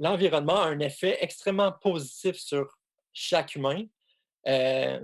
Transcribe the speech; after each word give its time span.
l'environnement 0.00 0.62
a 0.62 0.66
un 0.66 0.80
effet 0.80 1.18
extrêmement 1.20 1.70
positif 1.70 2.36
sur 2.36 2.76
chaque 3.12 3.54
humain. 3.54 3.84
Euh, 4.48 4.98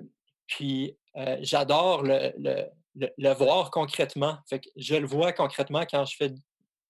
puis 0.49 0.97
euh, 1.17 1.37
j'adore 1.41 2.03
le, 2.03 3.33
voir 3.35 3.71
concrètement. 3.71 4.39
Je 4.75 4.97
le 4.97 5.07
vois 5.07 5.33
concrètement 5.33 5.85
quand 5.89 6.05
je 6.05 6.17
fais 6.17 6.35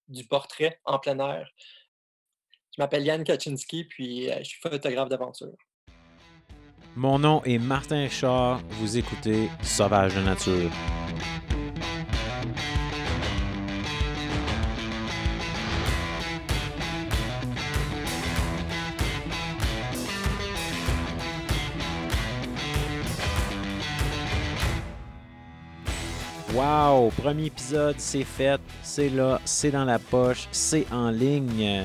du 0.08 0.24
portrait 0.24 0.80
en 0.84 0.98
plein 0.98 1.19
air. 1.19 1.50
Je 2.74 2.82
m'appelle 2.82 3.04
Yann 3.04 3.24
Kaczynski, 3.24 3.84
puis 3.84 4.29
je 4.29 4.45
suis 4.45 4.61
photographe 4.61 5.09
d'aventure. 5.09 5.57
Mon 6.95 7.19
nom 7.19 7.43
est 7.45 7.59
Martin 7.59 8.03
Richard. 8.03 8.61
Vous 8.81 8.97
écoutez 8.97 9.51
Sauvage 9.63 10.15
de 10.15 10.21
nature. 10.21 10.71
Wow! 26.56 27.10
Premier 27.10 27.46
épisode, 27.46 27.96
c'est 27.98 28.24
fait, 28.24 28.59
c'est 28.83 29.10
là, 29.10 29.42
c'est 29.45 29.70
dans 29.70 29.84
la 29.84 29.98
poche, 29.98 30.48
c'est 30.52 30.87
en 30.91 31.10
ligne. 31.10 31.83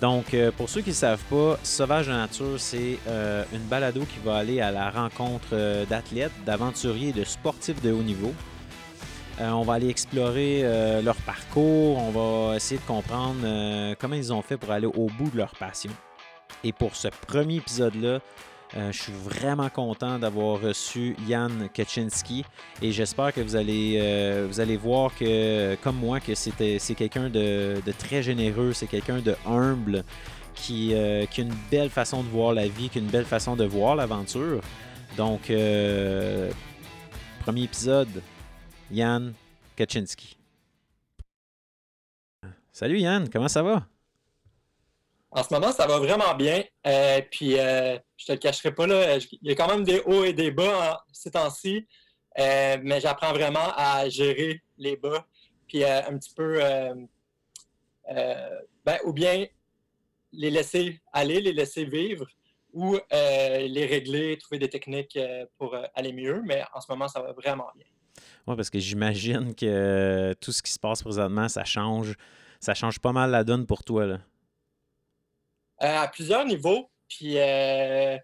Donc, 0.00 0.32
euh, 0.32 0.50
pour 0.50 0.70
ceux 0.70 0.80
qui 0.80 0.90
ne 0.90 0.94
savent 0.94 1.22
pas, 1.24 1.58
Sauvage 1.62 2.06
de 2.06 2.12
nature, 2.12 2.54
c'est 2.56 2.98
euh, 3.06 3.44
une 3.52 3.64
balado 3.64 4.00
qui 4.00 4.18
va 4.24 4.36
aller 4.36 4.62
à 4.62 4.70
la 4.70 4.88
rencontre 4.88 5.48
euh, 5.52 5.84
d'athlètes, 5.84 6.32
d'aventuriers 6.46 7.10
et 7.10 7.12
de 7.12 7.24
sportifs 7.24 7.82
de 7.82 7.92
haut 7.92 8.02
niveau. 8.02 8.32
on 9.40 9.62
va 9.62 9.74
aller 9.74 9.90
explorer 9.90 10.62
leur 11.02 11.16
parcours, 11.16 11.98
on 11.98 12.10
va 12.10 12.56
essayer 12.56 12.80
de 12.80 12.86
comprendre 12.86 13.94
comment 14.00 14.16
ils 14.16 14.32
ont 14.32 14.40
fait 14.40 14.56
pour 14.56 14.70
aller 14.70 14.86
au 14.86 15.08
bout 15.18 15.28
de 15.30 15.36
leur 15.36 15.52
passion. 15.56 15.90
Et 16.64 16.72
pour 16.72 16.96
ce 16.96 17.08
premier 17.26 17.56
épisode-là, 17.56 18.20
euh, 18.76 18.92
je 18.92 19.02
suis 19.02 19.12
vraiment 19.12 19.70
content 19.70 20.18
d'avoir 20.18 20.60
reçu 20.60 21.16
Yann 21.26 21.70
Kaczynski 21.72 22.44
et 22.82 22.92
j'espère 22.92 23.32
que 23.32 23.40
vous 23.40 23.56
allez, 23.56 23.98
euh, 23.98 24.46
vous 24.46 24.60
allez 24.60 24.76
voir 24.76 25.14
que, 25.14 25.74
comme 25.76 25.96
moi, 25.96 26.20
que 26.20 26.34
c'est 26.34 26.94
quelqu'un 26.94 27.30
de, 27.30 27.80
très 27.98 28.22
généreux, 28.22 28.74
c'est 28.74 28.86
quelqu'un 28.86 29.20
de 29.20 29.34
humble, 29.46 30.04
qui, 30.54 30.92
euh, 30.92 31.24
qui, 31.24 31.40
a 31.40 31.44
une 31.44 31.54
belle 31.70 31.88
façon 31.88 32.22
de 32.22 32.28
voir 32.28 32.52
la 32.52 32.68
vie, 32.68 32.90
qui 32.90 32.98
a 32.98 33.00
une 33.00 33.08
belle 33.08 33.24
façon 33.24 33.56
de 33.56 33.64
voir 33.64 33.96
l'aventure. 33.96 34.60
Donc, 35.16 35.50
premier 37.44 37.62
épisode, 37.62 38.22
Yann 38.90 39.32
Kaczynski. 39.76 40.36
Salut 42.70 42.98
Yann, 42.98 43.30
comment 43.30 43.48
ça 43.48 43.62
va? 43.62 43.86
En 45.30 45.42
ce 45.42 45.52
moment, 45.54 45.72
ça 45.72 45.86
va 45.86 45.98
vraiment 45.98 46.34
bien. 46.34 46.62
Puis, 47.30 47.56
je 48.18 48.26
te 48.26 48.32
le 48.32 48.38
cacherai 48.38 48.74
pas, 48.74 48.86
là, 48.86 49.16
il 49.16 49.48
y 49.48 49.52
a 49.52 49.54
quand 49.54 49.68
même 49.68 49.84
des 49.84 50.00
hauts 50.00 50.24
et 50.24 50.34
des 50.34 50.50
bas 50.50 51.02
ces 51.12 51.30
temps-ci. 51.30 51.86
Euh, 52.38 52.76
mais 52.82 53.00
j'apprends 53.00 53.32
vraiment 53.32 53.72
à 53.74 54.08
gérer 54.08 54.62
les 54.76 54.96
bas. 54.96 55.26
Puis, 55.66 55.84
un 55.84 56.18
petit 56.18 56.34
peu, 56.34 56.60
ben, 58.06 58.98
ou 59.04 59.12
bien 59.12 59.46
les 60.32 60.50
laisser 60.50 61.00
aller, 61.12 61.40
les 61.40 61.52
laisser 61.52 61.84
vivre, 61.84 62.26
ou 62.72 62.96
les 63.10 63.86
régler, 63.86 64.38
trouver 64.38 64.58
des 64.58 64.68
techniques 64.68 65.18
pour 65.58 65.76
aller 65.94 66.12
mieux. 66.12 66.42
Mais 66.44 66.62
en 66.74 66.80
ce 66.80 66.90
moment, 66.90 67.08
ça 67.08 67.20
va 67.20 67.32
vraiment 67.32 67.70
bien. 67.74 67.86
Oui, 68.46 68.56
parce 68.56 68.70
que 68.70 68.78
j'imagine 68.78 69.54
que 69.54 70.34
tout 70.40 70.52
ce 70.52 70.62
qui 70.62 70.72
se 70.72 70.78
passe 70.78 71.02
présentement, 71.02 71.48
ça 71.48 71.64
change, 71.64 72.14
ça 72.60 72.74
change 72.74 72.98
pas 72.98 73.12
mal 73.12 73.30
la 73.30 73.44
donne 73.44 73.66
pour 73.66 73.84
toi. 73.84 74.06
Là. 74.06 74.18
Euh, 75.82 75.98
à 75.98 76.08
plusieurs 76.08 76.44
niveaux. 76.44 76.90
Puis, 77.08 77.38
euh, 77.38 78.16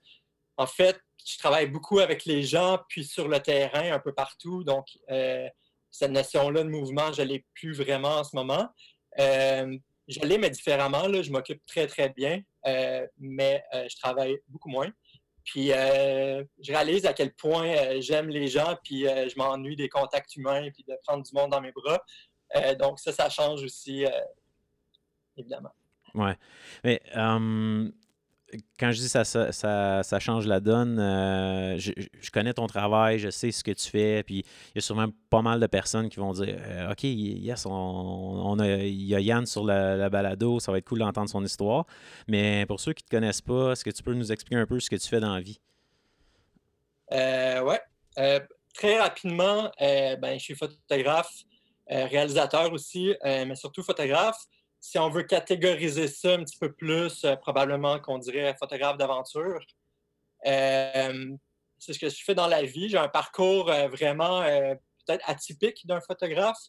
en 0.57 0.67
fait, 0.67 1.01
je 1.27 1.39
travaille 1.39 1.67
beaucoup 1.67 2.01
avec 2.01 2.25
les 2.25 2.43
gens, 2.43 2.79
puis 2.89 3.05
sur 3.05 3.29
le 3.29 3.41
terrain, 3.41 3.93
un 3.93 3.99
peu 3.99 4.13
partout. 4.13 4.63
Donc, 4.65 4.87
euh, 5.11 5.49
cette 5.91 6.11
notion-là 6.11 6.63
de 6.65 6.69
mouvement, 6.69 7.13
je 7.13 7.23
ne 7.23 7.29
l'ai 7.29 7.45
plus 7.55 7.73
vraiment 7.73 8.17
en 8.17 8.25
ce 8.25 8.37
moment. 8.37 8.69
je 9.17 10.21
l'ai, 10.21 10.39
mais 10.39 10.51
différemment. 10.51 11.07
Là, 11.07 11.23
je 11.23 11.31
m'occupe 11.31 11.65
très, 11.67 11.87
très 11.87 12.11
bien, 12.11 12.43
mais 13.19 13.65
je 13.73 13.97
travaille 14.01 14.37
beaucoup 14.49 14.69
moins. 14.69 14.91
Puis, 15.45 15.69
je 15.69 16.73
réalise 16.73 17.07
à 17.07 17.15
quel 17.15 17.33
point 17.35 18.01
j'aime 18.01 18.29
les 18.29 18.49
gens, 18.49 18.77
puis 18.83 19.05
je 19.05 19.39
m'ennuie 19.39 19.77
des 19.77 19.89
contacts 19.89 20.35
humains, 20.37 20.69
puis 20.73 20.85
de 20.87 20.95
prendre 21.05 21.23
du 21.23 21.33
monde 21.33 21.53
dans 21.53 21.61
mes 21.61 21.73
bras. 21.73 22.05
donc, 22.79 22.99
ça, 22.99 23.13
ça 23.13 23.31
change 23.31 23.63
aussi, 23.63 24.05
évidemment. 25.37 25.73
Ouais. 26.15 26.37
Mais 26.83 27.01
quand 28.79 28.93
je 28.93 28.99
dis 28.99 29.09
ça, 29.09 29.25
ça, 29.25 29.53
ça, 29.53 30.21
change 30.21 30.47
la 30.47 30.61
donne, 30.61 30.99
euh, 30.99 31.79
je, 31.79 31.93
connais 32.33 32.55
ton 32.55 32.67
travail, 32.67 33.19
je 33.19 33.31
sais 33.31 33.51
ce 33.51 33.65
que 33.65 33.71
tu 33.71 33.89
fais, 33.89 34.23
puis 34.23 34.39
il 34.39 34.77
y 34.77 34.79
a 34.79 34.81
sûrement 34.81 35.09
pas 35.31 35.43
mal 35.43 35.61
de 35.61 35.67
personnes 35.67 36.09
qui 36.09 36.19
vont 36.19 36.33
dire 36.33 36.57
euh, 36.59 36.93
OK, 36.93 37.05
yes, 37.05 37.67
on, 37.67 38.59
a, 38.59 38.67
il 38.67 39.03
y 39.03 39.15
a 39.15 39.21
Yann 39.21 39.47
sur 39.47 39.65
la, 39.65 40.09
balado, 40.09 40.61
ça 40.61 40.73
va 40.73 40.79
être 40.79 40.87
cool 40.87 41.01
d'entendre 41.01 41.29
son 41.29 41.45
histoire. 41.45 41.87
Mais 42.29 42.67
pour 42.67 42.81
ceux 42.81 42.93
qui 42.93 43.05
ne 43.05 43.09
te 43.09 43.11
connaissent 43.11 43.43
pas, 43.43 43.73
est-ce 43.73 43.85
que 43.85 43.91
tu 43.91 44.03
peux 44.03 44.15
nous 44.15 44.33
expliquer 44.33 44.61
un 44.61 44.67
peu 44.67 44.81
ce 44.81 44.91
que 44.91 44.97
tu 44.97 45.09
fais 45.09 45.21
dans 45.21 45.35
la 45.35 45.41
vie? 45.41 45.61
Euh, 47.13 47.63
ouais. 47.63 47.81
très 48.75 48.99
rapidement, 48.99 49.71
ben, 49.81 50.39
je 50.39 50.43
suis 50.43 50.55
photographe, 50.55 51.33
réalisateur 51.89 52.73
aussi, 52.73 53.15
mais 53.23 53.55
surtout 53.55 53.83
photographe 53.83 54.39
si 54.85 54.99
on 54.99 55.09
veut 55.09 55.23
catégoriser 55.23 56.09
ça 56.09 56.35
un 56.35 56.45
petit 56.45 56.59
peu 56.59 56.71
plus, 56.71 57.25
euh, 57.25 57.37
probablement 57.37 57.99
qu'on 58.01 58.19
dirait 58.19 58.55
photographe 58.59 58.99
d'aventure. 58.99 59.65
Euh, 60.45 61.35
c'est 61.79 61.95
ce 61.95 61.99
que 61.99 62.11
je 62.11 62.23
fais 62.23 62.35
dans 62.35 62.49
la 62.49 62.65
vie. 62.65 62.91
J'ai 62.91 62.99
un 62.99 63.09
parcours 63.09 63.71
euh, 63.71 63.89
vraiment 63.89 64.43
peut-être 64.43 65.25
atypique 65.27 65.87
d'un 65.87 66.03
photographe, 66.03 66.61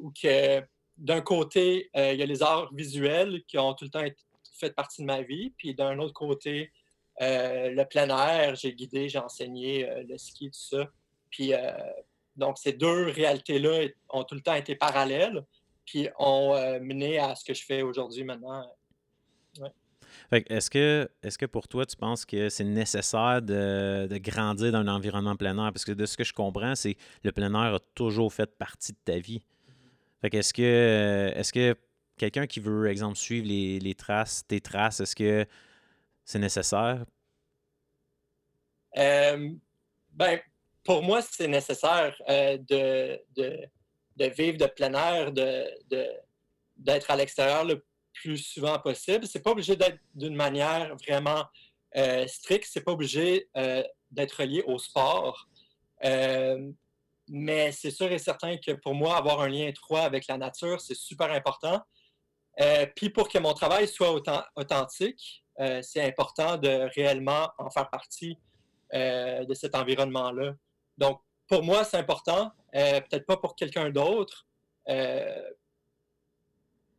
où 0.00 0.12
que 0.18 0.62
d'un 0.96 1.20
côté, 1.20 1.90
il 1.94 2.16
y 2.16 2.22
a 2.22 2.26
les 2.26 2.42
arts 2.42 2.72
visuels 2.72 3.44
qui 3.48 3.58
ont 3.58 3.74
tout 3.74 3.84
le 3.84 3.90
temps 3.90 4.04
fait 4.58 4.74
partie 4.74 5.02
de 5.02 5.06
ma 5.06 5.20
vie, 5.20 5.50
puis 5.58 5.74
d'un 5.74 5.98
autre 5.98 6.14
côté, 6.14 6.72
le 7.20 7.84
plein 7.84 8.08
air, 8.08 8.54
j'ai 8.54 8.72
guidé, 8.72 9.10
j'ai 9.10 9.18
enseigné 9.18 9.86
le 10.08 10.16
ski, 10.16 10.50
tout 10.50 10.76
ça. 10.76 10.88
Puis 11.30 11.52
donc 12.36 12.56
ces 12.56 12.72
deux 12.72 13.10
réalités-là 13.10 13.88
ont 14.08 14.24
tout 14.24 14.34
le 14.34 14.40
temps 14.40 14.54
été 14.54 14.74
parallèles 14.74 15.44
puis 15.84 16.08
ont 16.18 16.54
euh, 16.54 16.80
mené 16.80 17.18
à 17.18 17.34
ce 17.34 17.44
que 17.44 17.54
je 17.54 17.64
fais 17.64 17.82
aujourd'hui 17.82 18.24
maintenant. 18.24 18.64
Est-ce 20.30 20.70
que, 20.70 21.08
est 21.22 21.36
que 21.36 21.46
pour 21.46 21.68
toi, 21.68 21.84
tu 21.86 21.96
penses 21.96 22.24
que 22.24 22.48
c'est 22.48 22.64
nécessaire 22.64 23.42
de, 23.42 24.08
grandir 24.18 24.72
dans 24.72 24.78
un 24.78 24.88
environnement 24.88 25.36
plein 25.36 25.56
air? 25.58 25.72
Parce 25.72 25.84
que 25.84 25.92
de 25.92 26.06
ce 26.06 26.16
que 26.16 26.24
je 26.24 26.32
comprends, 26.32 26.74
c'est 26.74 26.94
que 26.94 27.00
le 27.24 27.32
plein 27.32 27.52
air 27.54 27.74
a 27.74 27.78
toujours 27.94 28.32
fait 28.32 28.46
partie 28.46 28.92
de 28.92 28.98
ta 29.04 29.18
vie. 29.18 29.44
Fait 30.20 30.34
est-ce 30.34 30.54
que, 30.54 31.32
est 31.34 31.52
que 31.52 31.76
quelqu'un 32.16 32.46
qui 32.46 32.60
veut, 32.60 32.88
exemple, 32.88 33.16
suivre 33.16 33.46
les, 33.46 33.94
traces, 33.94 34.46
tes 34.46 34.60
traces, 34.60 35.00
est-ce 35.00 35.14
que 35.14 35.46
c'est 36.24 36.38
nécessaire? 36.38 37.04
Euh, 38.96 39.50
ben, 40.12 40.40
pour 40.84 41.02
moi, 41.02 41.20
c'est 41.22 41.48
nécessaire 41.48 42.14
euh, 42.28 42.56
de, 42.58 43.20
de 43.36 43.68
vivre 44.18 44.58
de 44.58 44.66
plein 44.66 44.94
air, 44.94 45.32
d'être 45.32 45.78
de, 45.88 47.12
à 47.12 47.16
l'extérieur 47.16 47.64
le 47.64 47.84
plus 48.14 48.38
souvent 48.38 48.78
possible. 48.78 49.26
C'est 49.26 49.42
pas 49.42 49.50
obligé 49.50 49.76
d'être 49.76 49.98
d'une 50.14 50.36
manière 50.36 50.96
vraiment 50.96 51.44
euh, 51.96 52.26
stricte, 52.26 52.68
c'est 52.70 52.82
pas 52.82 52.92
obligé 52.92 53.48
euh, 53.56 53.82
d'être 54.10 54.42
lié 54.44 54.62
au 54.66 54.78
sport. 54.78 55.48
Euh, 56.04 56.70
mais 57.28 57.72
c'est 57.72 57.90
sûr 57.90 58.10
et 58.10 58.18
certain 58.18 58.56
que 58.56 58.72
pour 58.72 58.94
moi, 58.94 59.16
avoir 59.16 59.40
un 59.40 59.48
lien 59.48 59.66
étroit 59.66 60.02
avec 60.02 60.26
la 60.26 60.36
nature, 60.36 60.80
c'est 60.80 60.96
super 60.96 61.30
important. 61.30 61.80
puis 62.94 63.10
pour 63.10 63.28
que 63.28 63.38
mon 63.38 63.54
travail 63.54 63.88
soit 63.88 64.12
authentique, 64.54 65.42
c'est 65.82 66.02
important 66.02 66.58
de 66.58 66.90
réellement 66.94 67.50
en 67.58 67.70
faire 67.70 67.88
partie 67.88 68.38
de 68.92 69.54
cet 69.54 69.74
environnement-là. 69.74 70.54
Donc, 70.98 71.20
pour 71.54 71.62
moi, 71.62 71.84
c'est 71.84 71.98
important. 71.98 72.50
Euh, 72.74 73.00
peut-être 73.00 73.26
pas 73.26 73.36
pour 73.36 73.54
quelqu'un 73.54 73.88
d'autre. 73.88 74.44
Euh, 74.88 75.50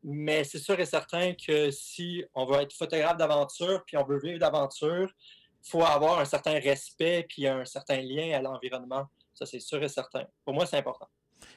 mais 0.02 0.46
c'est 0.46 0.60
sûr 0.60 0.80
et 0.80 0.86
certain 0.86 1.34
que 1.34 1.72
si 1.72 2.24
on 2.34 2.46
veut 2.46 2.62
être 2.62 2.72
photographe 2.72 3.18
d'aventure, 3.18 3.84
puis 3.86 3.98
on 3.98 4.06
veut 4.06 4.20
vivre 4.20 4.40
d'aventure, 4.40 5.12
il 5.66 5.70
faut 5.70 5.84
avoir 5.84 6.20
un 6.20 6.26
certain 6.26 6.58
respect, 6.60 7.26
puis 7.28 7.48
un 7.48 7.66
certain 7.66 7.98
lien 7.98 8.38
à 8.38 8.42
l'environnement. 8.42 9.08
Ça, 9.34 9.46
c'est 9.46 9.60
sûr 9.60 9.84
et 9.84 9.90
certain. 9.90 10.24
Pour 10.46 10.54
moi, 10.54 10.66
c'est 10.66 10.78
important. 10.78 11.10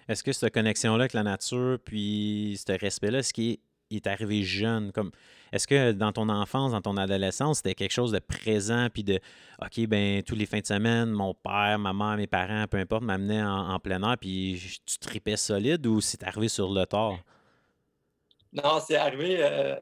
Est-ce 0.09 0.25
que 0.25 0.33
cette 0.33 0.53
connexion-là 0.53 1.03
avec 1.03 1.13
la 1.13 1.23
nature, 1.23 1.79
puis 1.85 2.59
ce 2.67 2.73
respect-là, 2.73 3.23
ce 3.23 3.33
qui 3.33 3.53
est 3.53 3.61
arrivé 4.07 4.43
jeune? 4.43 4.93
Comme 4.93 5.11
est-ce 5.53 5.67
que 5.67 5.93
dans 5.93 6.13
ton 6.13 6.29
enfance, 6.29 6.73
dans 6.73 6.81
ton 6.81 6.97
adolescence, 6.97 7.59
c'était 7.59 7.75
quelque 7.75 7.93
chose 7.93 8.13
de 8.13 8.19
présent, 8.19 8.89
puis 8.93 9.05
de 9.05 9.21
OK, 9.63 9.87
ben 9.87 10.23
tous 10.23 10.35
les 10.35 10.47
fins 10.47 10.61
de 10.61 10.67
semaine, 10.67 11.11
mon 11.11 11.35
père, 11.35 11.79
ma 11.79 11.93
mère, 11.93 12.17
mes 12.17 12.27
parents, 12.27 12.67
peu 12.67 12.79
importe, 12.79 13.03
m'amenaient 13.03 13.43
en, 13.43 13.79
plein 13.79 14.03
air, 14.03 14.17
puis 14.19 14.61
tu 14.85 14.99
tripais 14.99 15.37
solide 15.37 15.87
ou 15.87 16.01
c'est 16.01 16.23
arrivé 16.23 16.49
sur 16.49 16.73
le 16.73 16.85
tard? 16.87 17.19
Non, 18.53 18.81
c'est 18.87 18.97
arrivé. 18.97 19.39
Euh, 19.41 19.77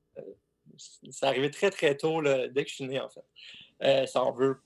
c'est 1.10 1.26
arrivé 1.26 1.50
très, 1.50 1.70
très 1.70 1.96
tôt, 1.96 2.22
dès 2.22 2.64
que 2.64 2.70
je 2.70 2.74
suis 2.74 2.84
né, 2.84 3.00
en 3.00 3.08
fait. 3.08 4.06
ça, 4.06 4.24
on 4.24 4.32
veut 4.32 4.58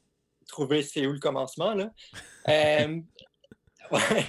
trouver 0.46 0.82
c'est 0.82 1.06
où 1.06 1.12
le 1.12 1.20
commencement, 1.20 1.74
là. 1.74 1.92
ouais. 2.48 4.26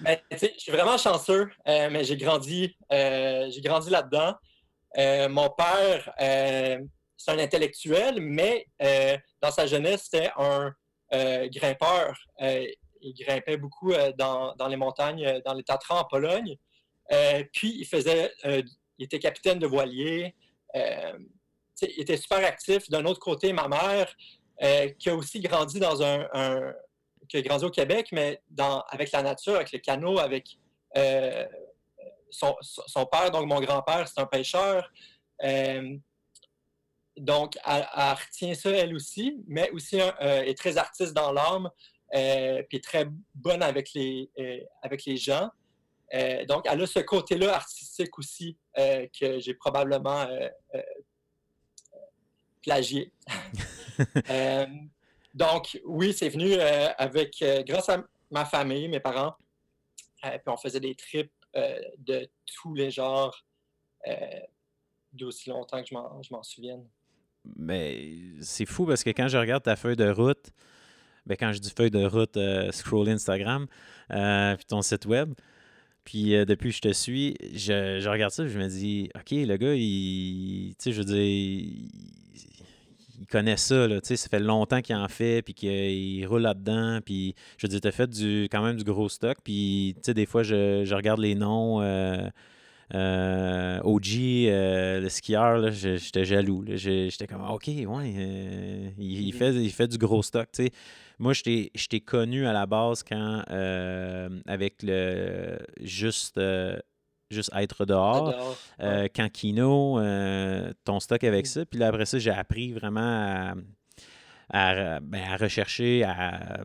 Ben, 0.00 0.16
je 0.30 0.48
suis 0.58 0.72
vraiment 0.72 0.96
chanceux, 0.96 1.48
mais 1.66 2.04
j'ai 2.04 2.16
grandi, 2.16 2.76
j'ai 2.90 3.60
grandi 3.62 3.90
là-dedans. 3.90 4.34
mon 5.28 5.50
père, 5.50 6.12
c'est 7.16 7.30
un 7.30 7.38
intellectuel, 7.38 8.20
mais 8.20 8.66
dans 9.42 9.50
sa 9.50 9.66
jeunesse, 9.66 10.08
c'était 10.10 10.30
un 10.36 10.72
grimpeur 11.48 12.14
il 13.00 13.14
grimpait 13.14 13.56
beaucoup 13.56 13.92
euh, 13.92 14.12
dans, 14.16 14.68
les 14.68 14.76
montagnes, 14.76 15.24
euh, 15.24 15.40
dans 15.44 15.54
les 15.54 15.62
Tatrans 15.62 16.00
en 16.00 16.04
Pologne. 16.04 16.56
Euh, 17.12 17.44
puis, 17.52 17.74
il 17.78 17.86
faisait, 17.86 18.32
il 18.44 19.04
était 19.04 19.18
capitaine 19.18 19.58
de 19.58 19.66
voilier. 19.66 20.34
il 20.74 22.00
était 22.00 22.16
super 22.16 22.44
actif. 22.44 22.90
D'un 22.90 23.04
autre 23.06 23.20
côté, 23.20 23.52
ma 23.52 23.68
mère, 23.68 24.14
qui 24.98 25.08
a 25.08 25.14
aussi 25.14 25.40
grandi 25.40 25.80
dans 25.80 26.02
un, 26.02 26.74
qui 27.28 27.36
a 27.36 27.42
grandi 27.42 27.64
au 27.64 27.70
Québec, 27.70 28.08
mais 28.12 28.40
dans, 28.50 28.80
avec 28.88 29.12
la 29.12 29.22
nature, 29.22 29.56
avec 29.56 29.72
les 29.72 29.80
canaux, 29.80 30.18
avec 30.18 30.58
son, 32.30 33.06
père, 33.10 33.30
donc 33.30 33.46
mon 33.46 33.60
grand-père, 33.60 34.08
c'est 34.08 34.20
un 34.20 34.26
pêcheur. 34.26 34.90
donc, 37.16 37.58
elle, 37.66 37.86
retient 37.94 38.54
ça, 38.54 38.70
elle 38.70 38.94
aussi, 38.94 39.42
mais 39.46 39.70
aussi 39.70 39.98
est 40.20 40.58
très 40.58 40.78
artiste 40.78 41.12
dans 41.12 41.32
l'âme. 41.32 41.70
Euh, 42.14 42.62
puis 42.68 42.80
très 42.80 43.06
bonne 43.34 43.62
avec 43.62 43.92
les, 43.92 44.30
euh, 44.38 44.60
avec 44.82 45.04
les 45.04 45.16
gens. 45.16 45.50
Euh, 46.14 46.44
donc, 46.46 46.64
elle 46.64 46.80
a 46.80 46.86
ce 46.86 47.00
côté-là 47.00 47.54
artistique 47.54 48.18
aussi 48.18 48.56
que 48.74 49.38
j'ai 49.40 49.54
probablement 49.54 50.26
plagié. 52.62 53.12
donc, 55.38 55.80
oui, 55.84 56.12
c'est 56.12 56.28
venu 56.28 56.54
avec, 56.54 57.42
grâce 57.66 57.88
à 57.88 58.04
ma 58.30 58.44
famille, 58.44 58.88
mes 58.88 59.00
parents. 59.00 59.34
puis 60.22 60.40
on 60.46 60.56
faisait 60.56 60.80
des 60.80 60.94
trips 60.94 61.32
de 61.98 62.28
tous 62.44 62.74
les 62.74 62.90
genres 62.90 63.44
d'aussi 65.12 65.48
longtemps 65.50 65.82
que 65.82 65.88
je 65.88 66.32
m'en 66.32 66.42
souvienne. 66.42 66.84
Mais 67.56 68.14
c'est 68.40 68.66
fou 68.66 68.86
parce 68.86 69.02
que 69.02 69.10
quand 69.10 69.28
je 69.28 69.38
regarde 69.38 69.62
ta 69.62 69.76
feuille 69.76 69.96
de 69.96 70.10
route, 70.10 70.52
ben, 71.26 71.36
quand 71.38 71.52
je 71.52 71.58
dis 71.58 71.70
feuille 71.70 71.90
de 71.90 72.04
route, 72.04 72.36
euh, 72.36 72.72
scroll 72.72 73.08
Instagram, 73.08 73.66
euh, 74.10 74.56
puis 74.56 74.64
ton 74.64 74.82
site 74.82 75.06
web. 75.06 75.34
Puis 76.04 76.34
euh, 76.34 76.44
depuis 76.44 76.70
que 76.70 76.76
je 76.76 76.80
te 76.80 76.92
suis, 76.92 77.36
je, 77.54 78.08
regarde 78.08 78.32
ça, 78.32 78.46
je 78.46 78.58
me 78.58 78.66
dis, 78.66 79.10
OK, 79.14 79.30
le 79.32 79.56
gars, 79.56 79.74
il, 79.74 80.74
tu 80.78 80.84
sais, 80.84 80.92
je 80.92 81.02
veux 81.02 81.04
dire, 81.04 81.88
connaît 83.30 83.56
ça, 83.56 83.88
là, 83.88 84.00
ça 84.02 84.28
fait 84.28 84.40
longtemps 84.40 84.80
qu'il 84.80 84.96
en 84.96 85.08
fait, 85.08 85.42
puis 85.42 85.54
qu'il 85.54 86.26
roule 86.26 86.42
là-dedans, 86.42 87.00
puis 87.04 87.34
je 87.56 87.66
veux 87.66 87.70
dire, 87.70 87.80
tu 87.80 87.88
as 87.88 87.92
fait 87.92 88.08
du, 88.08 88.48
quand 88.50 88.62
même 88.62 88.76
du 88.76 88.84
gros 88.84 89.08
stock, 89.08 89.38
puis, 89.42 89.96
des 90.06 90.26
fois, 90.26 90.42
je, 90.42 90.94
regarde 90.94 91.20
les 91.20 91.34
noms, 91.34 91.80
OG, 91.80 92.14
le 92.94 95.06
skieur, 95.08 95.70
j'étais 95.70 96.24
jaloux. 96.24 96.64
J'étais 96.66 97.26
comme, 97.26 97.48
OK, 97.48 97.68
ouais, 97.68 98.94
il, 98.98 99.32
fait, 99.32 99.54
il 99.54 99.72
fait 99.72 99.88
du 99.88 99.98
gros 99.98 100.22
stock. 100.22 100.48
tu 100.52 100.64
sais. 100.64 100.72
Moi, 101.18 101.32
je 101.32 101.88
t'ai 101.88 102.00
connu 102.00 102.46
à 102.46 102.52
la 102.52 102.66
base 102.66 103.02
quand, 103.02 103.42
euh, 103.50 104.28
avec 104.46 104.82
le 104.84 105.58
juste, 105.80 106.38
euh, 106.38 106.78
juste 107.30 107.50
être 107.54 107.84
dehors, 107.84 108.56
euh, 108.80 109.08
quand 109.14 109.30
Kino, 109.30 109.98
ton 110.84 111.00
stock 111.00 111.22
avec 111.24 111.44
mm. 111.44 111.48
ça. 111.48 111.66
Puis 111.66 111.78
là, 111.78 111.88
après 111.88 112.06
ça, 112.06 112.18
j'ai 112.18 112.30
appris 112.30 112.72
vraiment 112.72 113.54
à, 114.50 115.00
ben, 115.00 115.36
rechercher, 115.38 116.04
à, 116.04 116.60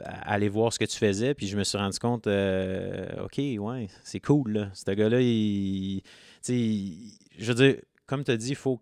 aller 0.00 0.48
voir 0.48 0.72
ce 0.72 0.78
que 0.78 0.84
tu 0.84 0.96
faisais. 0.96 1.34
Puis 1.34 1.46
je 1.46 1.56
me 1.56 1.64
suis 1.64 1.78
rendu 1.78 1.98
compte, 1.98 2.26
OK, 2.26 3.38
ouais, 3.38 3.88
c'est 4.04 4.20
cool. 4.20 4.52
Là. 4.52 4.70
Ce 4.74 4.90
gars-là, 4.90 5.20
il, 5.20 6.02
je 6.48 7.52
veux 7.52 7.54
dire, 7.54 7.76
comme 8.06 8.22
tu 8.24 8.30
as 8.30 8.36
dit, 8.36 8.50
il 8.50 8.56
faut, 8.56 8.80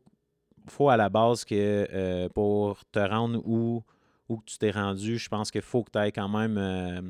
faut 0.69 0.89
à 0.89 0.97
la 0.97 1.09
base 1.09 1.45
que 1.45 2.29
pour 2.29 2.85
te 2.93 2.99
rendre 2.99 3.41
où 3.47 3.83
où 4.29 4.43
tu 4.45 4.59
t'es 4.59 4.71
rendu, 4.71 5.19
je 5.19 5.29
pense 5.29 5.51
qu'il 5.51 5.63
faut 5.63 5.83
que 5.83 5.91
tu 5.91 5.99
aies 5.99 6.13
quand 6.13 6.29
même 6.29 6.57
euh, 6.59 7.03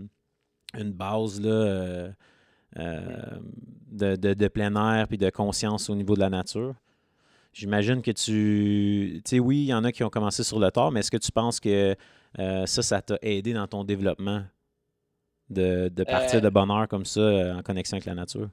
une 0.75 0.93
base 0.93 1.41
là, 1.41 2.11
euh, 2.79 3.38
euh, 4.03 4.17
de, 4.17 4.49
plein 4.49 4.75
air 4.75 5.06
puis 5.09 5.19
de 5.19 5.31
conscience 5.31 5.88
au 5.91 5.94
niveau 5.94 6.15
de 6.15 6.21
la 6.21 6.31
nature. 6.31 6.75
J'imagine 7.53 8.03
que 8.03 8.11
tu. 8.11 9.23
Tu 9.25 9.37
sais, 9.37 9.38
oui, 9.38 9.59
il 9.59 9.67
y 9.67 9.75
en 9.75 9.85
a 9.85 9.93
qui 9.93 10.03
ont 10.03 10.11
commencé 10.11 10.43
sur 10.43 10.59
le 10.59 10.71
tard, 10.71 10.91
mais 10.91 11.00
est-ce 11.00 11.11
que 11.11 11.17
tu 11.17 11.31
penses 11.31 11.61
que 11.61 11.97
ça, 12.37 12.82
ça 12.82 13.00
t'a 13.00 13.17
aidé 13.23 13.53
dans 13.53 13.69
ton 13.69 13.85
développement 13.85 14.43
de, 15.50 15.88
partir 16.03 16.41
de 16.41 16.49
bonheur 16.49 16.88
comme 16.88 17.05
ça 17.05 17.55
en 17.56 17.62
connexion 17.62 17.94
avec 17.94 18.06
la 18.06 18.15
nature? 18.15 18.49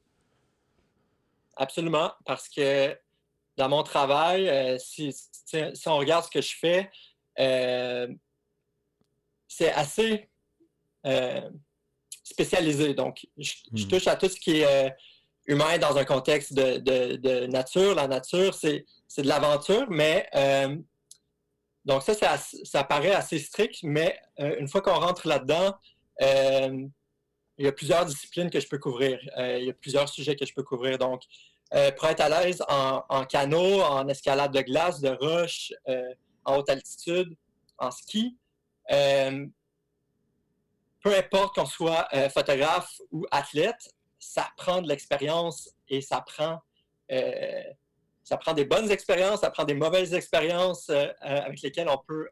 Absolument, 1.55 2.11
parce 2.25 2.47
que 2.47 2.95
dans 3.57 3.69
mon 3.69 3.81
travail, 3.81 4.77
si, 4.79 5.11
si, 5.13 5.87
on 5.87 5.97
regarde 5.97 6.25
ce 6.25 6.29
que 6.29 6.41
je 6.41 6.55
fais, 6.55 6.91
c'est 9.47 9.71
assez 9.73 10.29
euh, 11.05 11.49
spécialisé. 12.31 12.93
Donc, 12.93 13.27
je, 13.37 13.53
hmm. 13.71 13.87
touche 13.87 14.07
à 14.07 14.15
tout 14.15 14.29
ce 14.29 14.39
qui 14.39 14.59
est 14.59 14.65
euh, 14.65 14.89
humain 15.47 15.77
dans 15.77 15.97
un 15.97 16.05
contexte 16.05 16.53
de, 16.53 17.45
nature. 17.47 17.95
La 17.95 18.07
nature, 18.07 18.53
c'est 18.53 18.85
de 19.17 19.27
l'aventure, 19.27 19.87
mais 19.89 20.27
euh, 20.35 20.75
donc 21.85 22.03
ça, 22.03 22.13
ça, 22.63 22.83
paraît 22.83 23.13
assez 23.13 23.39
strict, 23.39 23.79
mais 23.83 24.19
une 24.37 24.67
fois 24.67 24.81
qu'on 24.81 24.99
rentre 24.99 25.27
là-dedans, 25.27 25.73
il 26.19 27.65
y 27.65 27.67
a 27.67 27.71
plusieurs 27.71 28.05
disciplines 28.05 28.49
que 28.49 28.59
je 28.59 28.67
peux 28.67 28.77
couvrir. 28.77 29.19
il 29.37 29.65
y 29.65 29.69
a 29.69 29.73
plusieurs 29.73 30.07
sujets 30.07 30.35
que 30.35 30.45
je 30.45 30.53
peux 30.53 30.63
couvrir. 30.63 30.99
Donc, 30.99 31.23
pour 31.71 32.07
être 32.07 32.21
à 32.21 32.29
l'aise 32.29 32.63
en, 32.69 33.03
en, 33.09 33.25
canot, 33.25 33.81
en 33.81 34.07
escalade 34.07 34.53
de 34.53 34.61
glace, 34.61 35.01
de 35.01 35.09
roche, 35.09 35.73
en 36.45 36.57
haute 36.57 36.69
altitude, 36.69 37.35
en 37.79 37.89
ski, 37.89 38.37
euh, 38.91 39.45
peu 41.01 41.15
importe 41.15 41.55
qu'on 41.55 41.65
soit 41.65 42.07
euh, 42.13 42.29
photographe 42.29 43.01
ou 43.11 43.25
athlète, 43.31 43.93
ça 44.19 44.49
prend 44.55 44.81
de 44.81 44.87
l'expérience 44.87 45.69
et 45.89 46.01
ça 46.01 46.21
prend, 46.21 46.61
euh, 47.11 47.63
ça 48.23 48.37
prend 48.37 48.53
des 48.53 48.65
bonnes 48.65 48.91
expériences, 48.91 49.41
ça 49.41 49.49
prend 49.49 49.63
des 49.63 49.73
mauvaises 49.73 50.13
expériences 50.13 50.89
avec 51.21 51.61
lesquelles 51.61 51.89
on 51.89 51.97
peut 51.97 52.29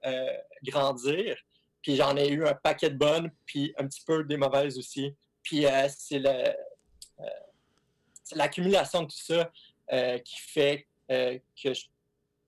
grandir. 0.63 1.35
Puis 1.81 1.95
j'en 1.95 2.15
ai 2.15 2.29
eu 2.29 2.45
un 2.45 2.53
paquet 2.53 2.91
de 2.91 2.97
bonnes, 2.97 3.31
puis 3.45 3.73
un 3.77 3.87
petit 3.87 4.03
peu 4.05 4.23
des 4.23 4.37
mauvaises 4.37 4.77
aussi. 4.77 5.15
Puis 5.41 5.65
c'est 5.87 6.21
l'accumulation 8.35 9.01
de 9.01 9.07
tout 9.07 9.17
ça 9.17 9.51
qui 10.19 10.39
fait 10.41 10.87
que, 11.09 11.73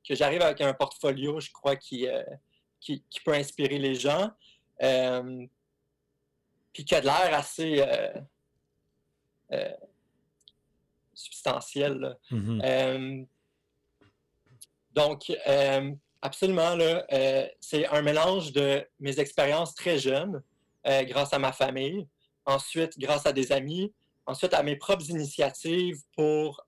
que 0.08 0.16
j'arrive 0.16 0.44
avec 0.44 0.62
un 0.62 0.74
portfolio, 0.74 1.40
je 1.40 1.52
crois, 1.52 1.76
qui, 1.76 2.08
qui, 2.80 3.04
peut 3.26 3.34
inspirer 3.34 3.80
les 3.80 3.96
gens. 3.96 4.32
Euh, 6.72 6.74
puis 6.74 6.86
qui 6.86 6.96
a 6.96 7.02
de 7.02 7.06
l'air 7.06 7.34
assez 7.34 7.82
euh, 7.82 8.14
euh, 9.52 9.74
substantiel. 11.14 12.18
Mm-hmm. 12.32 13.28
donc, 14.94 15.32
absolument, 16.22 16.78
c'est 17.60 17.88
un 17.88 18.02
mélange 18.02 18.54
de 18.54 18.86
mes 19.00 19.20
expériences 19.20 19.76
très 19.76 19.98
jeunes, 20.00 20.42
grâce 20.86 21.34
à 21.34 21.40
ma 21.40 21.52
famille, 21.52 22.08
ensuite 22.46 22.98
grâce 22.98 23.26
à 23.26 23.34
des 23.34 23.52
amis, 23.52 23.94
ensuite 24.26 24.54
à 24.54 24.64
mes 24.64 24.76
propres 24.78 25.10
initiatives 25.10 26.02
pour 26.16 26.66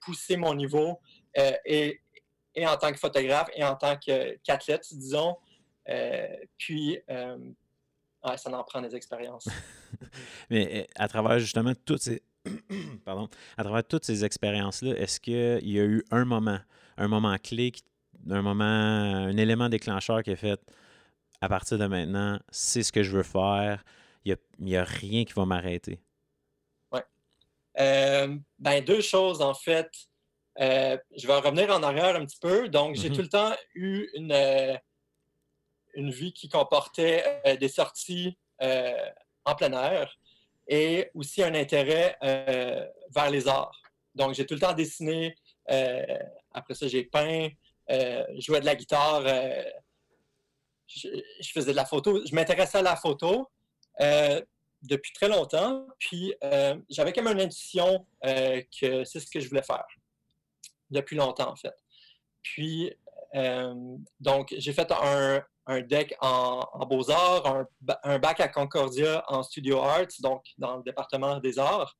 pousser 0.00 0.36
mon 0.36 0.54
niveau 0.54 1.00
et 1.64 2.00
et 2.54 2.66
en 2.66 2.76
tant 2.76 2.92
que 2.92 2.98
photographe 2.98 3.48
et 3.54 3.62
en 3.62 3.76
tant 3.76 3.96
qu'athlète, 3.96 4.86
disons. 4.92 5.36
Euh, 5.88 6.26
puis, 6.58 6.98
euh, 8.32 8.36
ça 8.36 8.50
en 8.50 8.64
prend 8.64 8.80
des 8.80 8.94
expériences. 8.94 9.48
Mais 10.50 10.82
euh, 10.82 10.92
à 10.96 11.08
travers 11.08 11.38
justement 11.38 11.72
toutes 11.84 12.02
ces, 12.02 12.22
Pardon, 13.04 13.28
à 13.56 13.64
travers 13.64 13.84
toutes 13.84 14.04
ces 14.04 14.24
expériences-là, 14.24 14.94
est-ce 14.96 15.20
qu'il 15.20 15.68
y 15.68 15.80
a 15.80 15.84
eu 15.84 16.04
un 16.10 16.24
moment, 16.24 16.58
un 16.96 17.08
moment 17.08 17.36
clé, 17.36 17.72
un 18.30 18.42
moment, 18.42 18.64
un 18.64 19.36
élément 19.36 19.68
déclencheur 19.68 20.22
qui 20.22 20.30
a 20.30 20.36
fait 20.36 20.60
à 21.40 21.48
partir 21.48 21.78
de 21.78 21.86
maintenant, 21.86 22.38
c'est 22.50 22.82
ce 22.82 22.90
que 22.90 23.02
je 23.02 23.16
veux 23.16 23.22
faire, 23.22 23.84
il 24.24 24.36
n'y 24.58 24.76
a, 24.76 24.84
rien 24.84 25.24
qui 25.24 25.32
va 25.34 25.44
m'arrêter? 25.44 26.00
Oui. 26.90 27.00
ben, 27.76 28.84
deux 28.84 29.00
choses, 29.00 29.40
en 29.40 29.54
fait. 29.54 29.88
Euh, 30.60 30.96
je 31.16 31.26
vais 31.26 31.34
revenir 31.34 31.70
en 31.70 31.82
arrière 31.82 32.16
un 32.16 32.24
petit 32.24 32.38
peu. 32.40 32.68
Donc, 32.68 32.96
j'ai 32.96 33.10
mm-hmm. 33.10 33.14
tout 33.14 33.22
le 33.22 33.28
temps 33.28 33.52
eu 33.74 34.08
une, 34.14 34.32
euh, 34.32 34.76
une 35.94 36.10
vie 36.10 36.32
qui 36.32 36.48
comportait 36.48 37.40
euh, 37.46 37.56
des 37.56 37.68
sorties 37.68 38.36
en 39.44 39.54
plein 39.54 39.72
air 39.72 40.18
et 40.66 41.10
aussi 41.14 41.42
un 41.42 41.54
intérêt 41.54 42.18
vers 42.20 43.30
les 43.30 43.46
arts. 43.46 43.80
Donc, 44.16 44.34
j'ai 44.34 44.44
tout 44.44 44.54
le 44.54 44.60
temps 44.60 44.72
dessiné 44.72 45.36
après 46.52 46.74
ça, 46.74 46.88
j'ai 46.88 47.04
peint, 47.04 47.48
jouais 48.38 48.60
de 48.60 48.66
la 48.66 48.74
guitare, 48.74 49.22
je, 50.86 51.08
faisais 51.52 51.70
de 51.70 51.76
la 51.76 51.84
photo. 51.84 52.24
Je 52.26 52.34
m'intéressais 52.34 52.78
à 52.78 52.82
la 52.82 52.96
photo 52.96 53.48
depuis 54.82 55.12
très 55.12 55.28
longtemps. 55.28 55.86
Puis 55.98 56.34
j'avais 56.88 57.12
quand 57.12 57.22
même 57.22 57.38
intuition 57.38 58.04
que 58.22 59.04
c'est 59.04 59.20
ce 59.20 59.30
que 59.30 59.40
je 59.40 59.48
voulais 59.48 59.62
faire 59.62 59.86
depuis 60.90 61.16
longtemps, 61.16 61.50
en 61.50 61.56
fait. 61.56 61.74
Puis, 62.42 62.92
donc, 64.20 64.54
j'ai 64.56 64.72
fait 64.72 64.90
un, 64.90 65.44
un 65.68 65.82
deck 65.82 66.16
en, 66.20 66.86
beaux-arts, 66.86 67.66
un, 68.02 68.18
bac 68.18 68.40
à 68.40 68.48
Concordia 68.48 69.22
en 69.28 69.42
studio 69.42 69.80
arts, 69.80 70.08
donc 70.20 70.42
dans 70.56 70.78
le 70.78 70.82
département 70.82 71.38
des 71.40 71.58
arts. 71.58 71.94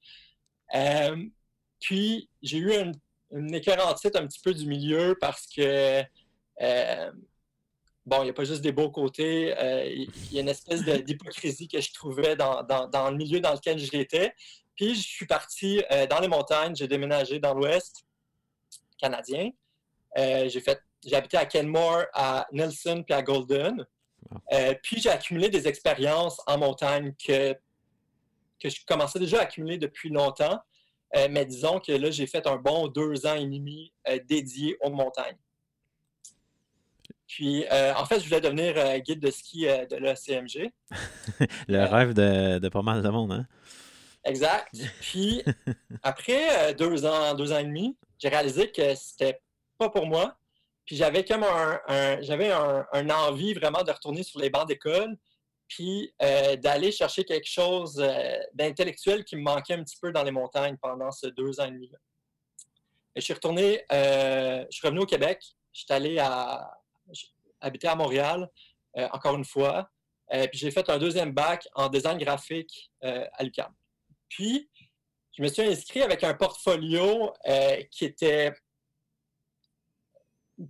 Euh, 0.74 1.16
puis, 1.78 2.30
j'ai 2.42 2.58
eu 2.58 2.72
une, 2.72 2.98
une 3.30 3.54
écœurantite 3.54 4.16
un 4.16 4.26
petit 4.26 4.40
peu 4.40 4.54
du 4.54 4.66
milieu 4.66 5.16
parce 5.20 5.46
que, 5.46 6.02
euh, 6.62 7.12
bon, 8.06 8.22
il 8.22 8.24
n'y 8.24 8.30
a 8.30 8.32
pas 8.32 8.44
juste 8.44 8.62
des 8.62 8.72
beaux 8.72 8.90
côtés, 8.90 9.54
euh, 9.58 9.84
il 9.86 10.32
y 10.32 10.38
a 10.38 10.40
une 10.40 10.48
espèce 10.48 10.82
d'hypocrisie 10.82 11.68
que 11.68 11.80
je 11.80 11.92
trouvais 11.92 12.36
dans, 12.36 12.62
dans, 12.62 13.10
le 13.10 13.16
milieu 13.18 13.40
dans 13.40 13.52
lequel 13.52 13.78
j'étais. 13.78 14.32
Puis, 14.76 14.94
je 14.94 15.06
suis 15.06 15.26
parti 15.26 15.82
dans 16.08 16.20
les 16.20 16.28
montagnes, 16.28 16.74
j'ai 16.74 16.88
déménagé 16.88 17.38
dans 17.38 17.52
l'Ouest 17.52 18.06
canadien. 18.98 19.50
j'ai 20.16 20.60
fait 20.60 20.80
habité 21.12 21.36
à 21.36 21.46
Kenmore, 21.46 22.04
à 22.12 22.46
Nelson 22.52 23.02
puis 23.06 23.14
à 23.14 23.22
Golden. 23.22 23.86
Euh, 24.52 24.74
puis 24.82 25.00
j'ai 25.00 25.10
accumulé 25.10 25.48
des 25.48 25.68
expériences 25.68 26.40
en 26.46 26.58
montagne 26.58 27.14
que, 27.24 27.54
que 28.60 28.68
je 28.68 28.84
commençais 28.86 29.18
déjà 29.18 29.38
à 29.38 29.42
accumuler 29.42 29.78
depuis 29.78 30.10
longtemps. 30.10 30.60
Euh, 31.16 31.28
mais 31.30 31.46
disons 31.46 31.80
que 31.80 31.92
là, 31.92 32.10
j'ai 32.10 32.26
fait 32.26 32.46
un 32.46 32.56
bon 32.56 32.88
deux 32.88 33.26
ans 33.26 33.34
et 33.34 33.44
demi 33.44 33.92
euh, 34.08 34.18
dédié 34.28 34.76
aux 34.80 34.90
montagnes. 34.90 35.38
Puis, 37.26 37.66
en 37.70 38.06
fait, 38.06 38.20
je 38.20 38.24
voulais 38.24 38.40
devenir 38.40 39.00
guide 39.00 39.20
de 39.20 39.30
ski 39.30 39.66
de 39.66 39.96
la 39.96 40.16
CMG. 40.16 40.72
Le 41.68 41.84
rêve 41.84 42.14
de, 42.14 42.58
de, 42.58 42.68
pas 42.70 42.80
mal 42.80 43.02
de 43.02 43.08
monde, 43.10 43.32
hein? 43.32 43.46
Exact. 44.24 44.74
Puis, 45.02 45.44
après 46.02 46.72
deux 46.72 47.04
ans, 47.04 47.34
deux 47.34 47.52
ans 47.52 47.58
et 47.58 47.64
demi, 47.64 47.98
j'ai 48.18 48.30
réalisé 48.30 48.72
que 48.72 48.94
c'était 48.94 49.42
pas 49.76 49.90
pour 49.90 50.06
moi. 50.06 50.38
Puis 50.88 50.96
j'avais 50.96 51.22
comme 51.22 51.44
un, 51.44 52.22
j'avais 52.22 52.50
un, 52.50 53.10
envie 53.10 53.52
vraiment 53.52 53.82
de 53.82 53.92
retourner 53.92 54.22
sur 54.22 54.40
les 54.40 54.48
bancs 54.48 54.66
d'école, 54.66 55.18
puis 55.68 56.14
euh, 56.22 56.56
d'aller 56.56 56.90
chercher 56.90 57.24
quelque 57.24 57.46
chose 57.46 58.00
euh, 58.00 58.38
d'intellectuel 58.54 59.22
qui 59.22 59.36
me 59.36 59.42
manquait 59.42 59.74
un 59.74 59.84
petit 59.84 59.98
peu 60.00 60.12
dans 60.12 60.22
les 60.22 60.30
montagnes 60.30 60.78
pendant 60.78 61.10
ces 61.10 61.30
deux 61.32 61.60
ans 61.60 61.66
et 61.66 61.72
demi. 61.72 61.92
je 63.14 63.20
suis 63.20 63.34
retourné, 63.34 63.84
euh, 63.92 64.64
je 64.70 64.78
suis 64.78 64.86
revenu 64.86 65.02
au 65.02 65.06
Québec. 65.06 65.44
Je 65.74 65.80
suis 65.80 65.92
allé 65.92 66.18
à, 66.18 66.66
habiter 67.60 67.88
à 67.88 67.94
Montréal, 67.94 68.48
encore 69.12 69.36
une 69.36 69.44
fois. 69.44 69.90
puis 70.30 70.58
j'ai 70.58 70.70
fait 70.70 70.88
un 70.88 70.96
deuxième 70.96 71.32
bac 71.32 71.68
en 71.74 71.90
design 71.90 72.16
graphique 72.16 72.90
à 73.02 73.42
l'UQAM. 73.44 73.72
Puis, 74.30 74.70
je 75.36 75.42
me 75.42 75.48
suis 75.48 75.62
inscrit 75.62 76.00
avec 76.00 76.24
un 76.24 76.32
portfolio 76.32 77.34
qui 77.90 78.06
était 78.06 78.54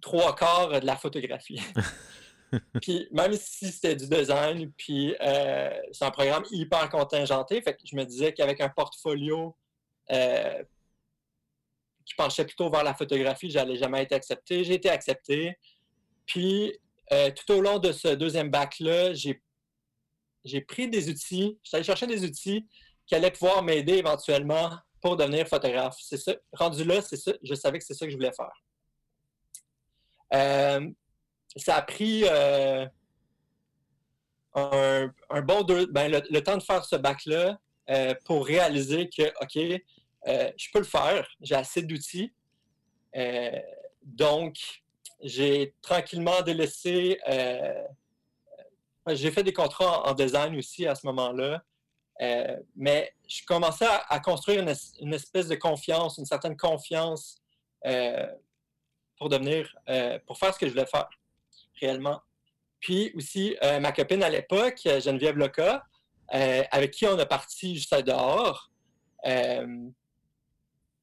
trois 0.00 0.34
quarts 0.34 0.80
de 0.80 0.86
la 0.86 0.96
photographie. 0.96 1.60
puis 2.82 3.08
même 3.12 3.32
si 3.34 3.70
c'était 3.70 3.96
du 3.96 4.08
design, 4.08 4.72
puis 4.76 5.14
euh, 5.20 5.70
c'est 5.92 6.04
un 6.04 6.10
programme 6.10 6.44
hyper 6.50 6.88
contingenté, 6.88 7.60
fait 7.62 7.74
que 7.74 7.80
je 7.84 7.96
me 7.96 8.04
disais 8.04 8.32
qu'avec 8.32 8.60
un 8.60 8.68
portfolio 8.68 9.56
euh, 10.10 10.62
qui 12.04 12.14
penchait 12.14 12.44
plutôt 12.44 12.70
vers 12.70 12.84
la 12.84 12.94
photographie, 12.94 13.50
j'allais 13.50 13.76
jamais 13.76 14.02
être 14.02 14.12
accepté. 14.12 14.64
J'ai 14.64 14.74
été 14.74 14.88
accepté. 14.88 15.58
Puis 16.26 16.78
euh, 17.12 17.30
tout 17.30 17.52
au 17.52 17.60
long 17.60 17.78
de 17.78 17.92
ce 17.92 18.08
deuxième 18.08 18.50
bac-là, 18.50 19.12
j'ai, 19.14 19.42
j'ai 20.44 20.60
pris 20.60 20.88
des 20.88 21.08
outils, 21.08 21.58
j'allais 21.62 21.84
chercher 21.84 22.06
des 22.06 22.24
outils 22.24 22.66
qui 23.06 23.14
allaient 23.14 23.30
pouvoir 23.30 23.62
m'aider 23.62 23.94
éventuellement 23.94 24.70
pour 25.00 25.16
devenir 25.16 25.46
photographe. 25.46 25.96
C'est 26.00 26.16
ça. 26.16 26.34
Rendu 26.52 26.84
là, 26.84 27.00
c'est 27.00 27.16
ça. 27.16 27.32
Je 27.42 27.54
savais 27.54 27.78
que 27.78 27.84
c'est 27.84 27.94
ça 27.94 28.04
que 28.04 28.10
je 28.10 28.16
voulais 28.16 28.32
faire. 28.32 28.52
Euh, 30.34 30.88
ça 31.56 31.76
a 31.76 31.82
pris 31.82 32.24
euh, 32.24 32.86
un, 34.54 35.42
bon 35.42 35.62
deux, 35.62 35.86
ben, 35.86 36.10
le, 36.10 36.40
temps 36.40 36.56
de 36.56 36.62
faire 36.62 36.84
ce 36.84 36.96
bac-là 36.96 37.58
euh, 37.90 38.14
pour 38.24 38.46
réaliser 38.46 39.08
que, 39.08 39.28
OK, 39.42 39.80
je 40.26 40.70
peux 40.72 40.80
le 40.80 40.84
faire, 40.84 41.26
j'ai 41.40 41.54
assez 41.54 41.82
d'outils. 41.82 42.32
donc, 44.02 44.56
j'ai 45.22 45.74
tranquillement 45.82 46.42
délaissé. 46.42 47.18
j'ai 49.06 49.30
fait 49.30 49.42
des 49.42 49.52
contrats 49.52 50.08
en, 50.08 50.14
design 50.14 50.56
aussi 50.56 50.86
à 50.86 50.94
ce 50.94 51.06
moment-là. 51.06 51.62
mais 52.76 53.12
je 53.26 53.42
commençais 53.46 53.88
à, 54.08 54.20
construire 54.20 54.60
une, 55.00 55.14
espèce 55.14 55.48
de 55.48 55.56
confiance, 55.56 56.18
une 56.18 56.26
certaine 56.26 56.56
confiance 56.56 57.40
pour 59.18 59.28
devenir, 59.28 59.76
euh, 59.88 60.18
pour 60.26 60.38
faire 60.38 60.54
ce 60.54 60.58
que 60.58 60.66
je 60.66 60.72
voulais 60.72 60.86
faire 60.86 61.08
réellement. 61.80 62.22
Puis 62.80 63.12
aussi, 63.16 63.56
euh, 63.62 63.80
ma 63.80 63.92
copine 63.92 64.22
à 64.22 64.30
l'époque, 64.30 64.80
Geneviève 64.84 65.36
Loca, 65.36 65.84
euh, 66.34 66.62
avec 66.70 66.92
qui 66.92 67.06
on 67.06 67.18
a 67.18 67.26
parti 67.26 67.74
juste 67.74 67.94
dehors, 67.94 68.70
elle 69.24 69.90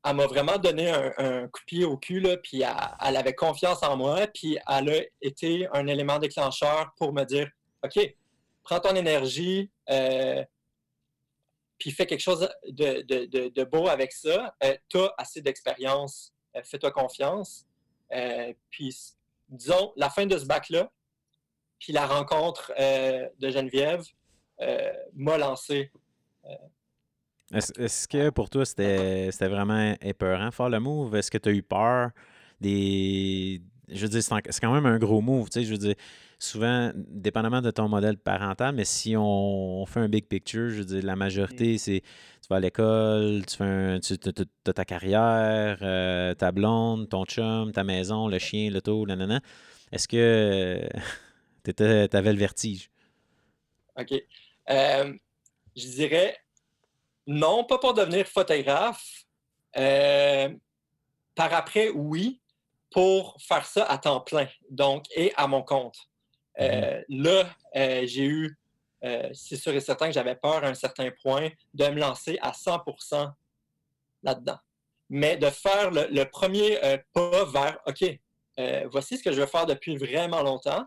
m'a 0.04 0.28
vraiment 0.28 0.58
donné 0.58 0.90
un, 0.90 1.48
coup 1.48 1.60
de 1.62 1.66
pied 1.66 1.86
au 1.86 1.98
cul, 1.98 2.24
puis 2.44 2.62
elle, 2.62 3.18
avait 3.18 3.34
confiance 3.34 3.84
en 3.84 3.98
moi, 3.98 4.28
puis 4.28 4.58
elle 4.68 4.90
a 4.90 5.02
été 5.22 5.68
un 5.74 5.88
élément 5.88 6.20
déclencheur 6.20 6.94
pour 6.98 7.12
me 7.12 7.24
dire 7.24 7.50
OK, 7.84 8.16
prends 8.64 8.80
ton 8.80 8.96
énergie, 8.96 9.70
puis 11.78 11.92
fais 11.92 12.06
quelque 12.06 12.22
chose 12.22 12.48
de, 12.68 13.64
beau 13.66 13.90
avec 13.90 14.14
ça. 14.14 14.56
tu 14.88 15.00
as 15.00 15.14
assez 15.18 15.42
d'expérience, 15.42 16.34
fais-toi 16.64 16.92
confiance. 16.92 17.66
Euh, 18.14 18.54
puis, 18.70 18.96
disons, 19.50 19.94
la 19.96 20.10
fin 20.10 20.26
de 20.26 20.38
ce 20.38 20.46
bac-là, 20.46 20.92
puis 21.80 21.94
la 21.94 22.08
rencontre 22.08 22.72
euh, 22.80 23.28
de 23.40 23.50
Geneviève 23.50 24.04
euh, 24.62 24.94
m'a 25.14 25.38
lancé. 25.38 25.92
Est-ce 27.54 28.08
que 28.08 28.30
pour 28.30 28.50
toi, 28.50 28.66
c'était 28.66 29.30
vraiment 29.42 29.96
épeurant 30.02 30.52
faire 30.52 30.70
le 30.70 30.80
move? 30.80 31.16
Est-ce 31.16 31.30
que 31.30 31.38
tu 31.38 31.50
as 31.50 31.52
eu 31.52 31.64
peur 31.64 32.12
des. 32.60 33.62
Je 33.88 34.02
veux 34.02 34.10
dire, 34.10 34.24
c'est 34.24 34.60
quand 34.60 34.74
même 34.74 34.86
un 34.86 34.98
gros 34.98 35.22
move, 35.22 35.50
tu 35.50 35.60
sais. 35.60 35.66
Je 35.66 35.72
veux 35.72 35.78
dire, 35.78 35.96
souvent, 36.40 36.92
dépendamment 36.96 37.62
de 37.62 37.72
ton 37.72 37.88
modèle 37.88 38.18
parental, 38.18 38.74
mais 38.76 38.86
si 38.86 39.16
on, 39.18 39.86
fait 39.86 40.00
un 40.00 40.10
big 40.10 40.28
picture, 40.28 40.70
je 40.70 40.78
veux 40.78 40.86
dire, 40.86 41.04
la 41.04 41.16
majorité, 41.16 41.76
mm. 41.76 41.78
c'est 41.78 42.02
tu 42.02 42.48
vas 42.50 42.58
à 42.58 42.60
l'école, 42.60 43.44
tu 43.48 43.58
fais 43.58 44.00
as 44.68 44.74
ta 44.74 44.86
carrière, 44.86 45.80
euh, 45.82 46.34
ta 46.36 46.52
blonde, 46.52 47.10
ton 47.10 47.26
chum, 47.26 47.72
ta 47.72 47.84
maison, 47.84 48.28
le 48.28 48.40
chien, 48.40 48.70
l'auto, 48.70 49.06
nanana. 49.06 49.42
Est-ce 49.92 50.08
que 50.08 50.88
tu 51.64 51.84
avais 51.84 52.34
le 52.34 52.40
vertige? 52.40 52.92
OK. 53.98 54.14
Euh, 54.70 55.14
je 55.76 55.88
dirais 55.88 56.38
non, 57.28 57.64
pas 57.64 57.80
pour 57.80 57.94
devenir 57.94 58.28
photographe. 58.28 59.26
Euh, 59.78 60.50
par 61.34 61.54
après, 61.54 61.90
oui, 61.90 62.40
pour 62.96 63.36
faire 63.42 63.66
ça 63.66 63.84
à 63.84 63.98
temps 63.98 64.22
plein, 64.22 64.48
donc, 64.70 65.04
et 65.14 65.34
à 65.36 65.48
mon 65.48 65.64
compte. 65.64 65.98
Mm-hmm. 66.58 67.04
là, 67.10 68.06
j'ai 68.06 68.24
eu 68.24 68.58
euh, 69.04 69.30
c'est 69.34 69.58
sûr 69.58 69.74
et 69.74 69.82
certain 69.82 70.08
que 70.08 70.14
j'avais 70.14 70.36
peur 70.36 70.64
à 70.64 70.68
un 70.68 70.74
certain 70.74 71.12
point 71.22 71.50
de 71.74 71.88
me 71.90 72.00
lancer 72.00 72.40
à 72.42 72.52
100% 72.52 73.34
là-dedans. 74.24 74.58
Mais 75.10 75.36
de 75.36 75.50
faire 75.50 75.92
le, 75.92 76.24
premier 76.24 76.82
euh, 76.86 76.98
pas 77.12 77.44
vers, 77.44 77.80
OK, 77.86 78.04
euh, 78.60 78.88
voici 78.90 79.18
ce 79.18 79.24
que 79.24 79.34
je 79.34 79.42
veux 79.42 79.48
faire 79.48 79.66
depuis 79.66 79.98
vraiment 79.98 80.42
longtemps. 80.42 80.86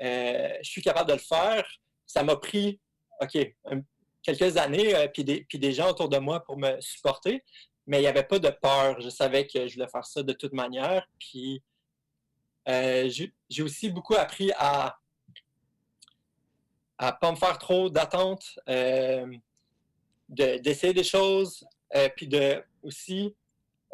je 0.00 0.58
suis 0.62 0.82
capable 0.82 1.08
de 1.08 1.14
le 1.14 1.20
faire. 1.20 1.64
Ça 2.04 2.24
m'a 2.24 2.34
pris, 2.34 2.80
OK, 3.20 3.38
quelques 4.24 4.56
années, 4.56 5.08
puis, 5.14 5.22
des, 5.22 5.44
puis 5.48 5.60
des 5.60 5.72
gens 5.72 5.90
autour 5.90 6.08
de 6.08 6.18
moi 6.18 6.40
pour 6.44 6.58
me 6.58 6.80
supporter. 6.80 7.44
Mais 7.86 7.98
il 7.98 8.02
n'y 8.02 8.06
avait 8.06 8.24
pas 8.24 8.38
de 8.38 8.50
peur. 8.50 9.00
Je 9.00 9.08
savais 9.08 9.46
que 9.46 9.66
je 9.66 9.74
voulais 9.74 9.88
faire 9.88 10.04
ça 10.04 10.22
de 10.22 10.32
toute 10.32 10.52
manière. 10.52 11.06
Puis 11.18 11.62
j'ai 12.66 13.62
aussi 13.62 13.90
beaucoup 13.90 14.14
appris 14.14 14.50
à 14.56 14.98
à 16.98 17.12
pas 17.12 17.30
me 17.30 17.36
faire 17.36 17.58
trop 17.58 17.90
d'attentes, 17.90 18.58
euh, 18.68 19.26
d'essayer 20.28 20.94
des 20.94 21.04
choses, 21.04 21.66
euh, 21.94 22.08
puis 22.16 22.26
de 22.26 22.62
aussi 22.82 23.34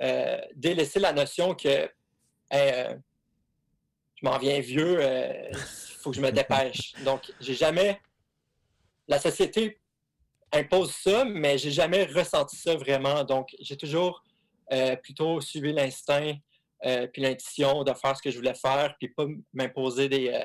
euh, 0.00 0.40
délaisser 0.54 1.00
la 1.00 1.12
notion 1.12 1.54
que 1.54 1.90
je 2.52 2.96
m'en 4.22 4.38
viens 4.38 4.60
vieux, 4.60 5.00
il 5.02 5.56
faut 5.56 6.10
que 6.10 6.16
je 6.16 6.22
me 6.22 6.30
dépêche. 6.30 6.94
Donc, 7.04 7.32
j'ai 7.40 7.54
jamais. 7.54 8.00
La 9.08 9.18
société 9.18 9.80
impose 10.52 10.92
ça, 10.92 11.24
mais 11.24 11.58
j'ai 11.58 11.70
jamais 11.70 12.04
ressenti 12.04 12.56
ça 12.56 12.76
vraiment. 12.76 13.24
Donc, 13.24 13.54
j'ai 13.60 13.76
toujours 13.76 14.22
plutôt 15.02 15.40
suivi 15.40 15.72
l'instinct 15.72 16.34
puis 17.12 17.22
l'intuition 17.22 17.84
de 17.84 17.92
faire 17.92 18.16
ce 18.16 18.22
que 18.22 18.30
je 18.30 18.36
voulais 18.38 18.54
faire, 18.54 18.94
puis 18.98 19.08
pas 19.08 19.26
m'imposer 19.52 20.08
des, 20.08 20.44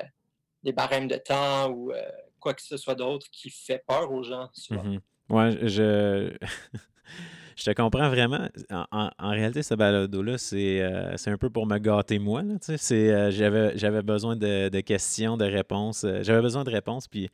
des 0.62 0.72
barèmes 0.72 1.08
de 1.08 1.16
temps 1.16 1.70
ou 1.70 1.92
quoi 2.40 2.54
que 2.54 2.62
ce 2.62 2.76
soit 2.76 2.94
d'autre 2.94 3.26
qui 3.32 3.50
fait 3.50 3.82
peur 3.86 4.12
aux 4.12 4.22
gens. 4.22 4.48
Souvent. 4.52 4.84
Mm-hmm. 4.84 5.00
Ouais, 5.30 5.68
je. 5.68 6.32
je 7.56 7.64
te 7.64 7.70
comprends 7.72 8.08
vraiment. 8.08 8.48
En, 8.70 9.30
réalité, 9.30 9.62
ce 9.62 9.74
balado-là, 9.74 10.36
euh, 10.52 11.12
c'est 11.16 11.30
un 11.30 11.36
peu 11.36 11.50
pour 11.50 11.66
me 11.66 11.78
gâter 11.78 12.18
moi. 12.18 12.42
Euh, 12.42 13.72
J'avais 13.74 14.02
besoin 14.02 14.36
de, 14.36 14.80
questions, 14.80 15.36
de 15.36 15.44
réponses. 15.44 16.04
Euh, 16.04 16.20
j'avais 16.22 16.40
besoin 16.40 16.64
de 16.64 16.70
réponses. 16.70 17.08
Puis, 17.08 17.28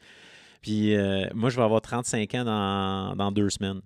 puis 0.64 0.97
moi, 1.35 1.50
je 1.50 1.56
vais 1.56 1.62
avoir 1.62 1.80
35 1.80 2.35
ans 2.35 2.44
dans, 2.44 3.16
dans 3.16 3.33
deux 3.33 3.50
semaines. 3.50 3.80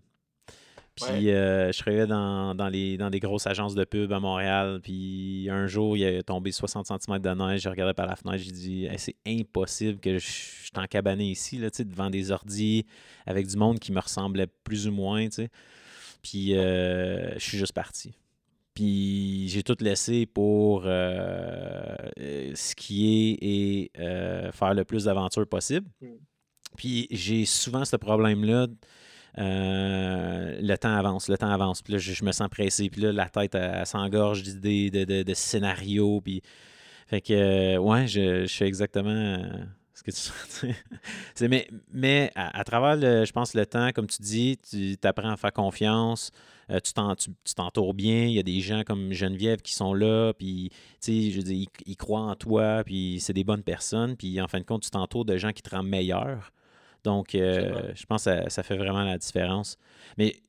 Puis 0.94 1.26
je 1.26 1.78
travaillais 1.78 2.06
dans, 2.06 2.54
dans, 2.54 2.68
les, 2.68 2.96
dans 2.96 3.10
des 3.10 3.20
grosses 3.20 3.46
agences 3.46 3.74
de 3.74 3.84
pub 3.84 4.12
à 4.12 4.20
Montréal. 4.20 4.80
Puis 4.82 5.48
un 5.50 5.66
jour, 5.66 5.96
il 5.96 6.04
a 6.04 6.22
tombé 6.22 6.52
60 6.52 6.86
cm 6.86 7.18
de 7.18 7.30
neige. 7.30 7.62
Je 7.62 7.68
regardais 7.68 7.94
par 7.94 8.06
la 8.06 8.16
fenêtre. 8.16 8.42
J'ai 8.42 8.52
dit 8.52 8.88
c'est 8.96 9.16
impossible 9.26 10.00
que 10.00 10.18
je, 10.18 10.26
je 10.28 10.86
cabané 10.86 11.24
ici, 11.30 11.58
là, 11.58 11.68
devant 11.70 12.10
des 12.10 12.30
ordis, 12.30 12.86
avec 13.26 13.46
du 13.46 13.56
monde 13.56 13.78
qui 13.78 13.92
me 13.92 14.00
ressemblait 14.00 14.46
plus 14.64 14.86
ou 14.88 14.92
moins. 14.92 15.28
sais. 15.30 15.50
Puis 16.22 16.56
euh, 16.56 17.34
je 17.34 17.38
suis 17.38 17.58
juste 17.58 17.72
parti. 17.72 18.14
Puis 18.74 19.48
j'ai 19.48 19.62
tout 19.62 19.76
laissé 19.80 20.26
pour 20.26 20.82
euh, 20.84 21.96
skier 22.54 23.38
et 23.40 23.90
euh, 23.98 24.52
faire 24.52 24.74
le 24.74 24.84
plus 24.84 25.04
d'aventures 25.04 25.46
possible. 25.46 25.88
Hmm. 26.00 26.16
Puis 26.78 27.06
j'ai 27.10 27.44
souvent 27.44 27.84
ce 27.84 27.96
problème-là. 27.96 28.68
le 29.36 30.76
temps 30.76 30.94
avance, 30.94 31.28
le 31.28 31.36
temps 31.36 31.50
avance. 31.50 31.82
Puis 31.82 31.92
là, 31.92 31.98
je, 31.98 32.24
me 32.24 32.32
sens 32.32 32.48
pressé. 32.48 32.88
Puis 32.88 33.02
là, 33.02 33.12
la 33.12 33.28
tête, 33.28 33.56
s'engorge 33.84 34.42
d'idées, 34.42 34.90
de, 34.90 35.22
de, 35.22 35.34
scénarios. 35.34 36.22
Puis, 36.22 36.40
fait 37.06 37.20
que, 37.20 37.76
ouais, 37.76 38.06
je, 38.06 38.46
je 38.46 38.54
fais 38.54 38.66
exactement 38.66 39.38
ce 39.98 40.02
que 40.02 40.66
tu 41.40 41.48
mais, 41.48 41.68
mais 41.92 42.30
à, 42.34 42.62
travers, 42.64 42.96
le, 42.96 43.24
je 43.24 43.32
pense, 43.32 43.54
le 43.54 43.66
temps, 43.66 43.90
comme 43.92 44.06
tu 44.06 44.22
dis, 44.22 44.58
tu 44.58 44.96
apprends 45.02 45.30
à 45.30 45.36
faire 45.36 45.52
confiance, 45.52 46.30
euh, 46.70 46.78
tu 46.80 46.92
t'entoures 47.54 47.94
bien. 47.94 48.26
Il 48.26 48.32
y 48.32 48.38
a 48.38 48.42
des 48.42 48.60
gens 48.60 48.82
comme 48.84 49.12
Geneviève 49.12 49.60
qui 49.60 49.72
sont 49.72 49.94
là, 49.94 50.32
puis, 50.34 50.70
tu 51.02 51.32
sais, 51.32 51.42
dis, 51.42 51.68
ils, 51.86 51.96
croient 51.96 52.20
en 52.20 52.34
toi, 52.36 52.82
puis 52.84 53.18
c'est 53.20 53.32
des 53.32 53.44
bonnes 53.44 53.62
personnes, 53.62 54.16
puis 54.16 54.40
en 54.40 54.48
fin 54.48 54.60
de 54.60 54.64
compte, 54.64 54.82
tu 54.82 54.90
t'entoures 54.90 55.24
de 55.24 55.36
gens 55.36 55.52
qui 55.52 55.62
te 55.62 55.70
rendent 55.70 55.88
meilleur. 55.88 56.52
Donc, 57.08 57.34
euh, 57.34 57.90
je 57.94 58.04
pense 58.04 58.24
que 58.26 58.50
ça, 58.50 58.62
fait 58.62 58.76
vraiment 58.76 59.02
la 59.02 59.16
différence. 59.16 59.78
Mais 60.18 60.42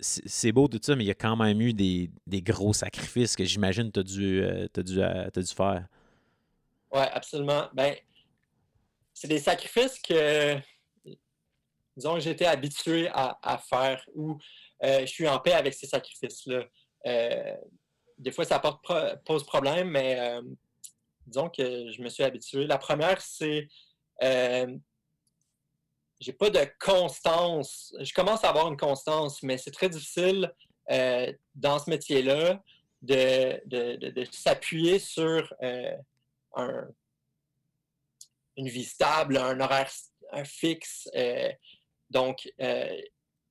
c'est 0.00 0.52
beau 0.52 0.68
tout 0.68 0.80
ça, 0.82 0.96
mais 0.96 1.04
il 1.04 1.06
y 1.06 1.10
a 1.10 1.14
quand 1.14 1.36
même 1.36 1.60
eu 1.60 1.74
des, 1.74 2.10
gros 2.40 2.72
sacrifices 2.72 3.36
que 3.36 3.44
j'imagine 3.44 3.92
que 3.92 4.00
tu 4.00 4.00
as 4.00 4.02
dû, 4.02 4.42
euh, 4.42 4.68
dû, 5.34 5.42
dû 5.42 5.54
faire. 5.54 5.86
Oui, 6.90 7.02
absolument. 7.12 7.68
Ben, 7.74 7.94
c'est 9.12 9.28
des 9.28 9.38
sacrifices 9.38 9.98
que, 9.98 10.56
disons, 11.94 12.18
j'ai 12.20 12.30
été 12.30 12.46
habitué 12.46 13.10
à, 13.12 13.60
faire 13.68 14.02
ou 14.14 14.38
euh, 14.82 15.00
je 15.00 15.06
suis 15.06 15.28
en 15.28 15.38
paix 15.40 15.52
avec 15.52 15.74
ces 15.74 15.86
sacrifices-là. 15.86 16.64
Euh, 17.06 17.54
des 18.16 18.32
fois, 18.32 18.46
ça 18.46 18.62
pose 19.26 19.44
problème, 19.44 19.90
mais 19.90 20.18
euh, 20.18 20.40
disons 21.26 21.50
que 21.50 21.92
je 21.92 22.00
me 22.00 22.08
suis 22.08 22.22
habitué. 22.22 22.66
La 22.66 22.78
première, 22.78 23.20
c'est 23.20 23.68
j'ai 26.20 26.32
pas 26.32 26.50
de 26.50 26.66
constance. 26.80 27.94
Je 28.00 28.12
commence 28.12 28.44
à 28.44 28.48
avoir 28.50 28.68
une 28.68 28.76
constance, 28.76 29.42
mais 29.42 29.58
c'est 29.58 29.70
très 29.70 29.88
difficile 29.88 30.52
dans 31.54 31.78
ce 31.78 31.90
métier-là 31.90 32.62
de 33.02 34.24
s'appuyer 34.32 34.98
sur 34.98 35.52
un, 36.54 36.88
une 38.56 38.68
vie 38.68 38.84
stable, 38.84 39.36
un 39.36 39.60
horaire 39.60 39.90
fixe. 40.44 41.08
Euh, 41.14 41.50
donc, 42.10 42.50
euh, 42.60 43.00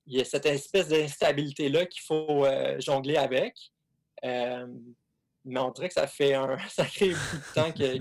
il 0.08 0.17
y 0.17 0.21
a 0.21 0.25
cette 0.25 0.45
espèce 0.45 0.88
d'instabilité-là 0.88 1.86
qu'il 1.86 2.04
faut 2.04 2.45
euh, 2.45 2.80
jongler 2.80 3.17
avec. 3.17 3.56
mais 4.23 5.60
on 5.60 5.71
dirait 5.71 5.88
que 5.88 5.93
ça 5.93 6.08
fait 6.08 6.34
un 6.34 6.58
sacré 6.69 7.10
bout 7.10 7.38
de 7.38 7.54
temps 7.54 7.71
que, 7.71 7.97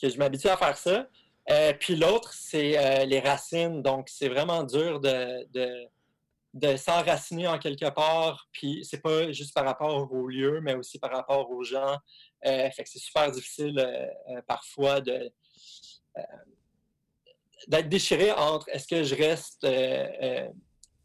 que, 0.00 0.08
je 0.08 0.16
m'habitue 0.18 0.48
à 0.48 0.56
faire 0.56 0.76
ça. 0.76 1.08
Puis 1.80 1.96
l'autre, 1.96 2.32
c'est 2.32 3.06
les 3.06 3.20
racines. 3.20 3.82
Donc, 3.82 4.08
c'est 4.08 4.28
vraiment 4.28 4.62
dur 4.62 5.00
de, 5.00 6.76
s'enraciner 6.76 7.48
en 7.48 7.58
quelque 7.58 7.90
part. 7.90 8.48
Puis, 8.52 8.84
c'est 8.84 9.00
pas 9.00 9.32
juste 9.32 9.54
par 9.54 9.64
rapport 9.64 10.12
au 10.12 10.28
lieu, 10.28 10.60
mais 10.60 10.74
aussi 10.74 10.98
par 10.98 11.10
rapport 11.10 11.50
aux 11.50 11.64
gens. 11.64 11.96
fait 12.42 12.72
que 12.76 12.88
c'est 12.88 12.98
super 12.98 13.30
difficile 13.30 13.84
parfois 14.46 15.00
euh, 16.18 16.22
d'être 17.68 17.88
déchiré 17.88 18.32
entre 18.32 18.68
est-ce 18.70 18.88
que 18.88 19.04
je 19.04 19.14
reste 19.14 19.62
euh, 19.62 20.08
euh, 20.20 20.48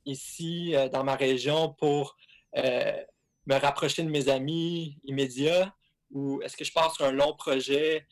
ici 0.06 0.73
dans 0.91 1.04
ma 1.04 1.15
région 1.15 1.76
pour 1.78 2.17
me 2.56 3.60
rapprocher 3.60 4.02
de 4.02 4.10
mes 4.10 4.28
amis 4.28 4.97
immédiats 5.04 5.71
ou 6.10 6.41
est-ce 6.41 6.58
que 6.58 6.65
je 6.65 6.73
pars 6.73 6.91
sur 6.95 7.06
un 7.06 7.12
long 7.12 7.36
projet 7.36 8.08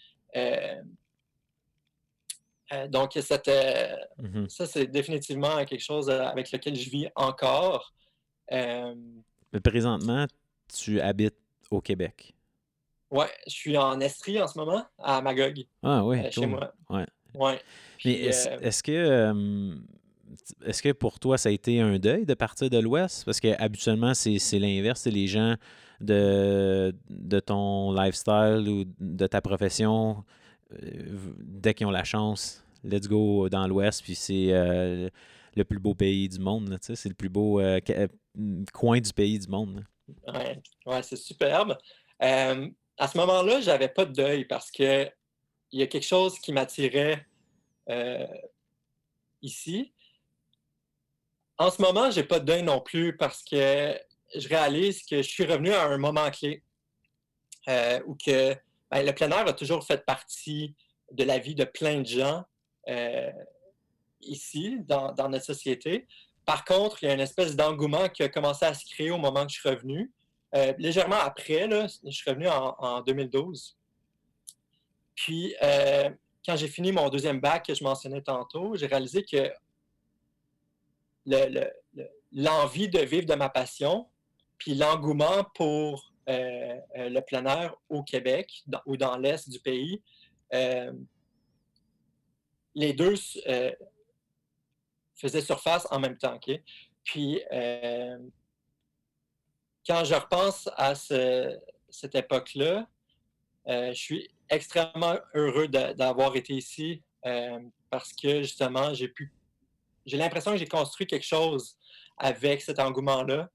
donc, 2.90 3.12
cette, 3.22 3.48
mm-hmm. 3.48 4.50
ça, 4.50 4.66
c'est 4.66 4.88
définitivement 4.88 5.64
quelque 5.66 5.84
chose 5.84 6.10
avec 6.10 6.52
lequel 6.52 6.76
je 6.76 6.90
vis 6.90 7.08
encore. 7.16 7.94
Mais 8.52 9.60
présentement, 9.64 10.26
tu 10.68 11.00
habites 11.00 11.38
au 11.72 11.82
Québec. 11.82 12.36
Ouais, 13.12 13.30
je 13.48 13.54
suis 13.54 13.78
en 13.78 14.00
Estrie 14.00 14.42
en 14.42 14.48
ce 14.48 14.58
moment, 14.58 14.84
à 15.00 15.22
Magog. 15.22 15.64
Ah 15.84 16.04
oui, 16.04 16.20
euh, 16.20 16.32
chez 16.32 16.46
moi. 16.46 16.74
Ouais. 16.90 17.06
ouais. 17.36 17.62
Mais 18.04 18.28
euh, 18.28 18.60
est-ce 18.62 18.84
que 18.84 19.76
est-ce 20.66 20.82
que 20.82 20.92
pour 20.92 21.20
toi 21.20 21.38
ça 21.38 21.50
a 21.50 21.52
été 21.52 21.80
un 21.80 21.98
deuil 21.98 22.26
de 22.26 22.34
partir 22.34 22.70
de 22.70 22.78
l'Ouest? 22.80 23.24
Parce 23.24 23.40
que 23.40 23.60
habituellement, 23.62 24.14
c'est 24.14 24.60
l'inverse, 24.60 25.02
c'est 25.02 25.12
les 25.12 25.28
gens 25.28 25.56
de, 26.02 26.94
de 27.10 27.40
ton 27.40 27.94
lifestyle 27.94 28.68
ou 28.68 28.84
de 29.00 29.28
ta 29.28 29.40
profession, 29.40 30.18
euh, 30.18 30.22
dès 30.72 31.74
qu'ils 31.74 31.88
ont 31.88 31.92
la 31.92 32.04
chance, 32.04 32.64
let's 32.84 33.08
go 33.08 33.50
dans 33.50 33.68
l'Ouest, 33.68 34.04
puis 34.04 34.16
c'est 34.16 34.48
le 35.56 35.64
plus 35.64 35.80
beau 35.80 35.94
pays 35.94 36.28
du 36.28 36.40
monde, 36.40 36.78
c'est 36.82 37.10
le 37.10 37.16
plus 37.16 37.30
beau 37.30 37.62
coin 38.74 39.00
du 39.00 39.14
pays 39.14 39.40
du 39.40 39.48
monde. 39.48 39.86
Ouais, 40.28 40.62
ouais 40.86 41.04
c'est 41.04 41.16
superbe 41.16 41.78
à 42.98 43.08
ce 43.08 43.18
moment-là, 43.18 43.62
j'avais 43.62 43.90
pas 43.90 44.06
de 44.06 44.14
deuil 44.14 44.46
parce 44.46 44.72
que 44.72 45.10
il 45.72 45.80
y 45.80 45.84
a 45.84 45.88
quelque 45.88 46.06
chose 46.06 46.40
qui 46.40 46.54
m'attirait 46.54 47.26
euh, 47.90 48.26
ici. 49.42 49.94
En 51.58 51.70
ce 51.70 51.82
moment, 51.82 52.12
j'ai 52.12 52.24
pas 52.24 52.40
de 52.40 52.46
deuil 52.46 52.64
non 52.64 52.82
plus 52.82 53.16
parce 53.18 53.44
que 53.44 53.98
je 54.36 54.48
réalise 54.48 55.04
que 55.04 55.18
je 55.18 55.28
suis 55.28 55.46
revenu 55.46 55.72
à 55.72 55.86
un 55.86 55.98
moment 55.98 56.30
clé 56.32 56.64
euh, 57.68 58.02
où 58.06 58.16
que 58.16 58.56
ben, 58.92 59.06
le 59.06 59.14
plein 59.14 59.30
air 59.30 59.48
a 59.48 59.54
toujours 59.54 59.86
fait 59.86 60.06
partie 60.06 60.76
de 61.12 61.24
la 61.24 61.40
vie 61.40 61.56
de 61.56 61.64
plein 61.64 62.02
de 62.02 62.06
gens 62.06 62.44
euh, 62.88 63.32
ici, 64.22 64.78
dans, 64.82 65.14
notre 65.30 65.46
société. 65.46 66.08
Par 66.46 66.66
contre, 66.66 67.04
il 67.04 67.08
y 67.08 67.10
a 67.10 67.14
une 67.14 67.20
espèce 67.20 67.56
d'engouement 67.56 68.10
qui 68.10 68.24
a 68.24 68.30
commencé 68.30 68.66
à 68.66 68.74
se 68.74 68.86
créer 68.86 69.12
au 69.12 69.18
moment 69.18 69.46
que 69.46 69.52
je 69.52 69.60
suis 69.60 69.70
revenu. 69.70 70.12
Euh, 70.56 70.74
légèrement 70.78 71.18
après, 71.18 71.68
je 71.70 72.10
suis 72.12 72.30
revenu 72.30 72.48
en, 72.48 73.02
2012. 73.02 73.78
Puis, 75.16 75.56
euh, 75.62 76.10
quand 76.46 76.56
j'ai 76.56 76.68
fini 76.68 76.92
mon 76.92 77.10
deuxième 77.10 77.40
bac 77.40 77.66
que 77.66 77.74
je 77.74 77.84
mentionnais 77.84 78.22
tantôt, 78.22 78.76
j'ai 78.76 78.86
réalisé 78.86 79.24
que 79.24 79.52
l'envie 82.32 82.90
de 82.90 83.00
vivre 83.00 83.26
de 83.26 83.34
ma 83.34 83.50
passion, 83.50 84.08
puis 84.58 84.76
l'engouement 84.76 85.46
pour 85.56 86.14
euh, 86.30 86.80
le 86.96 87.20
plein 87.22 87.46
air 87.46 87.76
au 87.90 88.04
Québec 88.04 88.64
ou 88.86 88.98
dans 88.98 89.18
l'est 89.18 89.50
du 89.50 89.60
pays, 89.60 90.02
les 92.74 92.94
deux 92.94 93.16
faisaient 95.16 95.42
surface 95.42 95.88
en 95.92 96.00
même 96.00 96.18
temps. 96.18 96.40
Puis, 97.04 97.42
quand 99.88 100.04
je 100.04 100.16
repense 100.16 100.70
à 100.76 100.96
cette 100.96 102.16
époque-là, 102.16 102.88
euh, 103.68 103.94
je 103.94 104.00
suis 104.00 104.30
extrêmement 104.50 105.18
heureux 105.34 105.68
d'avoir 105.68 106.36
été 106.36 106.54
ici 106.54 107.02
euh, 107.26 107.60
parce 107.90 108.14
que 108.14 108.42
justement, 108.42 108.94
j'ai 108.94 109.08
pu. 109.08 109.34
J'ai 110.06 110.18
l'impression 110.18 110.52
que 110.52 110.58
j'ai 110.58 110.68
construit 110.68 111.08
quelque 111.08 111.26
chose 111.26 111.78
avec 112.18 112.62
cet 112.62 112.80
engouement-là. 112.80 113.50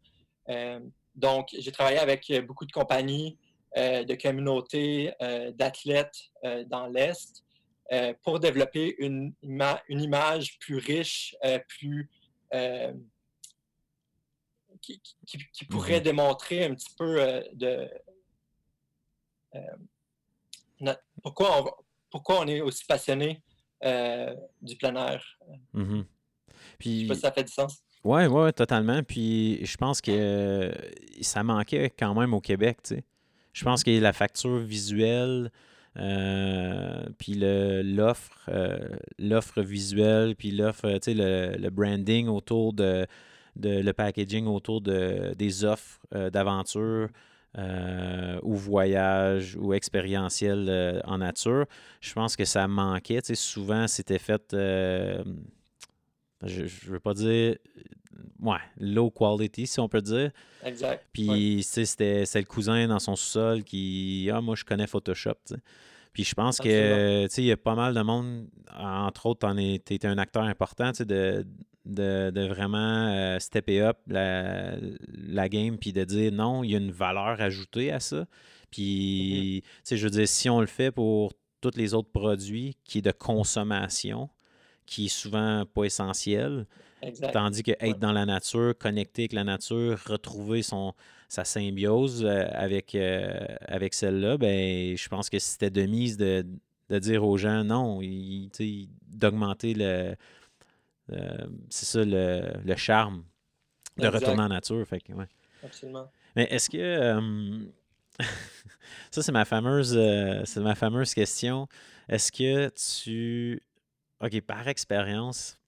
Euh, 0.48 0.80
donc, 1.14 1.48
j'ai 1.58 1.72
travaillé 1.72 1.98
avec 1.98 2.32
beaucoup 2.46 2.66
de 2.66 2.72
compagnies, 2.72 3.38
de 3.76 4.14
communautés, 4.14 5.12
d'athlètes 5.54 6.30
dans 6.66 6.86
l'Est 6.86 7.44
pour 8.22 8.40
développer 8.40 8.94
une, 8.98 9.32
une, 9.42 10.00
image 10.00 10.58
plus 10.58 10.76
riche, 10.78 11.36
plus 11.68 12.08
qui, 14.80 15.64
pourrait 15.68 15.98
mhm. 15.98 16.04
démontrer 16.04 16.64
un 16.64 16.74
petit 16.74 16.94
peu 16.96 17.20
euh, 17.20 17.42
de, 17.52 17.90
pourquoi, 21.22 21.62
on, 21.62 21.70
pourquoi 22.10 22.40
on 22.40 22.46
est 22.46 22.60
aussi 22.60 22.84
passionné 22.86 23.42
du 23.82 24.76
plein 24.76 24.94
air. 24.96 25.38
Mm-hmm. 25.74 26.04
Puis, 26.78 27.00
je 27.00 27.02
sais 27.02 27.08
pas 27.08 27.14
si 27.14 27.20
ça 27.20 27.32
fait 27.32 27.44
du 27.44 27.52
sens. 27.52 27.82
Oui, 28.04 28.26
ouais, 28.26 28.52
totalement. 28.52 29.02
Puis 29.02 29.64
je 29.64 29.76
pense 29.76 30.00
que 30.00 30.72
ça 31.20 31.42
manquait 31.42 31.90
quand 31.90 32.14
même 32.14 32.34
au 32.34 32.40
Québec, 32.40 32.78
tu 32.82 32.96
sais. 32.96 33.04
Je 33.52 33.64
pense 33.64 33.82
que 33.82 33.90
la 33.90 34.12
facture 34.12 34.58
visuelle, 34.58 35.50
euh, 35.98 37.04
puis 37.18 37.34
l'offre, 37.36 38.48
euh, 38.48 38.78
l'offre 39.18 39.60
visuelle, 39.62 40.36
puis 40.36 40.50
l'offre, 40.52 40.88
tu 40.98 41.12
sais, 41.12 41.14
le, 41.14 41.70
branding 41.70 42.28
autour 42.28 42.72
de, 42.72 43.06
le 43.56 43.92
packaging 43.92 44.46
autour 44.46 44.80
de, 44.80 45.34
des 45.36 45.64
offres 45.64 45.98
euh, 46.14 46.30
d'aventure 46.30 47.08
ou 48.42 48.54
voyage 48.54 49.56
ou 49.56 49.74
expérientiel 49.74 51.02
en 51.04 51.18
nature. 51.18 51.66
Je 52.00 52.12
pense 52.12 52.36
que 52.36 52.44
ça 52.44 52.68
manquait. 52.68 53.20
Tu 53.22 53.28
sais, 53.28 53.34
souvent, 53.34 53.88
c'était 53.88 54.20
fait 54.20 54.54
je 56.42 56.62
ne 56.62 56.92
veux 56.92 57.00
pas 57.00 57.14
dire 57.14 57.56
ouais, 58.40 58.58
low 58.78 59.10
quality, 59.10 59.66
si 59.66 59.80
on 59.80 59.88
peut 59.88 60.02
dire. 60.02 60.30
Exact. 60.64 61.06
Puis, 61.12 61.62
c'était 61.62 62.24
le 62.34 62.44
cousin 62.44 62.88
dans 62.88 62.98
son 62.98 63.16
sous-sol 63.16 63.64
qui, 63.64 64.28
ah, 64.32 64.40
moi, 64.40 64.54
je 64.56 64.64
connais 64.64 64.86
Photoshop. 64.86 65.36
Puis, 66.12 66.24
je 66.24 66.34
pense 66.34 66.58
que, 66.58 67.26
tu 67.26 67.34
sais, 67.34 67.42
il 67.42 67.46
y 67.46 67.52
a 67.52 67.56
pas 67.56 67.74
mal 67.74 67.94
de 67.94 68.02
monde, 68.02 68.48
entre 68.76 69.26
autres, 69.26 69.48
tu 69.84 69.94
es 69.94 70.06
un 70.06 70.18
acteur 70.18 70.42
important, 70.42 70.90
de, 70.98 71.46
de, 71.84 72.30
de, 72.30 72.46
vraiment 72.46 73.08
euh, 73.08 73.38
stepper 73.38 73.80
up 73.82 73.98
la, 74.06 74.76
la 75.14 75.48
game, 75.48 75.78
puis 75.78 75.92
de 75.92 76.04
dire 76.04 76.32
non, 76.32 76.64
il 76.64 76.72
y 76.72 76.74
a 76.74 76.78
une 76.78 76.92
valeur 76.92 77.40
ajoutée 77.40 77.92
à 77.92 78.00
ça. 78.00 78.26
Puis, 78.70 79.58
mm-hmm. 79.58 79.62
tu 79.62 79.68
sais, 79.84 79.96
je 79.96 80.04
veux 80.04 80.10
dire, 80.10 80.28
si 80.28 80.50
on 80.50 80.60
le 80.60 80.66
fait 80.66 80.90
pour 80.90 81.32
tous 81.60 81.76
les 81.76 81.94
autres 81.94 82.10
produits 82.10 82.76
qui 82.84 82.98
est 82.98 83.02
de 83.02 83.12
consommation, 83.12 84.30
qui 84.90 85.06
est 85.06 85.08
souvent 85.08 85.64
pas 85.64 85.84
essentiel. 85.84 86.66
Tandis 87.32 87.62
que 87.62 87.70
être 87.80 87.98
dans 87.98 88.12
la 88.12 88.26
nature, 88.26 88.74
connecter 88.76 89.22
avec 89.22 89.32
la 89.32 89.44
nature, 89.44 89.98
retrouver 90.04 90.62
son, 90.62 90.92
sa 91.28 91.44
symbiose 91.44 92.24
euh, 92.24 92.46
avec, 92.52 92.94
euh, 92.94 93.46
avec 93.66 93.94
celle-là, 93.94 94.36
ben, 94.36 94.96
je 94.96 95.08
pense 95.08 95.30
que 95.30 95.38
c'était 95.38 95.70
de 95.70 95.82
mise 95.86 96.18
de, 96.18 96.44
dire 96.90 97.24
aux 97.24 97.38
gens 97.38 97.64
non, 97.64 98.00
d'augmenter 99.08 99.74
le, 99.74 100.14
euh, 101.12 101.46
c'est 101.70 101.86
ça, 101.86 102.00
le, 102.04 102.76
charme 102.76 103.24
de 103.96 104.08
retourner 104.08 104.42
en 104.42 104.48
nature. 104.48 104.86
Fait 104.86 105.02
Absolument. 105.64 106.10
Mais 106.36 106.48
est-ce 106.50 106.68
que 106.68 107.70
ça 109.10 109.22
c'est 109.22 109.32
ma 109.32 109.44
fameuse 109.44 109.98
c'est 110.44 110.60
ma 110.60 110.74
fameuse 110.74 111.14
question. 111.14 111.68
Est-ce 112.08 112.32
que 112.32 112.68
tu 112.70 113.62
OK, 114.22 114.40
par 114.42 114.68
expérience, 114.68 115.58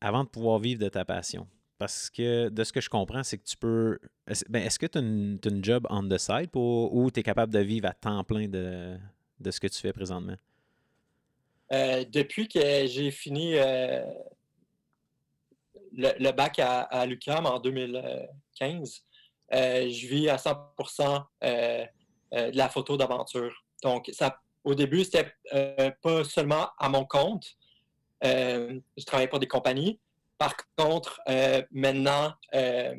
avant 0.00 0.24
de 0.24 0.28
pouvoir 0.28 0.58
vivre 0.58 0.80
de 0.80 0.88
ta 0.88 1.04
passion, 1.04 1.46
parce 1.78 2.10
que 2.10 2.50
de 2.50 2.62
ce 2.62 2.72
que 2.72 2.80
je 2.80 2.88
comprends, 2.88 3.22
c'est 3.22 3.38
que 3.38 3.44
tu 3.44 3.56
peux. 3.56 3.98
Est-ce 4.26 4.44
ben, 4.48 4.68
que 4.68 4.86
tu 4.86 4.98
as, 4.98 5.00
une 5.00 5.64
job 5.64 5.86
on 5.90 6.06
the 6.06 6.18
side 6.18 6.50
ou 6.54 7.10
tu 7.12 7.20
es 7.20 7.22
capable 7.22 7.52
de 7.52 7.58
vivre 7.60 7.88
à 7.88 7.94
temps 7.94 8.22
plein 8.22 8.46
de, 8.48 8.98
ce 9.50 9.58
que 9.58 9.66
tu 9.66 9.80
fais 9.80 9.92
présentement? 9.92 10.36
Euh, 11.72 12.04
depuis 12.04 12.48
que 12.48 12.86
j'ai 12.86 13.10
fini 13.10 13.54
euh, 13.54 14.04
le, 15.92 16.32
bac 16.32 16.58
à, 16.58 16.82
à 16.82 17.06
l'UQAM 17.06 17.46
en 17.46 17.58
2015, 17.58 19.04
euh, 19.52 19.88
je 19.88 20.06
vis 20.06 20.28
à 20.28 20.36
100 20.36 20.52
de 21.42 21.86
la 22.56 22.68
photo 22.68 22.96
d'aventure. 22.96 23.64
Donc, 23.82 24.10
ça, 24.12 24.38
au 24.64 24.74
début, 24.74 25.04
c'était 25.04 25.32
pas 26.02 26.24
seulement 26.24 26.68
à 26.78 26.88
mon 26.88 27.04
compte, 27.04 27.56
euh, 28.24 28.78
je 28.96 29.04
travaille 29.04 29.28
pour 29.28 29.38
des 29.38 29.48
compagnies. 29.48 30.00
Par 30.38 30.54
contre, 30.76 31.20
euh, 31.28 31.62
maintenant, 31.70 32.32
euh, 32.54 32.94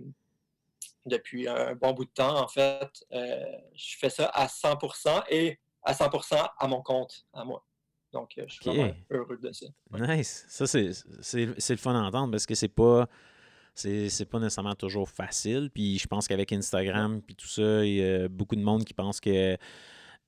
depuis 1.06 1.48
un 1.48 1.76
bon 1.76 1.94
bout 1.94 2.06
de 2.06 2.12
temps, 2.12 2.40
en 2.40 2.48
fait, 2.48 2.90
je 3.12 3.98
fais 3.98 4.10
ça 4.10 4.28
à 4.28 4.48
100% 4.48 5.24
et 5.30 5.60
à 5.84 5.94
100% 5.94 6.50
à 6.58 6.68
mon 6.68 6.82
compte, 6.82 7.26
à 7.34 7.44
moi. 7.44 7.66
Donc, 8.14 8.34
je 8.36 8.54
suis 8.54 8.66
vraiment 8.66 8.94
heureux 9.10 9.40
de 9.42 9.52
ça. 9.52 9.66
Nice. 9.94 10.46
Ça, 10.50 10.68
c'est 10.68 11.46
le 11.46 11.78
fun 11.78 11.94
d'entendre 11.94 12.32
parce 12.32 12.46
que 12.46 12.56
c'est 12.56 12.68
pas 12.68 13.08
c'est 13.74 14.26
pas 14.30 14.40
nécessairement 14.40 14.76
toujours 14.76 15.10
facile. 15.10 15.70
Puis 15.74 15.98
je 15.98 16.08
pense 16.08 16.28
qu'avec 16.28 16.52
Instagram 16.52 17.22
puis 17.22 17.36
tout 17.36 17.48
ça, 17.48 17.86
il 17.86 17.96
y 17.96 18.04
a 18.04 18.28
beaucoup 18.28 18.56
de 18.56 18.62
monde 18.62 18.84
qui 18.84 18.94
pense 18.94 19.20
que 19.20 19.58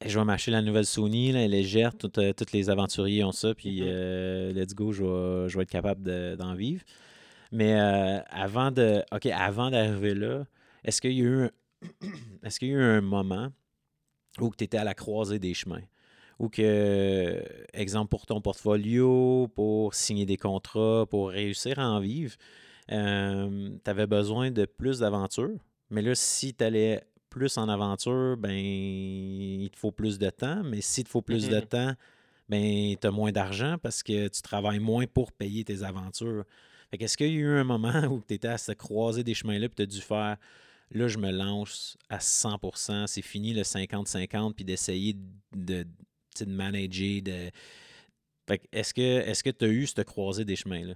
je 0.06 0.20
vais 0.20 0.26
m'acheter 0.26 0.52
la 0.52 0.62
nouvelle 0.62 0.86
Sony, 0.86 1.30
elle 1.30 1.38
est 1.38 1.48
légère, 1.48 1.96
tous 1.96 2.12
euh, 2.18 2.34
les 2.52 2.70
aventuriers 2.70 3.24
ont 3.24 3.32
ça, 3.32 3.54
puis 3.54 3.82
mm-hmm. 3.82 3.88
euh, 3.88 4.54
let's 4.54 4.74
go, 4.74 4.92
je 4.92 5.56
vais, 5.56 5.64
être 5.64 5.70
capable 5.70 6.36
d'en 6.38 6.54
vivre. 6.54 6.84
Mais 7.52 7.80
euh, 7.80 8.20
avant 8.30 8.72
de. 8.72 9.04
OK, 9.12 9.28
avant 9.28 9.70
d'arriver 9.70 10.16
là, 10.16 10.46
est-ce 10.84 11.02
qu'il 11.02 11.14
y 11.14 11.22
a 11.22 11.26
eu 11.26 11.44
un, 11.44 11.52
est-ce 12.44 12.60
qu'il 12.60 12.70
y 12.70 12.72
a 12.72 12.76
eu 12.76 12.82
un 12.82 13.02
moment 13.02 13.50
où 14.40 14.52
tu 14.56 14.64
étais 14.64 14.78
à 14.78 14.84
la 14.84 14.94
croisée 14.94 15.40
des 15.40 15.54
chemins? 15.54 15.84
Ou 16.40 16.50
que, 16.50 17.44
exemple 17.74 18.10
pour 18.10 18.26
ton 18.26 18.42
portfolio, 18.42 19.48
pour 19.56 19.94
signer 19.94 20.26
des 20.26 20.38
contrats, 20.38 21.06
pour 21.10 21.30
réussir 21.30 21.78
à 21.78 21.88
en 21.88 22.00
vivre, 22.00 22.36
tu 22.90 22.96
avais 22.96 24.08
besoin 24.08 24.50
de 24.50 24.66
plus 24.66 25.00
d'aventures? 25.00 25.60
Mais 25.92 26.02
là, 26.02 26.16
si 26.16 26.56
tu 26.56 26.64
allais 26.64 27.04
plus 27.34 27.58
en 27.58 27.68
aventure, 27.68 28.38
ben 28.38 28.54
il 28.54 29.70
te 29.72 29.78
faut 29.78 29.92
plus 29.92 30.20
de 30.20 30.30
temps. 30.30 30.64
Mais 30.64 30.82
s'il 30.82 31.04
te 31.04 31.10
faut 31.10 31.22
plus 31.22 31.50
de 31.50 31.60
temps, 31.60 31.94
ben 32.48 32.96
tu 32.96 33.08
as 33.08 33.12
moins 33.12 33.32
d'argent 33.32 33.78
parce 33.82 34.04
que 34.04 34.28
tu 34.28 34.42
travailles 34.42 34.80
moins 34.80 35.06
pour 35.08 35.32
payer 35.32 35.66
tes 35.66 35.84
aventures. 35.84 36.46
Fait 36.92 36.98
qu'est-ce 36.98 37.18
qu'il 37.18 37.28
y 37.28 37.30
a 37.32 37.34
eu 37.34 37.58
un 37.58 37.64
moment 37.64 38.04
où 38.12 38.22
tu 38.26 38.36
étais 38.36 38.48
à 38.48 38.58
se 38.58 38.72
croiser 38.72 39.24
des 39.24 39.34
chemins-là 39.34 39.66
et 39.66 39.70
tu 39.70 39.82
as 39.82 39.86
dû 39.86 40.00
faire 40.00 40.38
là, 40.92 41.08
je 41.08 41.18
me 41.18 41.32
lance 41.32 41.98
à 42.10 42.20
100%, 42.20 43.08
c'est 43.08 43.22
fini 43.24 43.54
le 43.54 43.64
50-50, 43.64 44.54
puis 44.54 44.64
d'essayer 44.64 45.16
de, 45.56 45.86
de, 46.40 46.46
manager. 46.46 47.22
De... 47.24 47.50
Fait 48.48 48.62
est-ce 48.72 48.94
que 48.94 49.02
est-ce 49.02 49.44
que 49.44 49.50
tu 49.50 49.66
as 49.66 49.70
eu 49.70 49.88
ce 49.88 50.02
croisé 50.02 50.46
des 50.46 50.56
chemins-là? 50.56 50.94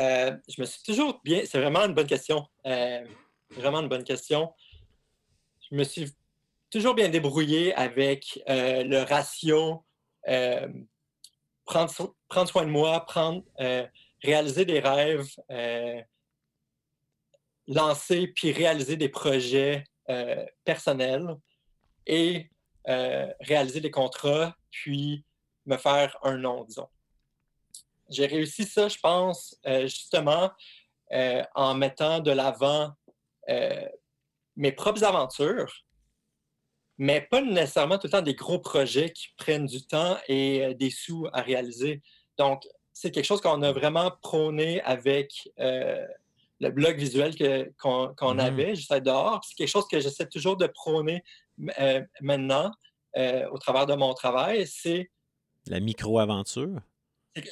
Euh, 0.00 0.36
je 0.48 0.60
me 0.60 0.66
suis 0.66 0.82
toujours 0.82 1.20
bien. 1.24 1.42
C'est 1.44 1.58
vraiment 1.60 1.80
une 1.80 1.94
bonne 1.94 2.06
question. 2.06 2.46
Euh, 2.66 3.04
Vraiment 3.50 3.80
une 3.80 3.88
bonne 3.88 4.04
question. 4.04 4.52
Je 5.70 5.76
me 5.76 5.84
suis 5.84 6.12
toujours 6.70 6.94
bien 6.94 7.08
débrouillé 7.08 7.74
avec 7.74 8.42
euh, 8.48 8.84
le 8.84 9.02
ratio 9.02 9.84
euh, 10.28 10.68
prendre, 11.64 12.14
prendre, 12.28 12.48
soin 12.48 12.64
de 12.64 12.70
moi, 12.70 13.04
prendre, 13.06 13.42
euh, 13.60 13.86
réaliser 14.22 14.64
des 14.64 14.80
rêves, 14.80 15.28
lancer 17.66 18.28
puis 18.28 18.52
réaliser 18.52 18.96
des 18.96 19.08
projets 19.08 19.84
personnels 20.64 21.36
et 22.06 22.50
réaliser 22.86 23.80
des 23.80 23.90
contrats, 23.90 24.56
puis 24.70 25.24
me 25.66 25.76
faire 25.76 26.16
un 26.22 26.38
nom, 26.38 26.64
disons. 26.64 26.88
J'ai 28.08 28.24
réussi 28.26 28.64
ça, 28.64 28.88
je 28.88 28.98
pense, 28.98 29.54
justement, 29.82 30.50
en 31.54 31.74
mettant 31.74 32.20
de 32.20 32.30
l'avant 32.30 32.94
euh, 33.48 33.86
mes 34.56 34.72
propres 34.72 35.04
aventures, 35.04 35.84
mais 36.98 37.20
pas 37.20 37.40
nécessairement 37.40 37.98
tout 37.98 38.08
le 38.08 38.12
temps 38.12 38.22
des 38.22 38.34
gros 38.34 38.58
projets 38.58 39.12
qui 39.12 39.28
prennent 39.36 39.66
du 39.66 39.86
temps 39.86 40.18
et 40.26 40.64
euh, 40.64 40.74
des 40.74 40.90
sous 40.90 41.26
à 41.32 41.42
réaliser. 41.42 42.02
Donc, 42.36 42.66
c'est 42.92 43.10
quelque 43.10 43.24
chose 43.24 43.40
qu'on 43.40 43.62
a 43.62 43.72
vraiment 43.72 44.10
prôné 44.22 44.82
avec 44.82 45.48
euh, 45.60 46.04
le 46.60 46.70
blog 46.70 46.98
visuel 46.98 47.34
qu'on 47.78 48.08
mmh. 48.08 48.40
avait, 48.40 48.74
juste 48.74 48.92
dehors. 48.94 49.40
C'est 49.44 49.54
quelque 49.54 49.68
chose 49.68 49.86
que 49.86 50.00
j'essaie 50.00 50.26
toujours 50.26 50.56
de 50.56 50.66
prôner 50.66 51.22
maintenant 52.20 52.72
au 53.16 53.58
travers 53.58 53.86
de 53.86 53.94
mon 53.94 54.14
travail. 54.14 54.66
C'est 54.66 55.10
la 55.66 55.78
micro-aventure. 55.78 56.80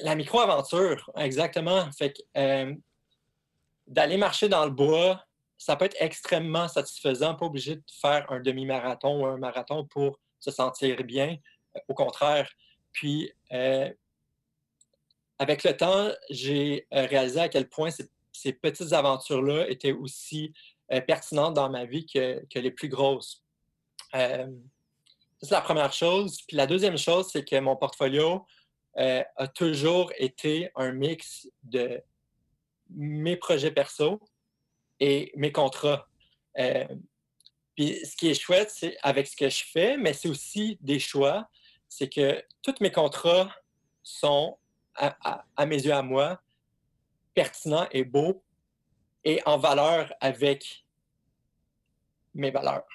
La 0.03 0.17
micro-aventure, 0.17 1.11
exactement. 1.17 1.89
Fait 1.93 2.15
d'aller 3.87 4.17
marcher 4.17 4.49
dans 4.49 4.65
le 4.65 4.71
bois, 4.71 5.26
ça 5.59 5.77
peut 5.77 5.87
être 5.87 5.97
extrêmement 6.01 6.69
satisfaisant, 6.69 7.35
pas 7.35 7.47
obligé 7.47 7.77
de 7.77 7.83
faire 8.01 8.31
un 8.31 8.41
demi-marathon 8.41 9.23
ou 9.23 9.27
un 9.27 9.39
marathon 9.39 9.85
pour 9.87 10.19
se 10.39 10.51
sentir 10.51 11.03
bien. 11.05 11.39
Euh, 11.77 11.81
au 11.89 11.95
contraire. 11.95 12.51
Puis, 12.93 13.31
euh, 13.53 13.91
avec 15.39 15.65
le 15.65 15.77
temps, 15.77 16.11
j'ai 16.31 16.87
euh, 16.95 17.07
réalisé 17.07 17.41
à 17.41 17.49
quel 17.49 17.69
point 17.69 17.91
ces, 17.91 18.53
petites 18.53 18.93
aventures-là 18.93 19.69
étaient 19.69 19.93
aussi 19.93 20.53
pertinentes 21.07 21.55
dans 21.55 21.69
ma 21.69 21.85
vie 21.85 22.07
que, 22.07 22.45
les 22.55 22.71
plus 22.71 22.89
grosses. 22.89 23.43
c'est 24.13 25.51
la 25.51 25.61
première 25.63 25.93
chose. 25.93 26.43
Puis 26.47 26.57
la 26.57 26.67
deuxième 26.67 26.97
chose, 26.99 27.29
c'est 27.33 27.45
que 27.45 27.59
mon 27.59 27.77
portfolio 27.77 28.47
a 28.95 29.49
toujours 29.49 30.13
été 30.19 30.71
un 30.77 30.93
mix 30.93 31.49
de 31.65 32.01
mes 32.91 33.37
projets 33.37 33.73
perso, 33.73 34.21
et 35.01 35.33
mes 35.37 35.53
contrats. 35.53 36.07
Euh, 36.59 36.87
Puis 37.75 38.01
ce 38.05 38.17
qui 38.17 38.29
est 38.29 38.35
chouette, 38.35 38.71
c'est 38.71 38.97
avec 39.03 39.27
ce 39.27 39.37
que 39.37 39.49
je 39.49 39.65
fais, 39.65 39.97
mais 39.97 40.13
c'est 40.13 40.29
aussi 40.29 40.79
des 40.81 40.99
choix. 40.99 41.49
C'est 41.89 42.09
que 42.09 42.43
tous 42.63 42.75
mes 42.81 42.91
contrats 42.91 43.51
sont, 44.03 44.57
à, 44.95 45.67
mes 45.67 45.85
yeux, 45.85 45.93
à 45.93 46.03
moi, 46.03 46.41
pertinents 47.35 47.87
et 47.91 48.05
beaux 48.05 48.43
et 49.25 49.41
en 49.45 49.59
valeur 49.59 50.13
avec 50.21 50.85
mes 52.35 52.51
valeurs. 52.51 52.87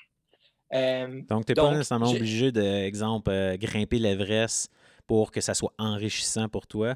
Euh, 0.73 1.21
donc, 1.27 1.45
tu 1.45 1.51
n'es 1.51 1.55
pas 1.55 1.71
nécessairement 1.71 2.09
obligé, 2.09 2.51
d'exemple, 2.51 3.29
euh, 3.29 3.57
grimper 3.57 3.99
l'Everest 3.99 4.71
pour 5.05 5.31
que 5.31 5.41
ça 5.41 5.53
soit 5.53 5.73
enrichissant 5.77 6.47
pour 6.47 6.65
toi, 6.65 6.95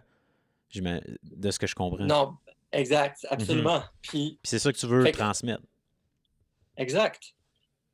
de 0.74 1.52
ce 1.52 1.60
que 1.60 1.68
je 1.68 1.76
comprends. 1.76 2.06
Non, 2.06 2.38
exact, 2.76 3.24
mhm. 3.24 3.30
absolument. 3.32 3.84
Puis, 4.02 4.40
c'est 4.44 4.60
ça 4.60 4.72
que 4.72 4.78
tu 4.78 4.88
veux 4.88 5.12
transmettre. 5.12 5.64
Exact. 6.78 7.22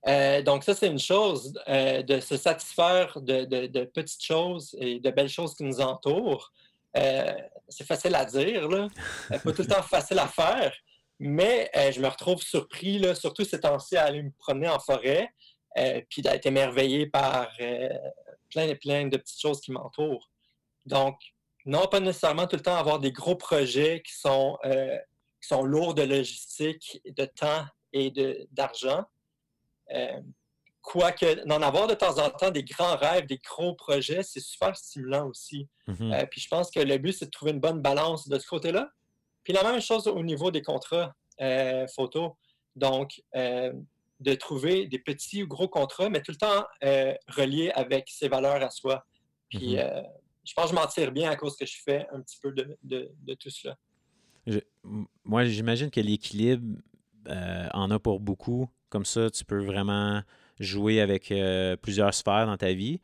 Euh, 0.07 0.41
donc, 0.41 0.63
ça, 0.63 0.73
c'est 0.73 0.87
une 0.87 0.99
chose, 0.99 1.53
de 1.67 2.19
se 2.19 2.37
satisfaire 2.37 3.19
de, 3.21 3.83
petites 3.85 4.23
choses 4.23 4.75
et 4.79 4.99
de 4.99 5.11
belles 5.11 5.29
choses 5.29 5.53
qui 5.55 5.63
nous 5.63 5.79
entourent. 5.79 6.51
c'est 6.93 7.85
facile 7.85 8.15
à 8.15 8.25
dire, 8.25 8.67
là. 8.67 8.87
pas 9.29 9.51
tout 9.51 9.61
le 9.61 9.67
temps 9.67 9.83
facile 9.83 10.19
à 10.19 10.27
faire, 10.27 10.73
mais 11.19 11.69
je 11.75 12.01
me 12.01 12.07
retrouve 12.07 12.41
surpris, 12.41 12.97
là, 12.97 13.13
surtout 13.13 13.45
ces 13.45 13.59
temps-ci, 13.59 13.95
à 13.95 14.05
aller 14.05 14.23
me 14.23 14.31
promener 14.39 14.69
en 14.69 14.79
forêt. 14.79 15.29
Euh, 15.77 16.01
puis 16.09 16.21
d'être 16.21 16.45
émerveillé 16.45 17.07
par 17.07 17.49
euh, 17.61 17.89
plein 18.49 18.67
et 18.67 18.75
plein 18.75 19.07
de 19.07 19.15
petites 19.15 19.39
choses 19.39 19.61
qui 19.61 19.71
m'entourent. 19.71 20.29
Donc, 20.85 21.15
non, 21.65 21.87
pas 21.87 21.99
nécessairement 21.99 22.47
tout 22.47 22.55
le 22.55 22.61
temps 22.61 22.75
avoir 22.75 22.99
des 22.99 23.11
gros 23.11 23.35
projets 23.35 24.01
qui 24.05 24.13
sont, 24.13 24.57
euh, 24.65 24.97
qui 25.41 25.47
sont 25.47 25.63
lourds 25.63 25.93
de 25.93 26.03
logistique, 26.03 27.01
de 27.05 27.25
temps 27.25 27.65
et 27.93 28.11
d'argent. 28.51 29.03
Quoique, 30.81 31.45
d'en 31.45 31.61
avoir 31.61 31.85
de 31.87 31.93
temps 31.93 32.17
en 32.17 32.29
temps 32.31 32.49
des 32.49 32.63
grands 32.63 32.95
rêves, 32.95 33.27
des 33.27 33.37
gros 33.37 33.75
projets, 33.75 34.23
c'est 34.23 34.39
super 34.39 34.75
stimulant 34.75 35.27
aussi. 35.27 35.67
Mm-hmm. 35.87 36.27
puis 36.29 36.41
je 36.41 36.47
pense 36.47 36.71
que 36.71 36.79
le 36.79 36.97
but, 36.97 37.13
c'est 37.13 37.25
de 37.25 37.31
trouver 37.31 37.51
une 37.51 37.59
bonne 37.59 37.81
balance 37.81 38.27
de 38.27 38.39
ce 38.39 38.47
côté-là. 38.47 38.89
Puis 39.43 39.53
la 39.53 39.63
même 39.63 39.81
chose 39.81 40.07
au 40.07 40.23
niveau 40.23 40.49
des 40.49 40.61
contrats 40.61 41.13
photos. 41.95 42.31
Donc, 42.75 43.21
de 44.21 44.35
trouver 44.35 44.87
des 44.87 44.99
petits 44.99 45.43
ou 45.43 45.47
gros 45.47 45.67
contrats, 45.67 46.09
mais 46.09 46.21
tout 46.21 46.31
le 46.31 46.37
temps 46.37 46.65
euh, 46.83 47.13
reliés 47.27 47.71
avec 47.71 48.07
ses 48.09 48.29
valeurs 48.29 48.61
à 48.61 48.69
soi. 48.69 49.05
Puis 49.49 49.73
mhm. 49.75 49.79
euh, 49.79 50.01
je 50.43 50.53
pense 50.53 50.65
que 50.65 50.71
je 50.71 50.75
m'en 50.75 50.87
tire 50.87 51.11
bien 51.11 51.29
à 51.29 51.35
cause 51.35 51.55
que 51.55 51.65
je 51.65 51.77
fais 51.83 52.07
un 52.11 52.21
petit 52.21 52.37
peu 52.41 52.51
de, 52.51 53.35
tout 53.35 53.49
cela. 53.49 53.77
moi, 55.23 55.45
j'imagine 55.45 55.89
que 55.89 55.99
l'équilibre 55.99 56.79
euh, 57.27 57.67
en 57.73 57.91
a 57.91 57.99
pour 57.99 58.19
beaucoup. 58.19 58.69
Comme 58.89 59.05
ça, 59.05 59.29
tu 59.29 59.45
peux 59.45 59.63
vraiment 59.63 60.21
jouer 60.59 60.99
avec 60.99 61.33
plusieurs 61.81 62.13
sphères 62.13 62.45
dans 62.45 62.57
ta 62.57 62.73
vie. 62.73 62.99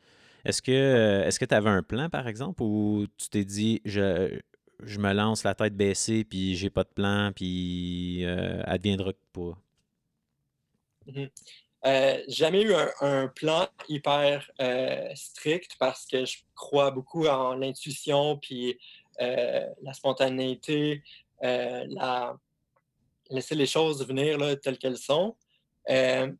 Est-ce 0.46 0.62
que 0.62 1.24
est-ce 1.26 1.40
que 1.40 1.46
tu 1.46 1.56
avais 1.56 1.70
un 1.70 1.84
plan, 1.84 2.10
par 2.10 2.28
exemple, 2.28 2.62
ou 2.62 3.06
tu 3.18 3.30
t'es 3.30 3.46
dit 3.46 3.82
je, 3.86 4.40
je 4.84 5.00
me 5.00 5.14
lance 5.14 5.44
la 5.44 5.56
tête 5.56 5.76
baissée, 5.76 6.24
puis 6.24 6.56
j'ai 6.56 6.70
pas 6.70 6.84
de 6.84 6.90
plan, 6.90 7.32
puis 7.34 8.26
adviendra 8.66 9.14
pas? 9.32 9.58
Mhm. 11.08 11.30
Euh, 11.88 12.22
jamais 12.28 12.64
eu 12.64 12.74
un, 13.00 13.30
plan 13.30 13.66
hyper 13.88 14.52
euh, 14.60 15.10
strict 15.16 15.78
parce 15.80 16.06
que 16.06 16.26
je 16.26 16.40
crois 16.54 16.92
beaucoup 16.92 17.26
en 17.28 17.56
l'intuition, 17.56 18.38
puis 18.38 18.78
euh, 19.22 19.66
la 19.82 19.94
spontanéité, 19.94 21.02
la... 21.42 22.36
laisser 23.30 23.56
les 23.56 23.66
choses 23.66 24.06
venir 24.06 24.38
telles 24.60 24.78
qu'elles 24.78 24.98
sont. 24.98 25.38
je 25.88 26.34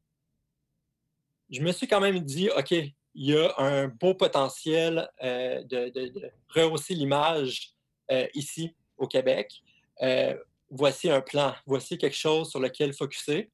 me 1.62 1.72
suis 1.72 1.88
quand 1.88 2.02
même 2.02 2.20
dit, 2.20 2.50
OK, 2.50 2.72
il 2.72 2.94
y 3.16 3.38
a 3.38 3.54
un 3.58 3.88
beau 3.88 4.16
potentiel 4.16 5.10
de, 5.22 5.90
de, 5.90 6.32
rehausser 6.50 6.94
l'image 6.94 7.74
ici 8.34 8.76
au 8.98 9.08
Québec. 9.08 9.64
voici 10.70 11.10
un 11.10 11.22
plan, 11.22 11.56
voici 11.66 11.98
quelque 11.98 12.18
chose 12.18 12.50
sur 12.50 12.60
lequel 12.60 12.92
focuser. 12.94 13.50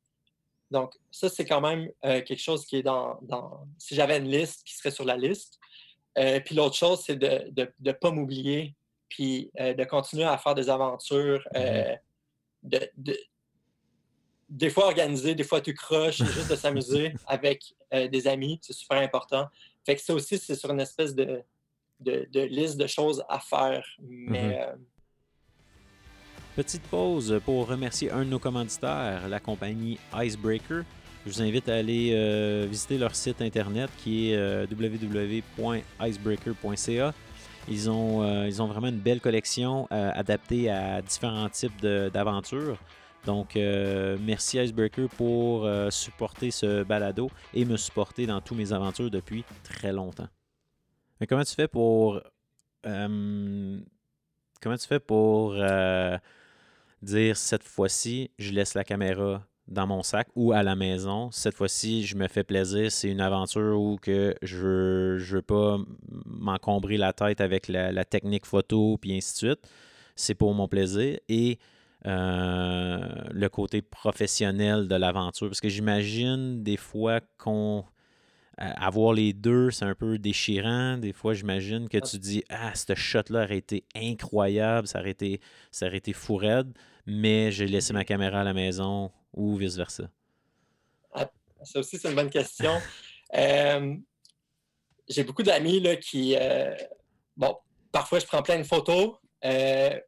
Donc, 0.73 0.95
ça, 1.11 1.29
c'est 1.29 1.45
quand 1.45 1.61
même 1.61 1.87
euh, 2.03 2.21
quelque 2.23 2.41
chose 2.41 2.65
qui 2.65 2.77
est 2.77 2.83
dans, 2.83 3.19
Si 3.77 3.93
j'avais 3.93 4.17
une 4.17 4.27
liste 4.27 4.63
qui 4.65 4.73
serait 4.73 4.89
sur 4.89 5.05
la 5.05 5.15
liste. 5.15 5.59
Euh, 6.17 6.39
puis 6.39 6.55
l'autre 6.55 6.75
chose, 6.75 7.03
c'est 7.05 7.15
de 7.15 7.71
ne 7.79 7.91
pas 7.91 8.09
m'oublier, 8.09 8.75
puis 9.07 9.51
euh, 9.59 9.75
de 9.75 9.83
continuer 9.83 10.23
à 10.23 10.35
faire 10.39 10.55
des 10.55 10.71
aventures, 10.71 11.47
mm-hmm. 11.53 11.99
de, 12.63 13.19
des 14.49 14.69
fois 14.71 14.85
organiser, 14.87 15.35
des 15.35 15.43
fois 15.43 15.61
tu 15.61 15.75
croches, 15.75 16.17
juste 16.23 16.49
de 16.49 16.55
s'amuser 16.55 17.13
avec 17.27 17.75
des 17.91 18.27
amis, 18.27 18.59
c'est 18.63 18.73
super 18.73 18.97
important. 18.97 19.47
Fait 19.85 19.95
que 19.95 20.01
ça 20.01 20.15
aussi, 20.15 20.39
c'est 20.39 20.55
sur 20.55 20.71
une 20.71 20.81
espèce 20.81 21.13
de, 21.13 21.43
liste 22.33 22.77
de 22.77 22.87
choses 22.87 23.23
à 23.29 23.39
faire. 23.39 23.85
Mais 23.99 24.57
mm-hmm. 24.57 24.77
Petite 26.55 26.83
pause 26.83 27.41
pour 27.45 27.67
remercier 27.67 28.11
un 28.11 28.25
de 28.25 28.29
nos 28.29 28.37
commanditaires, 28.37 29.27
la 29.27 29.39
compagnie 29.39 29.97
Icebreaker. 30.13 30.83
Je 31.25 31.31
vous 31.31 31.41
invite 31.41 31.67
à 31.67 31.73
aller 31.73 32.11
euh, 32.13 32.67
visiter 32.69 32.99
leur 32.99 33.15
site 33.15 33.41
internet 33.41 33.89
qui 33.97 34.29
est 34.29 34.35
euh, 34.35 34.67
www.icebreaker.ca. 34.69 37.13
Ils 37.67 37.89
ont, 37.89 38.21
euh, 38.21 38.45
ils 38.45 38.61
ont 38.61 38.67
vraiment 38.67 38.89
une 38.89 38.99
belle 38.99 39.19
collection 39.19 39.87
adaptée 39.89 40.69
à 40.69 41.01
différents 41.01 41.49
types 41.49 41.81
d'aventures. 41.81 42.77
Donc, 43.25 43.55
merci 43.55 44.59
Icebreaker 44.59 45.09
pour 45.09 45.67
supporter 45.89 46.51
ce 46.51 46.83
balado 46.83 47.31
et 47.55 47.65
me 47.65 47.77
supporter 47.77 48.27
dans 48.27 48.41
tous 48.41 48.53
mes 48.53 48.73
aventures 48.73 49.09
depuis 49.09 49.43
très 49.63 49.91
longtemps. 49.91 50.29
Comment 51.27 51.45
tu 51.45 51.55
fais 51.55 51.67
pour. 51.67 52.21
comment 52.83 53.81
tu 54.77 54.87
fais 54.87 54.99
pour 54.99 55.55
dire 57.03 57.37
cette 57.37 57.63
fois-ci, 57.63 58.31
je 58.39 58.51
laisse 58.51 58.73
la 58.73 58.83
caméra 58.83 59.43
dans 59.67 59.87
mon 59.87 60.03
sac 60.03 60.27
ou 60.35 60.51
à 60.51 60.63
la 60.63 60.75
maison. 60.75 61.31
Cette 61.31 61.55
fois-ci, 61.55 62.05
je 62.05 62.15
me 62.15 62.27
fais 62.27 62.43
plaisir. 62.43 62.91
C'est 62.91 63.09
une 63.09 63.21
aventure 63.21 63.79
où 63.79 63.97
que 63.97 64.35
je 64.41 65.13
ne 65.15 65.19
veux 65.19 65.41
pas 65.41 65.77
m'encombrer 66.25 66.97
la 66.97 67.13
tête 67.13 67.41
avec 67.41 67.67
la, 67.67 68.05
technique 68.05 68.45
photo, 68.45 68.97
puis 68.97 69.15
ainsi 69.15 69.33
de 69.33 69.37
suite. 69.37 69.69
C'est 70.15 70.35
pour 70.35 70.53
mon 70.53 70.67
plaisir. 70.67 71.17
Et 71.29 71.59
euh, 72.05 72.99
le 73.31 73.47
côté 73.47 73.81
professionnel 73.81 74.87
de 74.87 74.95
l'aventure. 74.95 75.47
Parce 75.47 75.61
que 75.61 75.69
j'imagine 75.69 76.61
des 76.63 76.77
fois 76.77 77.21
qu'on 77.37 77.85
avoir 78.57 79.13
les 79.13 79.33
deux, 79.33 79.71
c'est 79.71 79.85
un 79.85 79.95
peu 79.95 80.17
déchirant. 80.19 80.97
Des 80.97 81.13
fois, 81.13 81.33
j'imagine 81.33 81.89
que 81.89 81.97
tu 81.97 82.17
dis 82.17 82.43
Ah, 82.49 82.73
ce 82.75 82.93
shot-là 82.93 83.45
aurait 83.45 83.57
été 83.57 83.83
incroyable, 83.95 84.87
ça 84.87 84.99
aurait 84.99 85.11
été, 85.11 85.41
ça 85.71 85.87
aurait 85.87 85.97
été 85.97 86.13
fou 86.13 86.35
raide, 86.35 86.71
mais 87.05 87.51
j'ai 87.51 87.67
laissé 87.67 87.93
ma 87.93 88.05
caméra 88.05 88.41
à 88.41 88.43
la 88.43 88.53
maison 88.53 89.11
ou 89.33 89.55
vice-versa. 89.57 90.09
Ah, 91.13 91.29
ça 91.63 91.79
aussi, 91.79 91.97
c'est 91.97 92.09
une 92.09 92.15
bonne 92.15 92.29
question. 92.29 92.73
Euh, 93.35 93.95
j'ai 95.09 95.23
beaucoup 95.23 95.41
d'amis 95.41 95.81
qui. 95.99 96.35
Euh, 96.37 96.75
bon, 97.35 97.57
parfois, 97.91 98.19
je 98.19 98.27
prends 98.27 98.43
plein 98.43 98.59
de 98.59 98.63
photos, 98.63 99.15
euh, 99.43 99.99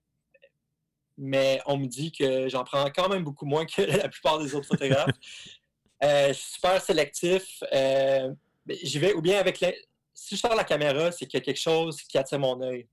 mais 1.17 1.59
on 1.65 1.77
me 1.77 1.87
dit 1.87 2.11
que 2.11 2.47
j'en 2.49 2.63
prends 2.63 2.85
quand 2.91 3.09
même 3.09 3.23
beaucoup 3.23 3.47
moins 3.47 3.65
que 3.65 3.81
la 3.81 4.09
plupart 4.09 4.37
des 4.37 4.53
autres 4.53 4.67
photographes. 4.67 5.09
je 6.03 6.33
suis 6.33 6.53
super 6.53 6.79
sélectif. 6.79 7.63
J'y 8.69 8.99
vais 8.99 9.13
ou 9.15 9.23
bien 9.23 9.39
avec 9.39 9.59
les. 9.59 9.75
Si 10.13 10.35
je 10.35 10.41
sors 10.41 10.53
la 10.53 10.63
caméra, 10.63 11.11
c'est 11.11 11.25
qu'il 11.25 11.39
y 11.39 11.41
a 11.41 11.45
quelque 11.45 11.59
chose 11.59 11.99
qui 12.03 12.19
attire 12.19 12.37
mon 12.37 12.61
œil. 12.61 12.87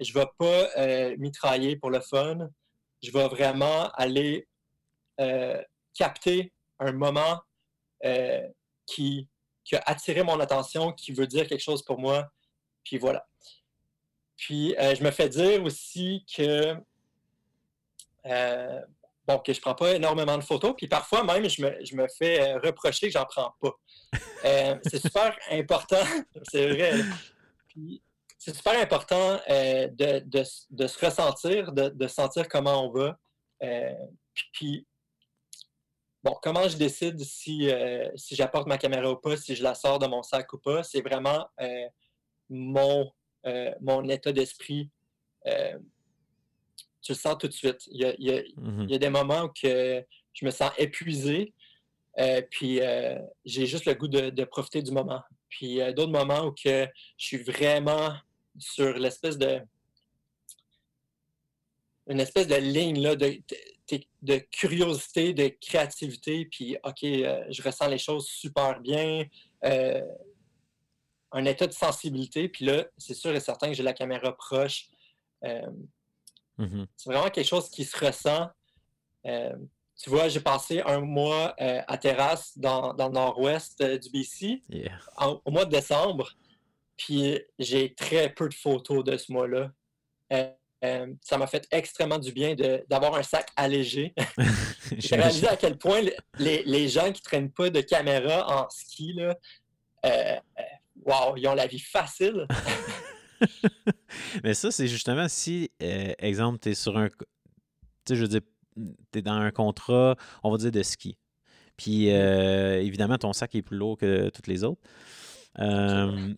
Je 0.00 0.16
ne 0.16 0.24
vais 0.24 0.30
pas 0.38 1.16
mitrailler 1.18 1.76
pour 1.76 1.90
le 1.90 2.00
fun 2.00 2.48
je 3.04 3.12
vais 3.12 3.28
vraiment 3.28 3.90
aller 3.90 4.48
euh, 5.20 5.62
capter 5.92 6.52
un 6.80 6.92
moment 6.92 7.40
euh, 8.04 8.48
qui, 8.86 9.28
a 9.72 9.90
attiré 9.90 10.22
mon 10.22 10.40
attention, 10.40 10.92
qui 10.92 11.12
veut 11.12 11.26
dire 11.26 11.46
quelque 11.46 11.62
chose 11.62 11.84
pour 11.84 11.98
moi. 11.98 12.30
Puis 12.82 12.98
voilà. 12.98 13.26
Puis 14.36 14.74
euh, 14.78 14.94
je 14.94 15.02
me 15.02 15.10
fais 15.10 15.28
dire 15.28 15.62
aussi 15.62 16.24
que 16.34 16.74
bon, 19.26 19.38
que 19.38 19.52
je 19.52 19.60
prends 19.60 19.74
pas 19.74 19.94
énormément 19.94 20.38
de 20.38 20.44
photos. 20.44 20.74
Puis 20.76 20.88
parfois 20.88 21.22
même, 21.24 21.48
je 21.48 21.96
me, 21.96 22.08
fais 22.08 22.54
reprocher 22.54 23.08
que 23.08 23.12
j'en 23.12 23.26
prends 23.26 23.54
pas. 23.60 23.72
c'est 24.42 25.00
super 25.00 25.36
important, 25.50 26.04
c'est 26.50 26.68
vrai. 26.68 26.92
C'est 28.44 28.54
super 28.54 28.78
important 28.78 29.40
euh, 29.48 29.88
de, 29.88 30.42
se 30.42 31.04
ressentir, 31.04 31.72
de, 31.72 32.06
sentir 32.08 32.46
comment 32.46 32.86
on 32.86 32.90
va. 32.92 33.18
Euh, 33.62 33.94
puis, 34.52 34.86
bon, 36.22 36.36
comment 36.42 36.68
je 36.68 36.76
décide 36.76 37.18
si, 37.20 37.70
euh, 37.70 38.10
si 38.16 38.36
j'apporte 38.36 38.66
ma 38.66 38.76
caméra 38.76 39.10
ou 39.10 39.16
pas, 39.16 39.38
si 39.38 39.56
je 39.56 39.62
la 39.62 39.74
sors 39.74 39.98
de 39.98 40.06
mon 40.06 40.22
sac 40.22 40.52
ou 40.52 40.58
pas, 40.58 40.82
c'est 40.82 41.00
vraiment 41.00 41.48
mon, 42.50 43.10
mon 43.80 44.06
état 44.10 44.30
d'esprit. 44.30 44.90
tu 45.46 47.12
le 47.12 47.14
sens 47.14 47.38
tout 47.38 47.48
de 47.48 47.52
suite. 47.52 47.80
Il 47.86 48.02
y 48.02 48.30
a, 48.30 48.42
mm-hmm. 48.42 48.98
des 48.98 49.08
moments 49.08 49.44
où 49.44 49.48
que 49.48 50.04
je 50.34 50.44
me 50.44 50.50
sens 50.50 50.70
épuisé. 50.76 51.54
puis 52.50 52.80
j'ai 53.46 53.64
juste 53.64 53.86
le 53.86 53.94
goût 53.94 54.08
de, 54.08 54.44
profiter 54.44 54.82
du 54.82 54.90
moment. 54.90 55.22
Puis 55.48 55.78
d'autres 55.94 56.12
moments 56.12 56.44
où 56.44 56.52
que 56.52 56.86
je 57.16 57.26
suis 57.26 57.38
vraiment 57.38 58.14
sur 58.58 58.94
l'espèce 58.94 59.38
de 59.38 59.60
une 62.06 62.20
espèce 62.20 62.46
de 62.46 62.56
ligne 62.56 63.00
là, 63.00 63.16
de, 63.16 63.40
de, 64.20 64.36
curiosité, 64.50 65.32
de 65.32 65.48
créativité, 65.48 66.44
puis 66.44 66.76
OK, 66.84 66.98
je 67.02 67.62
ressens 67.62 67.88
les 67.88 67.96
choses 67.96 68.26
super 68.26 68.78
bien, 68.80 69.24
un 69.62 71.44
état 71.46 71.66
de 71.66 71.72
sensibilité, 71.72 72.50
puis 72.50 72.66
là, 72.66 72.84
c'est 72.98 73.14
sûr 73.14 73.34
et 73.34 73.40
certain 73.40 73.68
que 73.68 73.74
j'ai 73.74 73.82
la 73.82 73.94
caméra 73.94 74.36
proche. 74.36 74.88
Mmh 75.42 76.84
c'est 76.96 77.10
vraiment 77.10 77.30
quelque 77.30 77.48
chose 77.48 77.70
qui 77.70 77.84
se 77.84 78.04
ressent. 78.04 78.50
Tu 80.02 80.10
vois, 80.10 80.28
j'ai 80.28 80.40
passé 80.40 80.82
un 80.84 81.00
mois 81.00 81.54
euh, 81.60 81.80
à 81.86 81.98
terrasse 81.98 82.58
dans, 82.58 82.92
le 82.92 83.08
nord-ouest 83.10 83.80
euh, 83.80 83.96
du 83.96 84.10
BC 84.10 84.62
au 85.44 85.50
mois 85.50 85.64
de 85.64 85.70
décembre. 85.70 86.32
Puis 86.96 87.40
j'ai 87.58 87.94
très 87.94 88.32
peu 88.32 88.48
de 88.48 88.54
photos 88.54 89.04
de 89.04 89.16
ce 89.16 89.32
mois-là. 89.32 89.70
Euh, 90.32 91.06
ça 91.22 91.38
m'a 91.38 91.46
fait 91.46 91.66
extrêmement 91.70 92.18
du 92.18 92.32
bien 92.32 92.54
d'avoir 92.88 93.14
un 93.14 93.22
sac 93.22 93.48
allégé. 93.56 94.14
j'ai 94.98 95.16
réalisé 95.16 95.48
à 95.48 95.56
quel 95.56 95.78
point 95.78 96.02
les, 96.38 96.88
gens 96.88 97.10
qui 97.10 97.20
ne 97.20 97.24
traînent 97.24 97.50
pas 97.50 97.70
de 97.70 97.80
caméra 97.80 98.46
en 98.48 98.68
ski, 98.68 99.14
là, 99.14 99.36
wow, 101.04 101.36
ils 101.36 101.48
ont 101.48 101.54
la 101.54 101.66
vie 101.66 101.78
facile. 101.78 102.46
Mais 104.44 104.54
ça, 104.54 104.70
c'est 104.70 104.88
justement 104.88 105.28
si, 105.28 105.70
exemple, 105.80 106.58
tu 106.60 106.70
es 106.70 106.74
sur 106.74 106.96
un. 106.96 107.08
Tu 107.08 107.16
sais, 108.08 108.16
je 108.16 108.22
veux 108.22 108.28
dire, 108.28 108.40
tu 109.12 109.18
es 109.18 109.22
dans 109.22 109.32
un 109.32 109.50
contrat, 109.50 110.16
on 110.42 110.50
va 110.50 110.58
dire, 110.58 110.70
de 110.70 110.82
ski. 110.82 111.16
Puis, 111.76 112.06
mmh. 112.06 112.14
euh, 112.14 112.80
évidemment, 112.80 113.18
ton 113.18 113.32
sac 113.32 113.54
est 113.54 113.62
plus 113.62 113.76
lourd 113.76 113.98
que 113.98 114.28
tous 114.30 114.48
les 114.48 114.64
autres. 114.64 114.80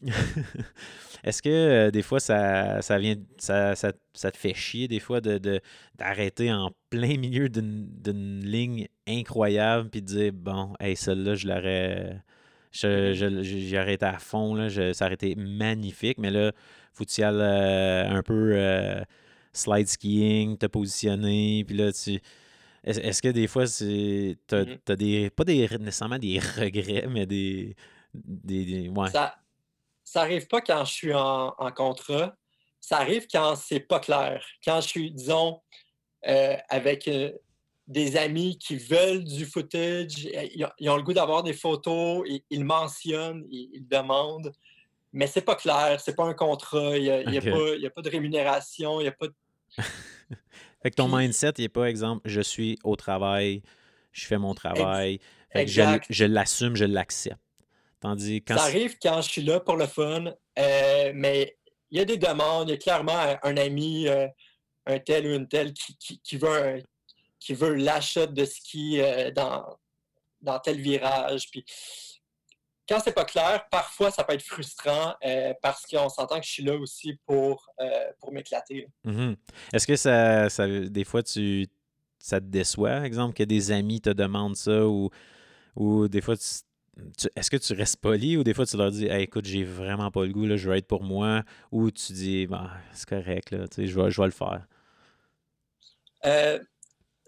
Est-ce 1.25 1.43
que 1.43 1.49
euh, 1.49 1.91
des 1.91 2.03
fois, 2.03 2.21
ça, 2.21 2.83
ça 2.83 2.99
vient 2.99 3.17
ça, 3.39 3.75
ça, 3.75 3.93
te 3.93 4.37
fait 4.37 4.55
chier 4.55 4.87
des 4.89 5.01
fois 5.01 5.21
de, 5.21 5.61
d'arrêter 5.97 6.53
en 6.53 6.71
plein 6.91 7.17
milieu 7.17 7.49
d'une, 7.49 8.41
ligne 8.45 8.87
incroyable 9.09 9.91
puis 9.91 10.03
de 10.03 10.07
dire 10.07 10.33
bon, 10.33 10.75
hey, 10.81 10.97
celle-là, 10.97 11.35
je 11.35 11.49
l'aurais. 11.49 12.23
Je, 12.73 13.77
arrêté 13.77 14.05
à 14.05 14.19
fond, 14.19 14.55
là, 14.55 14.69
ça 14.93 15.07
aurait 15.07 15.15
été 15.15 15.35
magnifique, 15.35 16.19
mais 16.19 16.31
là, 16.31 16.53
faut 16.93 17.05
y 17.05 17.23
aller 17.23 17.39
euh, 17.41 18.19
un 18.19 18.23
peu 18.23 18.55
slide 19.53 19.89
skiing, 19.89 20.59
te 20.59 20.67
positionner, 20.67 21.65
puis 21.67 21.77
là, 21.77 21.93
tu. 21.93 22.21
Est-ce 22.85 23.21
que 23.21 23.29
des 23.29 23.49
fois, 23.49 23.67
c'est. 23.67 24.37
T'as, 24.47 24.63
mm-hmm. 24.63 24.97
des. 24.97 25.31
Pas 25.31 25.45
des, 25.45 25.69
nécessairement 25.81 26.19
des 26.19 26.39
regrets, 26.39 27.09
mais 27.09 27.27
des. 27.27 27.75
Des, 28.25 28.89
ouais. 28.89 29.11
Ça, 29.11 29.37
ça 30.05 30.23
arrive 30.23 30.47
pas 30.47 30.61
quand 30.61 30.85
je 30.85 30.93
suis 30.93 31.15
en, 31.15 31.53
contrat. 31.75 32.35
Ça 32.81 32.99
arrive 32.99 33.27
quand 33.31 33.57
c'est 33.57 33.81
pas 33.81 34.01
clair. 34.01 34.45
Quand 34.65 34.81
je 34.81 34.89
suis, 34.89 35.11
disons, 35.11 35.61
euh, 36.27 36.57
avec 36.69 37.09
euh, 37.09 37.33
des 37.87 38.17
amis 38.17 38.59
qui 38.59 38.77
veulent 38.77 39.25
du 39.25 39.47
footage, 39.47 40.25
ils, 40.25 40.91
ont 40.91 40.97
le 40.97 41.03
goût 41.03 41.13
d'avoir 41.13 41.43
des 41.43 41.53
photos, 41.53 42.25
ils, 42.27 42.43
ils 42.51 42.65
mentionnent, 42.65 43.45
ils, 43.51 43.87
demandent 43.87 44.53
mais 45.13 45.27
c'est 45.27 45.41
pas 45.41 45.55
clair, 45.55 45.99
c'est 45.99 46.15
pas 46.15 46.25
un 46.25 46.35
contrat, 46.35 46.97
il 46.99 47.05
n'y 47.05 47.11
a, 47.11 47.87
a, 47.87 47.91
pas 47.91 48.03
de 48.03 48.11
rémunération, 48.11 49.01
il 49.01 49.05
n'y 49.05 49.09
a 49.09 49.13
pas 49.13 49.29
de 49.29 49.35
fait 50.83 50.91
que 50.91 50.95
ton 50.95 51.09
mindset, 51.09 51.53
il 51.57 51.63
n'est 51.63 51.69
pas 51.71 51.89
exemple, 51.89 52.29
je 52.29 52.43
suis 52.43 52.79
au 52.85 52.97
travail, 52.97 53.63
je 54.13 54.27
fais 54.27 54.37
mon 54.37 54.55
travail, 54.55 55.21
je, 55.55 56.25
l'assume, 56.25 56.77
je 56.77 56.85
l'accepte. 56.85 57.41
Tandis 58.07 58.43
quand. 58.43 58.57
Ça 58.57 58.65
arrive 58.65 58.97
quand 59.03 59.21
je 59.21 59.29
suis 59.29 59.43
là 59.43 59.59
pour 59.59 59.77
le 59.77 59.87
fun, 59.87 60.27
euh, 60.59 61.13
mais 61.13 61.57
il 61.91 61.99
y 61.99 62.01
a 62.01 62.05
des 62.05 62.19
demandes, 62.19 62.69
il 62.69 62.73
y 62.73 62.75
a 62.75 62.79
clairement 62.79 63.37
un, 63.43 63.57
ami, 63.57 64.07
euh, 64.07 64.29
un 64.87 64.99
tel 65.01 65.27
ou 65.27 65.35
une 65.35 65.49
telle 65.49 65.73
qui, 65.73 66.37
veut, 66.37 66.83
qui 67.41 67.55
veut 67.55 67.75
l'achat 67.75 68.27
de 68.27 68.45
ski 68.45 69.01
euh, 69.01 69.33
dans, 69.33 69.77
dans 70.41 70.61
tel 70.61 70.81
virage. 70.81 71.51
Puis 71.51 71.65
quand 72.89 73.01
c'est 73.01 73.13
pas 73.13 73.25
clair, 73.25 73.67
parfois 73.73 74.13
ça 74.13 74.23
peut 74.23 74.35
être 74.35 74.43
frustrant 74.43 75.15
euh, 75.25 75.53
parce 75.61 75.85
qu'on 75.85 76.09
s'entend 76.09 76.39
que 76.39 76.47
je 76.47 76.53
suis 76.53 76.63
là 76.63 76.77
aussi 76.77 77.19
pour, 77.27 77.67
euh, 77.81 78.13
pour 78.21 78.33
m'éclater. 78.33 78.87
Mm-hmm. 79.05 79.37
Est-ce 79.73 79.87
que 79.87 79.97
ça, 79.97 80.49
ça, 80.49 80.69
des 80.69 81.05
fois 81.05 81.25
tu 81.25 81.67
ça 82.21 82.41
te 82.41 82.47
déçoit, 82.47 83.05
exemple, 83.05 83.35
que 83.35 83.43
des 83.43 83.73
amis 83.73 84.01
te 84.01 84.11
demandent 84.11 84.57
ça 84.57 84.87
ou, 84.87 85.11
ou 85.75 86.09
des 86.09 86.21
fois 86.21 86.37
est-ce 87.35 87.51
que 87.51 87.57
tu 87.57 87.73
restes 87.75 88.01
poli 88.01 88.37
ou 88.37 88.45
des 88.45 88.55
fois 88.55 88.67
tu 88.67 88.77
leur 88.77 88.91
dis 88.91 89.07
écoute, 89.07 89.45
j'ai 89.45 89.65
vraiment 89.65 90.11
pas 90.11 90.25
le 90.25 90.33
goût, 90.33 90.47
là, 90.47 90.57
je 90.57 90.69
veux 90.69 90.77
être 90.77 90.87
pour 90.87 91.03
moi 91.03 91.43
ou 91.71 91.91
tu 91.91 92.13
dis 92.13 92.47
bah, 92.47 92.71
c'est 92.93 93.09
correct, 93.09 93.51
là, 93.51 93.67
je, 93.77 93.83
vais, 93.83 94.11
je 94.11 94.21
vais 94.21 94.27
le 94.27 94.33
faire? 94.33 94.67
Euh, 96.25 96.59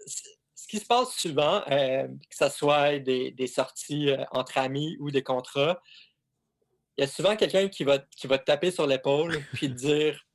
ce 0.05 0.67
qui 0.67 0.79
se 0.79 0.85
passe 0.85 1.11
souvent, 1.15 1.63
euh, 1.71 2.07
que 2.07 2.35
ce 2.35 2.49
soit 2.49 2.99
des, 2.99 3.47
sorties 3.47 4.09
euh, 4.09 4.23
entre 4.31 4.57
amis 4.57 4.97
ou 4.99 5.11
des 5.11 5.23
contrats, 5.23 5.81
il 6.97 7.01
y 7.01 7.03
a 7.03 7.07
souvent 7.07 7.35
quelqu'un 7.35 7.69
qui 7.69 7.83
va, 7.83 7.99
qui 7.99 8.27
va 8.27 8.37
te 8.37 8.45
taper 8.45 8.71
sur 8.71 8.85
l'épaule 8.85 9.41
puis 9.53 9.69
te 9.69 9.73
dire 9.73 10.25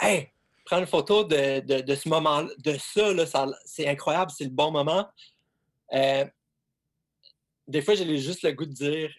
Hey, 0.00 0.30
prends 0.64 0.78
une 0.78 0.86
photo 0.86 1.24
de, 1.24 1.62
ce 1.94 2.08
moment, 2.08 2.44
de 2.58 3.24
ça, 3.24 3.46
c'est 3.64 3.88
incroyable, 3.88 4.30
c'est 4.30 4.44
le 4.44 4.50
bon 4.50 4.70
moment. 4.70 5.08
Euh, 5.92 6.24
des 7.66 7.82
fois, 7.82 7.94
j'ai 7.94 8.18
juste 8.18 8.42
le 8.42 8.52
goût 8.52 8.66
de 8.66 8.72
dire 8.72 9.10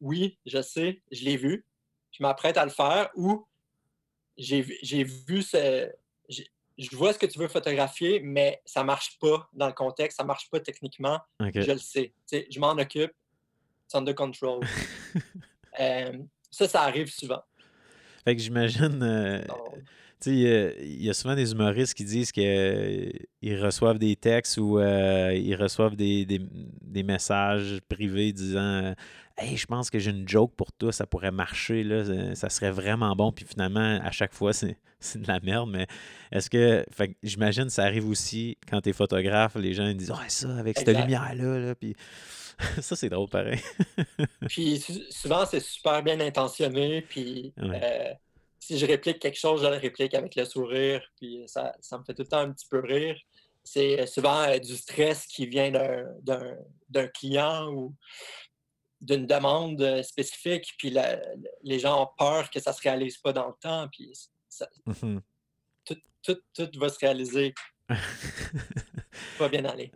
Oui, 0.00 0.38
je 0.46 0.62
sais, 0.62 1.02
je 1.10 1.24
l'ai 1.24 1.36
vu, 1.36 1.66
je 2.12 2.22
m'apprête 2.22 2.56
à 2.56 2.64
le 2.64 2.70
faire 2.70 3.10
ou 3.14 3.46
j'ai 4.36 4.62
vu 4.62 5.42
ce, 5.42 5.90
je 6.78 6.96
vois 6.96 7.12
ce 7.12 7.18
que 7.18 7.26
tu 7.26 7.38
veux 7.38 7.48
photographier, 7.48 8.20
mais 8.20 8.60
ça 8.64 8.82
marche 8.82 9.18
pas 9.18 9.48
dans 9.52 9.66
le 9.66 9.72
contexte, 9.72 10.18
ça 10.18 10.24
marche 10.24 10.50
pas 10.50 10.60
techniquement. 10.60 11.20
Je 11.40 11.72
le 11.72 11.78
sais. 11.78 12.12
je 12.30 12.60
m'en 12.60 12.72
occupe. 12.72 13.12
C'est 13.86 13.98
under 13.98 14.14
control. 14.14 14.60
Euh, 15.80 16.12
ça, 16.52 16.68
ça 16.68 16.82
arrive 16.82 17.10
souvent. 17.10 17.42
Fait 18.22 18.36
que 18.36 18.40
j'imagine. 18.40 19.02
Euh, 19.02 19.44
il 20.26 21.02
y 21.02 21.10
a 21.10 21.14
souvent 21.14 21.34
des 21.34 21.52
humoristes 21.52 21.94
qui 21.94 22.04
disent 22.04 22.32
qu'ils 22.32 23.60
reçoivent 23.60 23.98
des 23.98 24.16
textes 24.16 24.58
ou 24.58 24.78
euh, 24.78 25.32
ils 25.34 25.54
reçoivent 25.54 25.96
des, 25.96 26.40
messages 27.04 27.80
privés 27.88 28.32
disant 28.32 28.94
Hey, 29.36 29.56
je 29.56 29.66
pense 29.66 29.90
que 29.90 29.98
j'ai 29.98 30.12
une 30.12 30.28
joke 30.28 30.54
pour 30.54 30.72
toi, 30.72 30.92
ça 30.92 31.06
pourrait 31.06 31.32
marcher, 31.32 31.82
là, 31.82 32.34
ça 32.34 32.48
serait 32.48 32.70
vraiment 32.70 33.16
bon. 33.16 33.32
Puis 33.32 33.44
finalement, 33.44 33.98
à 34.02 34.10
chaque 34.12 34.32
fois, 34.32 34.52
c'est, 34.52 34.76
de 35.16 35.26
la 35.26 35.40
merde. 35.40 35.70
Mais 35.70 35.86
est-ce 36.30 36.48
que. 36.48 36.84
j'imagine 37.22 37.64
que 37.64 37.72
ça 37.72 37.84
arrive 37.84 38.08
aussi 38.08 38.56
quand 38.68 38.80
tu 38.80 38.90
es 38.90 38.92
photographe, 38.92 39.56
les 39.56 39.74
gens 39.74 39.92
disent 39.92 40.10
Ouais, 40.10 40.28
ça, 40.28 40.56
avec 40.56 40.78
cette 40.78 40.88
lumière-là, 40.88 41.58
là, 41.58 41.74
puis. 41.74 41.96
ça, 42.80 42.96
c'est 42.96 43.08
drôle 43.08 43.28
pareil. 43.28 43.60
puis 44.48 44.82
souvent, 45.10 45.44
c'est 45.46 45.60
super 45.60 46.02
bien 46.02 46.20
intentionné. 46.20 47.02
Puis 47.02 47.52
euh, 47.58 48.12
si 48.64 48.78
je 48.78 48.86
réplique 48.86 49.18
quelque 49.18 49.38
chose, 49.38 49.62
je 49.62 49.66
le 49.66 49.76
réplique 49.76 50.14
avec 50.14 50.34
le 50.36 50.46
sourire, 50.46 51.02
puis 51.16 51.44
ça, 51.46 51.74
ça 51.80 51.98
me 51.98 52.04
fait 52.04 52.14
tout 52.14 52.22
le 52.22 52.28
temps 52.28 52.38
un 52.38 52.52
petit 52.52 52.66
peu 52.66 52.80
rire. 52.80 53.16
C'est 53.62 54.06
souvent 54.06 54.42
euh, 54.42 54.58
du 54.58 54.74
stress 54.74 55.26
qui 55.26 55.46
vient 55.46 55.70
d'un 55.70 57.06
client 57.08 57.70
ou 57.70 57.94
d'une 59.02 59.26
demande 59.26 59.82
euh, 59.82 60.02
spécifique, 60.02 60.74
puis 60.78 60.96
les 61.62 61.78
gens 61.78 62.04
ont 62.04 62.10
peur 62.16 62.48
que 62.48 62.58
ça 62.58 62.70
ne 62.70 62.76
se 62.76 62.82
réalise 62.82 63.18
pas 63.18 63.34
dans 63.34 63.48
le 63.48 63.54
temps, 63.60 63.86
puis 63.92 64.12
mmh 64.86 65.18
tout, 65.84 65.96
tout, 66.22 66.38
tout, 66.54 66.78
va 66.78 66.88
se 66.88 66.98
réaliser. 66.98 67.52
va 69.38 69.48
bien 69.50 69.64
aller. 69.66 69.92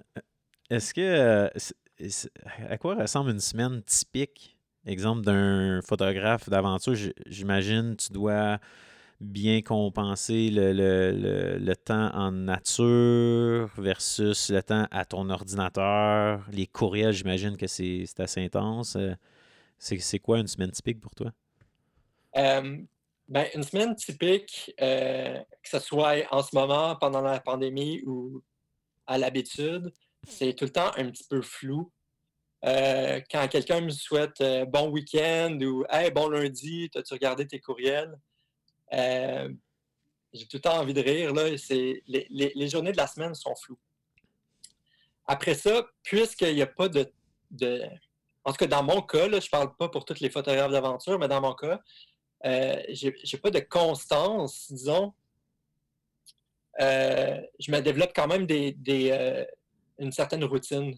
Est-ce 0.68 0.92
que. 0.92 1.00
Euh, 1.00 1.48
à 2.68 2.76
quoi 2.76 2.96
ressemble 2.96 3.30
une 3.30 3.40
semaine 3.40 3.82
typique 3.82 4.57
Exemple 4.86 5.22
d'un 5.22 5.80
photographe 5.82 6.48
d'aventure, 6.48 6.94
j'imagine 7.26 7.96
tu 7.96 8.12
dois 8.12 8.58
bien 9.20 9.62
compenser 9.62 10.50
le, 10.52 11.74
temps 11.74 12.10
en 12.14 12.30
nature 12.30 13.70
versus 13.76 14.50
le 14.50 14.62
temps 14.62 14.86
à 14.90 15.04
ton 15.04 15.28
ordinateur. 15.30 16.46
Les 16.52 16.66
courriels, 16.66 17.12
j'imagine 17.12 17.56
que 17.56 17.66
c'est 17.66 18.06
assez 18.18 18.44
intense. 18.44 18.96
Euh, 18.96 19.14
c'est 19.78 20.18
quoi 20.18 20.38
une 20.38 20.46
semaine 20.46 20.70
typique 20.70 21.00
pour 21.00 21.14
toi? 21.14 21.32
Euh, 22.36 22.78
ben, 23.28 23.46
une 23.54 23.62
semaine 23.62 23.94
typique, 23.96 24.72
euh, 24.80 25.38
que 25.62 25.68
ce 25.68 25.78
soit 25.78 26.16
en 26.30 26.42
ce 26.42 26.54
moment, 26.54 26.96
pendant 26.96 27.20
la 27.20 27.40
pandémie 27.40 28.02
ou 28.06 28.42
à 29.06 29.18
l'habitude, 29.18 29.92
c'est 30.26 30.54
tout 30.54 30.64
le 30.64 30.70
temps 30.70 30.90
un 30.96 31.10
petit 31.10 31.24
peu 31.24 31.42
flou. 31.42 31.90
Euh, 32.64 33.20
quand 33.30 33.46
quelqu'un 33.48 33.80
me 33.80 33.90
souhaite 33.90 34.40
euh, 34.40 34.64
bon 34.64 34.88
week-end 34.88 35.58
ou 35.62 35.84
Hey, 35.88 36.10
bon 36.10 36.28
lundi, 36.28 36.90
as-tu 36.94 37.14
regardé 37.14 37.46
tes 37.46 37.60
courriels? 37.60 38.18
Euh, 38.92 39.48
j'ai 40.32 40.46
tout 40.46 40.56
le 40.56 40.62
temps 40.62 40.80
envie 40.80 40.94
de 40.94 41.00
rire. 41.00 41.32
Là. 41.32 41.50
Les, 41.70 42.02
les, 42.08 42.68
journées 42.68 42.92
de 42.92 42.96
la 42.96 43.06
semaine 43.06 43.34
sont 43.34 43.54
floues. 43.54 43.78
après 45.26 45.54
ça, 45.54 45.86
puisqu'il 46.02 46.54
n'y 46.54 46.62
a 46.62 46.66
pas 46.66 46.88
de, 46.88 47.10
En 48.44 48.52
tout 48.52 48.56
cas, 48.58 48.66
dans 48.66 48.82
mon 48.82 49.02
cas, 49.02 49.28
là, 49.28 49.40
je 49.40 49.46
ne 49.46 49.50
parle 49.50 49.76
pas 49.76 49.88
pour 49.88 50.04
tous 50.04 50.20
les 50.20 50.30
photographes 50.30 50.72
d'aventure, 50.72 51.18
mais 51.18 51.28
dans 51.28 51.40
mon 51.40 51.54
cas, 51.54 51.80
je 52.44 53.06
n'ai 53.08 53.40
pas 53.40 53.50
de 53.50 53.60
constance, 53.60 54.70
disons. 54.72 55.14
Je 56.78 57.70
me 57.70 57.80
développe 57.80 58.12
quand 58.14 58.26
même 58.26 58.46
des, 58.46 58.76
euh, 59.12 59.44
une 59.98 60.12
certaine 60.12 60.44
routine. 60.44 60.96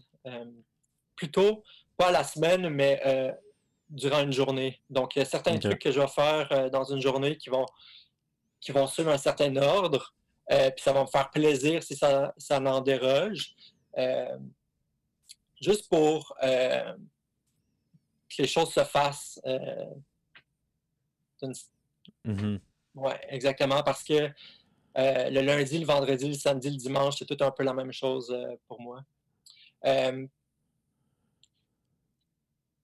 Plutôt, 1.21 1.63
pas 1.97 2.11
la 2.11 2.23
semaine, 2.23 2.69
mais 2.69 3.01
durant 3.89 4.21
une 4.21 4.33
journée. 4.33 4.81
Donc, 4.89 5.15
il 5.15 5.19
y 5.19 5.21
a 5.21 5.25
certains 5.25 5.57
trucs 5.57 5.79
que 5.79 5.91
je 5.91 5.99
vais 5.99 6.07
faire 6.07 6.71
dans 6.71 6.83
une 6.83 7.01
journée 7.01 7.37
qui 7.37 7.49
vont, 7.49 7.65
qui 8.59 8.71
vont 8.71 8.87
suivre 8.87 9.11
un 9.11 9.17
certain 9.17 9.55
ordre. 9.57 10.13
puis 10.49 10.81
ça 10.83 10.93
va 10.93 11.01
me 11.01 11.07
faire 11.07 11.29
plaisir 11.29 11.83
si 11.83 11.95
ça, 11.95 12.33
ça 12.37 12.59
en 12.59 12.81
déroge. 12.81 13.53
juste 15.61 15.87
pour 15.89 16.35
que 16.41 16.95
les 18.39 18.47
choses 18.47 18.73
se 18.73 18.83
fassent 18.83 19.39
Mm-hmm. 22.25 22.59
Oui, 22.95 23.11
exactement, 23.29 23.83
parce 23.83 24.03
que 24.03 24.29
euh, 24.97 25.29
le 25.29 25.41
lundi, 25.41 25.79
le 25.79 25.85
vendredi, 25.85 26.27
le 26.27 26.33
samedi, 26.33 26.69
le 26.69 26.77
dimanche, 26.77 27.15
c'est 27.19 27.25
tout 27.25 27.43
un 27.43 27.51
peu 27.51 27.63
la 27.63 27.73
même 27.73 27.91
chose 27.91 28.29
euh, 28.31 28.55
pour 28.67 28.81
moi. 28.81 29.01
Euh, 29.85 30.27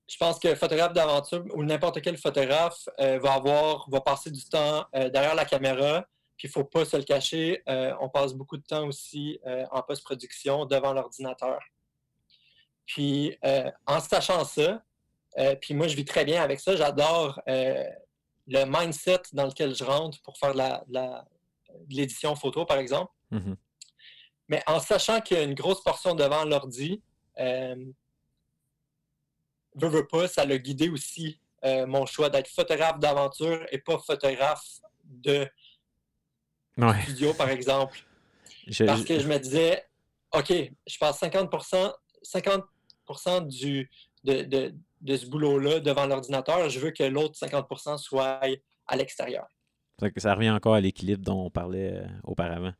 je 0.07 0.17
pense 0.17 0.39
que 0.39 0.55
photographe 0.55 0.93
d'aventure 0.93 1.45
ou 1.53 1.63
n'importe 1.63 2.01
quel 2.01 2.17
photographe 2.17 2.87
va 2.97 3.33
avoir, 3.33 3.89
va 3.89 4.01
passer 4.01 4.31
du 4.31 4.43
temps 4.45 4.85
derrière 4.93 5.35
la 5.35 5.45
caméra, 5.45 6.05
puis 6.37 6.47
il 6.47 6.49
ne 6.49 6.53
faut 6.53 6.63
pas 6.63 6.85
se 6.85 6.95
le 6.95 7.03
cacher. 7.03 7.61
on 7.99 8.09
passe 8.09 8.33
beaucoup 8.33 8.57
de 8.57 8.63
temps 8.63 8.87
aussi 8.87 9.39
en 9.71 9.81
post-production 9.81 10.65
devant 10.65 10.93
l'ordinateur. 10.93 11.59
Puis 12.85 13.37
en 13.85 13.99
sachant 13.99 14.45
ça, 14.45 14.81
puis 15.59 15.73
moi 15.73 15.87
je 15.89 15.95
vis 15.95 16.05
très 16.05 16.23
bien 16.23 16.41
avec 16.41 16.61
ça, 16.61 16.75
j'adore 16.75 17.41
le 17.45 18.65
mindset 18.65 19.23
dans 19.33 19.45
lequel 19.45 19.75
je 19.75 19.83
rentre 19.83 20.21
pour 20.21 20.37
faire 20.37 20.53
de 20.55 21.95
l'édition 21.95 22.35
photo, 22.35 22.65
par 22.65 22.77
exemple. 22.77 23.11
Mm-hmm. 23.31 23.55
Mais 24.49 24.63
en 24.67 24.79
sachant 24.79 25.21
qu'il 25.21 25.37
y 25.37 25.39
a 25.39 25.43
une 25.43 25.53
grosse 25.53 25.83
portion 25.83 26.15
devant 26.15 26.45
l'ordi, 26.45 27.01
euh, 27.39 27.75
veux, 29.77 29.87
veux 29.87 30.07
pas, 30.07 30.27
ça 30.27 30.45
l'a 30.45 30.57
guidé 30.57 30.89
aussi 30.89 31.39
euh, 31.63 31.85
mon 31.87 32.05
choix 32.05 32.29
d'être 32.29 32.49
photographe 32.49 32.99
d'aventure 32.99 33.65
et 33.71 33.77
pas 33.79 33.97
photographe 33.99 34.63
de 35.03 35.47
studio, 37.03 37.33
par 37.33 37.49
exemple. 37.49 37.97
Parce 38.85 39.03
que 39.03 39.19
je 39.19 39.27
me 39.27 39.37
disais, 39.37 39.83
OK, 40.33 40.51
je 40.51 40.97
passe 40.99 41.21
50%, 41.21 41.93
50 42.21 43.47
du, 43.47 43.89
de, 44.23 44.73
de 45.01 45.17
ce 45.17 45.25
boulot-là 45.25 45.79
devant 45.79 46.05
l'ordinateur. 46.05 46.69
Je 46.69 46.79
veux 46.79 46.91
que 46.91 47.03
l'autre 47.03 47.35
50% 47.39 47.97
soit 47.97 48.39
à 48.87 48.95
l'extérieur. 48.95 49.47
Ça 50.17 50.35
revient 50.35 50.51
encore 50.51 50.75
à 50.75 50.81
l'équilibre 50.81 51.23
dont 51.23 51.45
on 51.45 51.49
parlait 51.49 51.93
euh, 51.93 52.07
auparavant. 52.23 52.73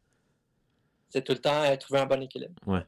C'est 1.10 1.24
tout 1.24 1.34
le 1.34 1.40
temps 1.40 1.64
euh, 1.64 1.76
trouver 1.76 2.02
un 2.02 2.06
bon 2.06 2.22
équilibre. 2.22 2.54
Ouais. 2.66 2.86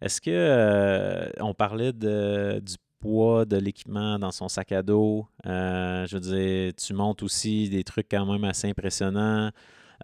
Est-ce 0.00 0.20
que 0.20 0.30
euh, 0.30 1.30
on 1.40 1.54
parlait 1.54 1.92
de, 1.92 2.60
du 2.62 2.74
poids 3.00 3.44
de 3.44 3.56
l'équipement 3.56 4.18
dans 4.18 4.30
son 4.30 4.48
sac 4.48 4.72
à 4.72 4.82
dos? 4.82 5.26
je 5.44 6.14
veux 6.14 6.20
dire, 6.20 6.72
tu 6.74 6.94
montes 6.94 7.22
aussi 7.22 7.68
des 7.68 7.84
trucs 7.84 8.08
quand 8.10 8.26
même 8.26 8.44
assez 8.44 8.68
impressionnants. 8.68 9.50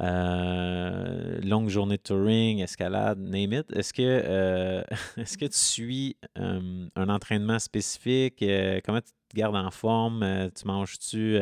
Euh, 0.01 1.41
longue 1.43 1.69
journée 1.69 1.97
de 1.97 2.03
touring, 2.03 2.61
escalade, 2.61 3.19
name 3.19 3.53
it. 3.53 3.73
Est-ce 3.73 3.93
que, 3.93 4.03
euh, 4.03 4.83
est-ce 5.17 5.39
que 5.39 5.45
tu 5.45 5.59
suis 5.59 6.17
euh, 6.39 6.89
un 6.97 7.09
entraînement 7.09 7.59
spécifique? 7.59 8.45
comment 8.85 9.01
tu 9.01 9.13
te 9.29 9.37
gardes 9.37 9.57
en 9.57 9.71
forme? 9.71 10.51
tu 10.55 10.67
manges-tu? 10.67 11.39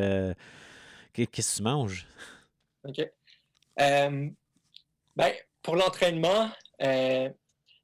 qu'est-ce 1.12 1.52
que 1.52 1.56
tu 1.56 1.62
manges? 1.62 2.06
OK. 2.84 3.10
ben, 3.78 5.32
pour 5.62 5.76
l'entraînement, 5.76 6.50
il 6.80 7.32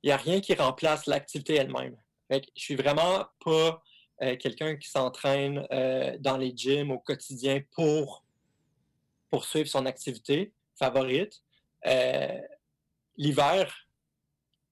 n'y 0.04 0.10
a 0.10 0.16
rien 0.16 0.40
qui 0.40 0.54
remplace 0.54 1.06
l'activité 1.06 1.54
elle-même. 1.54 1.96
Je 2.31 2.41
suis 2.55 2.76
vraiment 2.76 3.26
pas 3.45 3.83
quelqu'un 4.41 4.76
qui 4.76 4.89
s'entraîne 4.89 5.66
dans 6.20 6.37
les 6.37 6.53
gyms 6.55 6.91
au 6.91 6.99
quotidien 6.99 7.62
pour 7.72 8.24
poursuivre 9.31 9.68
son 9.68 9.87
activité 9.87 10.53
favorite. 10.79 11.43
Euh, 11.87 12.41
l'hiver, 13.16 13.89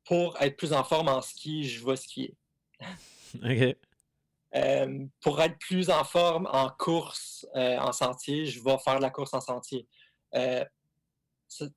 pour 0.04 0.40
être 0.40 0.56
plus 0.56 0.72
en 0.72 0.84
forme 0.84 1.08
en 1.08 1.20
ski, 1.20 1.68
je 1.68 1.84
vais 1.84 1.96
skier. 1.96 2.34
OK. 3.34 3.76
Euh, 4.54 5.06
pour 5.20 5.42
être 5.42 5.58
plus 5.58 5.90
en 5.90 6.04
forme 6.04 6.48
en 6.50 6.70
course, 6.70 7.46
euh, 7.56 7.76
en 7.78 7.92
sentier, 7.92 8.46
je 8.46 8.62
vais 8.62 8.78
faire 8.78 8.96
de 8.96 9.02
la 9.02 9.10
course 9.10 9.34
en 9.34 9.40
sentier. 9.40 9.86
c'est 10.32 11.70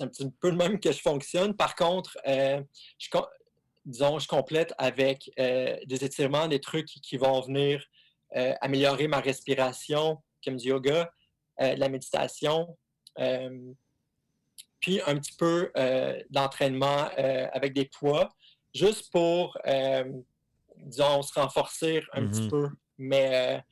un 0.00 0.08
petit 0.08 0.30
peu 0.40 0.50
le 0.50 0.56
même 0.56 0.78
que 0.78 0.92
je 0.92 1.00
fonctionne. 1.00 1.56
Par 1.56 1.74
contre, 1.74 2.18
je, 2.26 3.08
disons, 3.86 4.18
je 4.18 4.28
complète 4.28 4.74
avec 4.76 5.30
des 5.38 6.04
étirements, 6.04 6.48
des 6.48 6.60
trucs 6.60 6.86
qui 6.86 7.16
vont 7.16 7.40
venir 7.40 7.82
améliorer 8.60 9.08
ma 9.08 9.20
respiration, 9.20 10.22
comme 10.44 10.56
du 10.56 10.68
yoga, 10.68 11.10
de 11.60 11.78
la 11.78 11.88
méditation, 11.88 12.76
euh, 13.18 13.72
puis 14.80 15.00
un 15.06 15.16
petit 15.16 15.34
peu 15.34 15.70
euh, 15.76 16.20
d'entraînement 16.30 17.08
euh, 17.18 17.48
avec 17.52 17.72
des 17.72 17.86
poids, 17.86 18.28
juste 18.74 19.10
pour, 19.10 19.56
disons, 20.76 21.22
se 21.22 21.34
renforcer 21.34 22.02
un 22.12 22.28
petit 22.28 22.42
mm-hmm. 22.42 22.50
peu. 22.50 22.68
Mais 22.98 23.64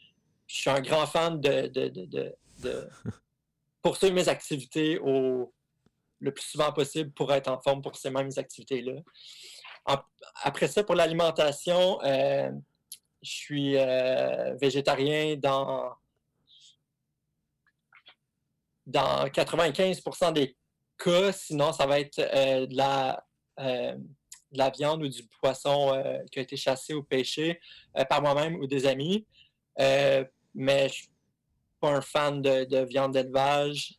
je 0.47 0.57
suis 0.57 0.71
un 0.71 0.81
grand 0.81 1.07
fan 1.07 1.41
de, 1.41 1.67
de, 1.69 2.89
poursuivre 3.83 4.15
mes 4.15 4.29
activités 4.29 4.99
au, 4.99 5.53
le 6.21 6.33
plus 6.33 6.45
souvent 6.45 6.73
possible 6.73 7.13
pour 7.13 7.33
être 7.33 7.49
en 7.49 7.61
forme 7.61 7.83
pour 7.83 7.97
ces 7.97 8.11
mêmes 8.11 8.31
activités-là. 8.35 8.95
Après 10.43 10.69
ça, 10.69 10.83
pour 10.83 10.95
l'alimentation, 10.95 11.99
je 12.03 12.51
suis 13.23 13.77
végétarien 14.61 15.37
dans 15.37 15.95
dans 18.87 19.27
95% 19.27 20.33
des 20.33 20.57
cas, 20.99 21.33
sinon, 21.33 21.73
ça 21.73 21.87
va 21.87 22.01
être 22.01 22.19
euh, 22.19 22.67
de, 22.67 22.77
la, 22.77 23.25
euh, 23.61 23.97
viande 24.77 25.03
ou 25.03 25.09
du 25.09 25.23
poisson 25.41 25.95
euh, 25.95 26.19
qui 26.31 26.39
a 26.39 26.43
été 26.43 26.57
chassé 26.57 26.95
ou 26.95 27.03
pêché 27.03 27.61
par 28.09 28.23
moi-même 28.23 28.57
ou 28.57 28.67
des 28.67 28.87
amis. 28.87 29.27
mais 29.79 30.89
je 30.89 30.93
suis 30.93 31.09
pas 31.81 31.91
un 31.91 32.01
fan 32.01 32.43
de, 32.43 32.85
viande 32.85 33.13
d'élevage. 33.13 33.99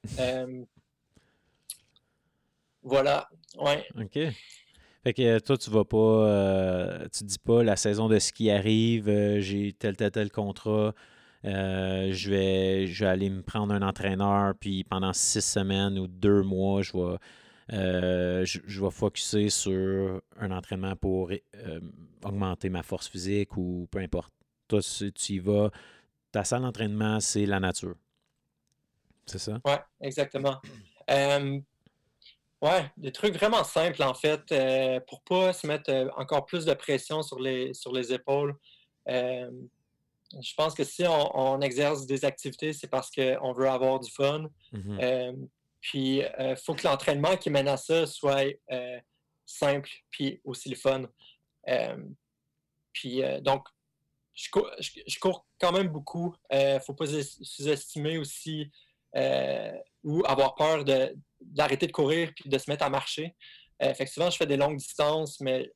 voilà. 2.84 3.30
Ouais. 3.58 3.86
OK. 4.00 4.20
Fait 5.06 5.14
que 5.14 5.38
toi, 5.38 5.56
tu 5.56 5.70
vas 5.70 5.86
pas, 5.86 7.08
tu 7.16 7.24
dis 7.26 7.38
pas 7.38 7.62
la 7.62 7.76
saison 7.76 8.10
de 8.10 8.18
ski 8.18 8.50
arrive, 8.50 9.06
j'ai 9.40 9.72
tel, 9.74 9.96
tel, 9.96 10.10
tel 10.10 10.32
contrat, 10.32 10.96
euh, 11.46 12.12
je, 12.12 12.30
vais, 12.32 12.88
je 12.88 13.04
vais 13.04 13.10
aller 13.10 13.30
me 13.30 13.44
prendre 13.44 13.72
un 13.72 13.84
entraîneur, 13.84 14.56
puis 14.60 14.84
pendant 14.84 15.14
six 15.14 15.42
semaines 15.42 16.00
ou 16.00 16.08
deux 16.08 16.42
mois, 16.42 16.82
je 16.82 16.94
vais, 16.94 17.18
euh, 17.74 18.46
je, 18.46 18.82
vais 18.84 18.90
focuser 18.90 19.52
sur 19.52 20.22
un 20.40 20.52
entraînement 20.52 20.96
pour 20.96 21.30
euh, 21.30 21.80
augmenter 22.24 22.70
ma 22.70 22.82
force 22.82 23.08
physique 23.08 23.58
ou 23.58 23.88
peu 23.92 24.00
importe. 24.00 24.34
Toi, 24.68 24.80
tu 24.82 25.34
y 25.34 25.40
vas, 25.40 25.70
ta 26.32 26.44
salle 26.44 26.64
d'entraînement, 26.64 27.20
c'est 27.20 27.46
la 27.46 27.60
nature. 27.60 27.96
C'est 29.28 29.40
ça? 29.40 29.62
Oui, 29.66 29.76
exactement. 30.02 30.60
Ouais, 32.66 32.92
des 32.98 33.12
trucs 33.12 33.36
vraiment 33.36 33.64
simples, 33.64 34.04
en 34.04 34.14
fait, 34.14 34.42
pour 35.08 35.22
ne 35.22 35.28
pas 35.28 35.54
se 35.54 35.68
mettre 35.68 36.12
encore 36.18 36.46
plus 36.46 36.66
de 36.66 36.74
pression 36.74 37.22
sur 37.22 37.40
les, 37.40 37.74
sur 37.74 37.94
les 37.94 38.14
épaules 38.14 38.56
je 40.42 40.54
pense 40.56 40.74
que 40.74 40.84
si 40.84 41.04
on, 41.08 41.62
exerce 41.62 42.06
des 42.06 42.26
activités, 42.26 42.74
c'est 42.74 42.88
parce 42.88 43.10
qu'on 43.12 43.54
veut 43.54 43.70
avoir 43.70 44.00
du 44.00 44.12
fun. 44.12 44.50
Mm-hmm. 44.74 45.04
Euh, 45.04 45.34
puis, 45.82 46.18
il 46.18 46.26
euh, 46.40 46.56
faut 46.56 46.74
que 46.74 46.86
l'entraînement 46.88 47.38
qui 47.38 47.50
mène 47.50 47.68
à 47.68 47.78
ça 47.78 48.06
soit 48.06 48.54
euh, 48.72 49.00
simple, 49.46 49.90
puis 50.10 50.42
aussi 50.44 50.70
le 50.70 50.76
fun. 50.76 51.08
puis, 52.92 53.22
donc, 53.42 53.68
je 54.34 54.50
cours, 55.20 55.48
quand 55.60 55.72
même 55.72 55.88
beaucoup. 55.88 56.36
Il 56.52 56.58
ne 56.58 56.80
faut 56.80 56.94
pas 56.94 57.06
sous-estimer 57.08 58.18
aussi 58.18 58.72
ou 60.04 60.26
avoir 60.26 60.56
peur 60.56 60.84
d'arrêter 61.46 61.88
de, 61.88 61.92
courir 61.92 62.32
puis 62.36 62.50
de 62.50 62.58
se 62.58 62.70
mettre 62.70 62.84
à 62.84 62.90
marcher. 62.90 63.36
fait 63.80 64.06
souvent, 64.06 64.30
je 64.30 64.38
fais 64.38 64.48
des 64.48 64.58
longues 64.58 64.78
distances, 64.78 65.40
mais 65.40 65.72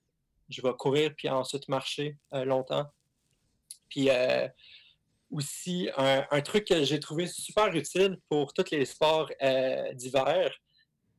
je 0.50 0.62
vais 0.62 0.74
courir 0.78 1.12
puis 1.16 1.30
ensuite 1.30 1.68
marcher 1.68 2.18
longtemps. 2.32 2.86
Puis 3.90 4.10
euh, 4.10 4.48
aussi, 5.32 5.90
un, 5.98 6.42
truc 6.42 6.66
que 6.66 6.84
j'ai 6.84 7.00
trouvé 7.00 7.28
super 7.28 7.68
utile 7.76 8.18
pour 8.30 8.54
tous 8.54 8.72
les 8.72 8.86
sports 8.86 9.30
euh, 9.42 9.94
d'hiver, 9.94 10.52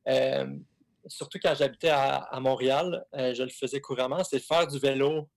euh, 0.07 0.47
surtout 1.07 1.39
quand 1.41 1.53
j'habitais 1.55 1.89
à, 1.89 2.39
Montréal, 2.39 3.05
je 3.13 3.43
le 3.43 3.49
faisais 3.49 3.81
couramment, 3.81 4.23
c'est 4.23 4.39
faire 4.39 4.67
du 4.67 4.79
vélo 4.79 5.29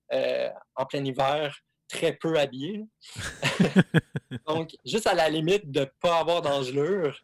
en 0.75 0.85
plein 0.85 1.03
hiver, 1.03 1.57
très 1.87 2.13
peu 2.13 2.37
habillé. 2.37 2.83
Donc, 4.47 4.75
juste 4.85 5.07
à 5.07 5.13
la 5.13 5.29
limite 5.29 5.71
de 5.71 5.81
ne 5.81 5.85
pas 5.85 6.19
avoir 6.19 6.41
d'engelure, 6.41 7.19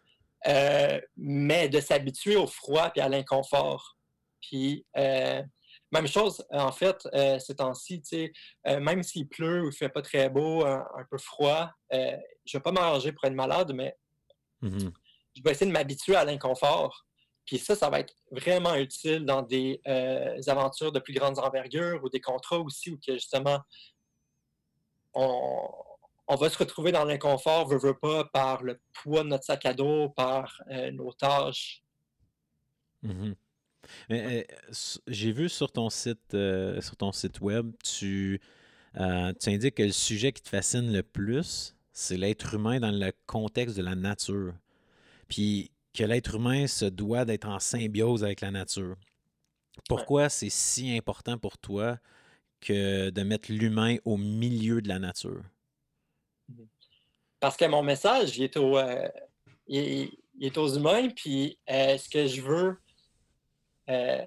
mais 0.45 1.69
de 1.69 1.79
s'habituer 1.79 2.35
au 2.35 2.47
froid 2.47 2.91
et 2.95 3.01
à 3.01 3.09
l'inconfort. 3.09 3.97
Puis, 4.41 4.85
même 4.95 6.07
chose, 6.07 6.43
en 6.51 6.71
fait, 6.71 7.07
ces 7.39 7.55
temps-ci, 7.55 8.01
même 8.65 9.03
s'il 9.03 9.27
pleut 9.27 9.61
ou 9.61 9.65
il 9.65 9.67
ne 9.67 9.71
fait 9.71 9.89
pas 9.89 10.01
très 10.01 10.29
beau, 10.29 10.65
un, 10.65 11.05
peu 11.09 11.17
froid, 11.17 11.69
je 11.91 11.97
ne 11.97 12.53
vais 12.53 12.59
pas 12.59 12.71
m'arranger 12.71 13.11
pour 13.11 13.25
être 13.25 13.33
malade, 13.33 13.73
mais 13.73 13.95
mmh 14.61 14.89
je 15.35 15.41
vais 15.43 15.51
essayer 15.51 15.67
de 15.67 15.71
m'habituer 15.71 16.15
à 16.15 16.25
l'inconfort. 16.25 17.05
Puis 17.45 17.57
ça, 17.57 17.75
ça 17.75 17.89
va 17.89 17.99
être 17.99 18.13
vraiment 18.31 18.75
utile 18.75 19.25
dans 19.25 19.41
des 19.41 19.81
euh, 19.87 20.39
aventures 20.47 20.91
de 20.91 20.99
plus 20.99 21.13
grande 21.13 21.39
envergure 21.39 22.03
ou 22.03 22.09
des 22.09 22.21
contrats 22.21 22.59
aussi 22.59 22.91
où 22.91 22.99
que 23.05 23.13
justement 23.13 23.59
on, 25.13 25.67
va 26.35 26.49
se 26.49 26.57
retrouver 26.57 26.91
dans 26.91 27.05
l'inconfort, 27.05 27.67
veut, 27.67 27.77
veut 27.77 27.97
pas, 27.97 28.25
par 28.25 28.63
le 28.63 28.79
poids 28.93 29.23
de 29.23 29.29
notre 29.29 29.43
sac 29.43 29.65
à 29.65 29.73
dos, 29.73 30.09
par 30.09 30.61
euh, 30.69 30.91
nos 30.91 31.11
tâches. 31.13 31.83
Mmh 33.03 33.33
j'ai 35.07 35.31
vu 35.31 35.49
sur 35.49 35.71
ton 35.71 35.89
site 35.89 36.35
euh, 36.35 36.79
sur 36.81 36.95
ton 36.95 37.11
site 37.11 37.41
web, 37.41 37.71
tu, 37.83 38.39
tu 38.93 39.49
indiques 39.49 39.75
que 39.75 39.83
le 39.83 39.91
sujet 39.91 40.31
qui 40.31 40.43
te 40.43 40.49
fascine 40.49 40.93
le 40.93 41.01
plus, 41.01 41.75
c'est 41.91 42.15
l'être 42.15 42.53
humain 42.53 42.79
dans 42.79 42.91
le 42.91 43.11
contexte 43.25 43.75
de 43.75 43.81
la 43.81 43.95
nature. 43.95 44.53
Puis 45.27 45.71
que 45.93 46.03
l'être 46.03 46.35
humain 46.35 46.67
se 46.67 46.85
doit 46.85 47.25
d'être 47.25 47.47
en 47.47 47.59
symbiose 47.59 48.23
avec 48.23 48.41
la 48.41 48.51
nature. 48.51 48.95
Pourquoi 49.87 50.29
c'est 50.29 50.49
si 50.49 50.95
important 50.95 51.37
pour 51.37 51.57
toi 51.57 51.97
que 52.59 53.09
de 53.09 53.23
mettre 53.23 53.51
l'humain 53.51 53.97
au 54.05 54.17
milieu 54.17 54.81
de 54.81 54.87
la 54.87 54.99
nature? 54.99 55.43
Parce 57.41 57.57
que 57.57 57.65
mon 57.65 57.81
message, 57.81 58.37
il 58.37 58.43
est, 58.43 58.55
euh, 58.55 59.09
il, 59.67 60.11
est 60.39 60.57
aux 60.59 60.67
humains, 60.69 61.09
puis 61.09 61.57
euh, 61.71 61.97
ce 61.97 62.07
que 62.07 62.27
je 62.27 62.39
veux, 62.39 62.77
euh, 63.89 64.25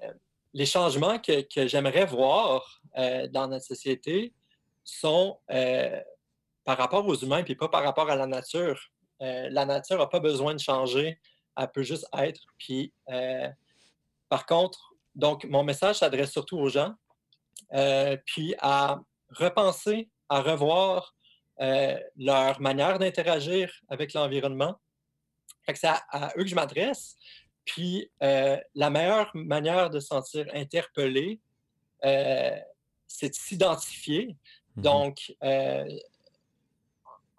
les 0.53 0.65
changements 0.65 1.17
que, 1.17 1.41
que 1.41 1.65
j'aimerais 1.65 2.05
voir 2.05 2.81
dans 3.31 3.49
notre 3.49 3.65
société 3.65 4.33
sont 4.85 5.37
par 6.63 6.77
rapport 6.77 7.05
aux 7.05 7.15
humains, 7.15 7.43
puis 7.43 7.55
pas 7.55 7.67
par 7.67 7.83
rapport 7.83 8.09
à 8.09 8.15
la 8.15 8.25
nature. 8.25 8.79
la 9.19 9.65
nature 9.65 9.97
n'a 9.97 10.07
pas 10.07 10.21
besoin 10.21 10.53
de 10.53 10.59
changer 10.59 11.19
elle 11.57 11.71
peut 11.71 11.83
juste 11.83 12.07
être. 12.17 12.41
Puis, 12.57 12.93
par 14.29 14.45
contre, 14.45 14.93
donc, 15.13 15.43
mon 15.43 15.63
message 15.63 15.97
s'adresse 15.97 16.31
surtout 16.31 16.57
aux 16.57 16.69
gens, 16.69 16.93
puis 18.25 18.55
à 18.59 19.01
repenser, 19.29 20.09
à 20.29 20.41
revoir 20.41 21.15
euh, 21.61 21.99
leur 22.17 22.59
manière 22.61 22.99
d'interagir 22.99 23.71
avec 23.89 24.13
l'environnement. 24.13 24.79
C'est 25.73 25.87
à, 25.87 26.33
eux 26.37 26.43
que 26.43 26.49
je 26.49 26.55
m'adresse. 26.55 27.15
Puis, 27.65 28.11
la 28.21 28.89
meilleure 28.91 29.31
manière 29.33 29.89
de 29.89 29.99
se 29.99 30.07
sentir 30.07 30.45
interpellé, 30.53 31.39
c'est 32.03 33.29
de 33.29 33.33
s'identifier. 33.33 34.37
Mmh 34.75 34.81
donc, 34.81 35.33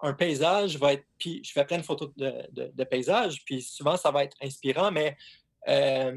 un 0.01 0.13
paysage 0.13 0.77
va 0.79 0.95
être. 0.95 1.05
Puis 1.19 1.43
je 1.45 1.53
fais 1.53 1.65
plein 1.65 1.79
de 1.79 1.83
photos 1.83 2.11
de, 2.17 2.85
paysages, 2.85 3.45
puis 3.45 3.63
souvent 3.63 3.97
ça 3.97 4.11
va 4.11 4.25
être 4.25 4.37
inspirant, 4.43 4.91
mais 4.91 5.17
euh, 5.69 6.17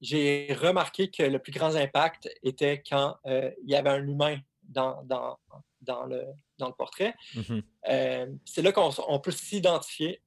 j'ai 0.00 0.56
remarqué 0.60 1.10
que 1.10 1.22
le 1.22 1.38
plus 1.38 1.52
grand 1.52 1.74
impact 1.74 2.28
était 2.42 2.82
quand 2.88 3.16
euh, 3.26 3.50
il 3.62 3.70
y 3.70 3.76
avait 3.76 3.90
un 3.90 4.06
humain 4.06 4.38
dans, 4.68 5.02
dans, 5.04 5.38
dans, 5.80 6.04
le, 6.04 6.24
dans 6.58 6.68
le 6.68 6.74
portrait. 6.74 7.14
Mmh 7.34 7.60
euh, 7.88 8.26
c'est 8.44 8.62
là 8.62 8.72
qu'on 8.72 9.20
peut 9.20 9.30
s'identifier. 9.30 10.20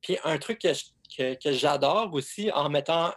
Puis 0.00 0.18
un 0.24 0.38
truc 0.38 0.60
que, 0.60 1.34
que, 1.34 1.52
j'adore 1.52 2.12
aussi 2.12 2.52
en 2.52 2.68
mettant 2.68 3.12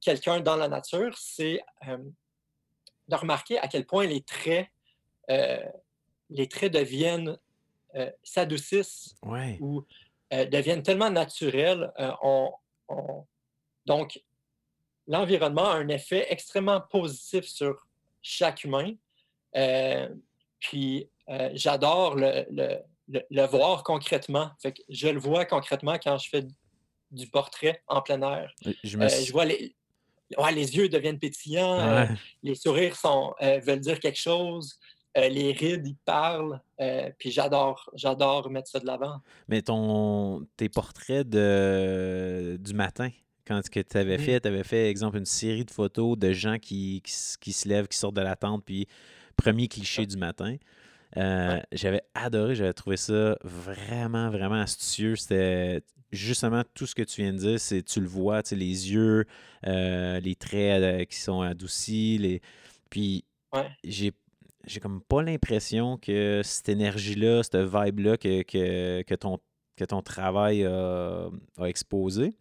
quelqu'un 0.00 0.40
dans 0.40 0.56
la 0.56 0.68
nature, 0.68 1.16
c'est 1.16 1.62
de 1.86 3.16
remarquer 3.16 3.58
à 3.58 3.68
quel 3.68 3.86
point 3.86 4.06
les 4.06 4.22
traits 4.22 4.68
les 6.30 6.48
traits 6.48 6.72
deviennent, 6.72 7.36
euh, 7.96 8.10
s'adoucissent 8.22 9.14
ou 9.60 9.84
euh, 10.32 10.44
deviennent 10.46 10.82
tellement 10.82 11.10
naturels. 11.10 11.92
Euh, 11.98 12.12
donc, 13.86 14.22
l'environnement 15.06 15.70
a 15.70 15.74
un 15.74 15.88
effet 15.88 16.26
extrêmement 16.30 16.80
positif 16.80 17.44
sur 17.44 17.86
chaque 18.22 18.64
humain. 18.64 18.94
Puis, 20.58 21.08
j'adore 21.52 22.16
le, 22.16 23.46
voir 23.46 23.82
concrètement. 23.82 24.50
je 24.88 25.08
le 25.08 25.18
vois 25.18 25.44
concrètement 25.44 25.98
quand 26.02 26.18
je 26.18 26.28
fais 26.28 26.44
du 27.10 27.26
portrait 27.26 27.82
en 27.88 28.02
plein 28.02 28.22
air. 28.22 28.52
Je, 28.84 29.32
vois 29.32 29.44
les, 29.44 29.74
les 30.54 30.76
yeux 30.76 30.88
deviennent 30.88 31.18
pétillants, 31.18 32.06
les 32.42 32.54
sourires 32.54 32.96
sont, 32.96 33.34
veulent 33.40 33.80
dire 33.80 33.98
quelque 33.98 34.18
chose. 34.18 34.78
Euh, 35.18 35.28
les 35.28 35.52
rides, 35.52 35.86
ils 35.86 35.96
parlent. 36.04 36.60
Euh, 36.80 37.10
puis 37.18 37.30
j'adore, 37.30 37.90
j'adore 37.94 38.48
mettre 38.48 38.70
ça 38.70 38.78
de 38.78 38.86
l'avant. 38.86 39.20
Mais 39.48 39.62
ton, 39.62 40.46
tes 40.56 40.68
portraits 40.68 41.28
de, 41.28 42.56
du 42.60 42.74
matin, 42.74 43.10
quand 43.44 43.60
tu 43.60 43.82
avais 43.94 44.18
mmh. 44.18 44.20
fait, 44.20 44.40
tu 44.40 44.48
avais 44.48 44.62
fait, 44.62 44.88
exemple, 44.88 45.18
une 45.18 45.26
série 45.26 45.64
de 45.64 45.70
photos 45.70 46.16
de 46.16 46.32
gens 46.32 46.58
qui, 46.58 47.02
qui, 47.02 47.52
se 47.52 47.68
lèvent, 47.68 47.88
qui 47.88 47.98
sortent 47.98 48.14
de 48.14 48.20
la 48.20 48.36
tente, 48.36 48.64
puis 48.64 48.86
premier 49.40 49.68
cliché 49.68 50.06
du 50.06 50.16
matin. 50.16 50.56
Euh, 51.16 51.60
j'avais 51.72 52.02
adoré, 52.14 52.54
j'avais 52.54 52.72
trouvé 52.72 52.96
ça 52.96 53.36
vraiment, 53.42 54.30
vraiment 54.30 54.60
astucieux. 54.60 55.16
C'était 55.16 55.82
justement 56.12 56.62
tout 56.74 56.86
ce 56.86 56.94
que 56.94 57.02
tu 57.02 57.22
viens 57.22 57.32
de 57.32 57.38
dire, 57.38 57.60
c'est 57.60 57.82
tu 57.82 58.00
le 58.00 58.06
vois, 58.06 58.42
tu 58.42 58.54
les 58.54 58.92
yeux, 58.92 59.24
les 59.64 60.36
traits 60.38 61.08
qui 61.08 61.18
sont 61.18 61.40
adoucis, 61.40 62.18
les... 62.18 62.40
puis 62.90 63.24
j'ai 63.84 64.12
j'ai 64.66 64.80
comme 64.80 65.00
pas 65.00 65.22
l'impression 65.22 65.96
que 65.96 66.42
cette 66.44 66.68
énergie-là, 66.68 67.42
cette 67.42 67.56
vibe-là 67.56 68.16
que, 68.16 68.42
que, 68.42 69.14
ton, 69.14 69.38
que 69.76 69.84
ton 69.84 70.02
travail 70.02 70.64
a, 70.64 71.30
exposé 71.64 72.34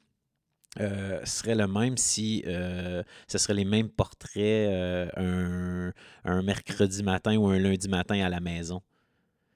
euh, 0.80 1.26
serait 1.26 1.56
le 1.56 1.68
même 1.68 1.98
si 1.98 2.44
euh, 2.46 3.04
ce 3.28 3.38
serait 3.38 3.56
les 3.56 3.66
mêmes 3.66 3.90
portraits 3.90 4.38
euh, 4.38 5.92
un, 6.26 6.42
mercredi 6.44 7.02
matin 7.04 7.36
ou 7.38 7.48
un 7.48 7.58
lundi 7.58 7.90
matin 7.90 8.24
à 8.24 8.30
la 8.30 8.40
maison. 8.40 8.82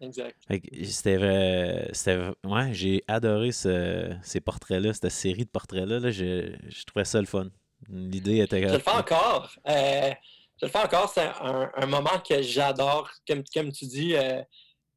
Exact. 0.02 0.36
C'était 0.84 1.18
ouais, 1.18 2.74
j'ai 2.74 3.04
adoré 3.08 3.52
ces 3.52 4.42
portraits-là, 4.44 4.94
cette 4.94 5.10
série 5.10 5.46
de 5.46 5.50
portraits-là. 5.50 6.00
Là, 6.00 6.12
je, 6.12 6.54
je 6.68 6.84
trouvais 6.84 7.06
ça 7.06 7.20
le 7.22 7.28
fun. 7.28 7.48
L'idée 7.90 8.40
était. 8.40 8.68
Je 8.68 8.74
le 8.74 8.80
fais 8.80 8.92
encore 8.92 9.50
je 10.64 10.68
le 10.68 10.72
fais 10.72 10.80
encore, 10.80 11.10
c'est 11.10 11.30
un, 11.42 11.86
moment 11.88 12.20
que 12.28 12.42
j'adore. 12.42 13.10
Comme, 13.28 13.44
comme 13.54 13.72
tu 13.72 13.86
dis, 13.86 14.16
euh, 14.16 14.42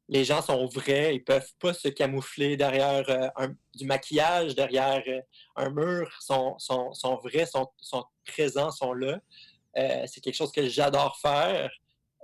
les 0.09 0.25
gens 0.25 0.41
sont 0.41 0.67
vrais, 0.67 1.17
ils 1.17 1.25
peuvent 1.25 1.53
pas 1.59 1.75
se 1.75 1.89
camoufler 1.89 2.57
derrière 2.57 3.09
euh, 3.09 3.49
du 3.75 3.87
maquillage, 3.87 4.55
derrière 4.55 5.03
euh, 5.09 5.21
un 5.57 5.71
mur, 5.71 6.11
sont, 6.21 6.57
sont, 6.59 6.93
sont 6.93 7.17
vrais, 7.17 7.47
sont, 7.47 7.69
sont, 7.81 8.05
présents, 8.25 8.71
sont 8.71 8.93
là. 8.93 9.21
c'est 9.75 10.21
quelque 10.21 10.35
chose 10.35 10.53
que 10.53 10.69
j'adore 10.69 11.19
faire. 11.19 11.71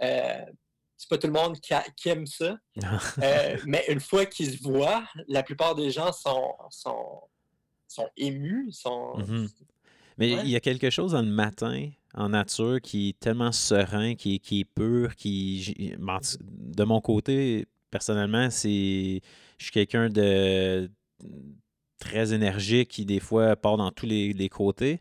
c'est 0.01 1.09
pas 1.09 1.19
tout 1.19 1.27
le 1.27 1.33
monde 1.33 1.59
qui, 1.61 2.09
aime 2.09 2.27
ça. 2.27 2.57
mais 3.67 3.85
une 3.89 4.01
fois 4.01 4.27
qu'ils 4.27 4.59
se 4.59 4.63
voient, 4.63 5.05
la 5.29 5.43
plupart 5.43 5.75
des 5.75 5.91
gens 5.91 6.13
sont, 6.13 6.55
sont, 6.71 7.21
sont 7.89 8.09
émus. 8.17 8.73
Sont, 8.73 9.19
mm-hmm. 9.19 9.49
Mais 10.19 10.31
il 10.31 10.49
y 10.49 10.57
a 10.57 10.61
quelque 10.61 10.91
chose 10.91 11.13
dans 11.13 11.23
le 11.23 11.31
matin 11.31 11.91
en 12.15 12.29
nature 12.31 12.81
qui 12.81 13.11
est 13.11 13.19
tellement 13.19 13.53
serein, 13.53 14.15
qui, 14.15 14.41
qui 14.41 14.61
est 14.61 14.65
pur, 14.65 15.17
qui. 15.17 15.95
De 15.99 16.85
mon 16.85 17.01
côté, 17.01 17.67
personnellement, 17.93 18.51
c'est. 18.51 19.21
Je 19.59 19.65
suis 19.65 19.71
quelqu'un 19.71 20.09
de 20.09 20.91
très 22.01 22.35
énergique 22.35 22.89
qui, 22.89 23.05
des 23.05 23.21
fois, 23.21 23.55
part 23.55 23.77
dans 23.77 23.93
tous 23.93 24.07
les, 24.07 24.49
côtés. 24.49 25.01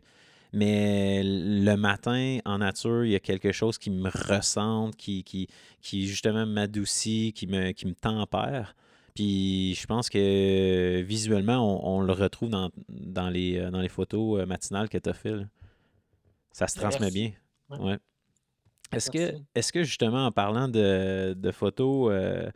Mais 0.52 1.22
le 1.24 1.74
matin, 1.74 2.38
en 2.44 2.58
nature, 2.58 3.04
il 3.04 3.10
y 3.10 3.16
a 3.16 3.20
quelque 3.20 3.50
chose 3.50 3.76
qui 3.78 3.90
me 3.90 4.08
ressente, 4.08 4.94
qui, 4.94 5.24
qui, 5.24 5.48
qui 5.80 6.06
justement 6.06 6.46
m'adoucit, 6.46 7.32
qui 7.34 7.48
me, 7.48 7.72
qui 7.72 7.86
me 7.86 7.94
tempère. 7.94 8.76
Puis 9.14 9.74
je 9.74 9.86
pense 9.86 10.08
que 10.08 11.02
visuellement, 11.02 11.96
on, 11.96 12.02
le 12.02 12.12
retrouve 12.12 12.50
dans, 12.50 12.70
dans, 12.88 13.30
les, 13.30 13.70
dans 13.70 13.80
les 13.80 13.88
photos 13.88 14.40
euh, 14.40 14.46
matinales 14.46 14.88
que 14.88 14.98
tu 14.98 15.08
as 15.08 15.14
fait. 15.14 15.34
Ça 16.52 16.68
se 16.68 16.78
transmet 16.78 17.10
bien. 17.10 17.32
Ouais. 17.70 17.98
Est-ce 18.92 19.10
que, 19.10 19.34
est 19.54 19.72
que 19.72 19.84
justement, 19.84 20.26
en 20.26 20.32
parlant 20.32 20.68
de, 20.68 21.50
photos, 21.52 22.10
euh, 22.12 22.50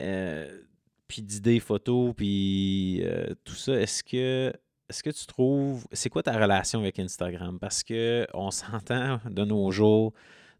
euh, 0.00 0.62
puis 1.08 1.22
d'idées 1.22 1.60
photos, 1.60 2.14
puis 2.16 3.02
euh, 3.04 3.34
tout 3.44 3.54
ça, 3.54 3.80
est-ce 3.80 4.02
que 4.04 4.52
est-ce 4.88 5.04
que 5.04 5.10
tu 5.10 5.24
trouves. 5.26 5.86
C'est 5.92 6.10
quoi 6.10 6.22
ta 6.22 6.36
relation 6.36 6.80
avec 6.80 6.98
Instagram? 6.98 7.58
Parce 7.60 7.82
que 7.84 8.26
on 8.34 8.50
s'entend 8.50 9.20
de 9.24 9.44
nos 9.44 9.70
jours, 9.70 10.12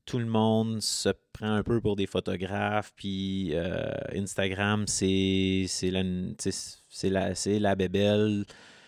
tout 0.07 0.19
le 0.19 0.27
monde 0.27 0.81
se 0.81 1.11
prend 1.33 1.53
un 1.53 1.63
peu 1.63 1.81
pour 1.81 1.97
des 1.97 2.07
photographes, 2.07 2.93
puis 2.97 3.51
euh, 3.55 3.93
Instagram, 4.15 4.87
c'est 4.87 5.67
la, 5.83 6.03
la, 7.05 7.35
la 7.59 7.75
bébelle 7.75 8.45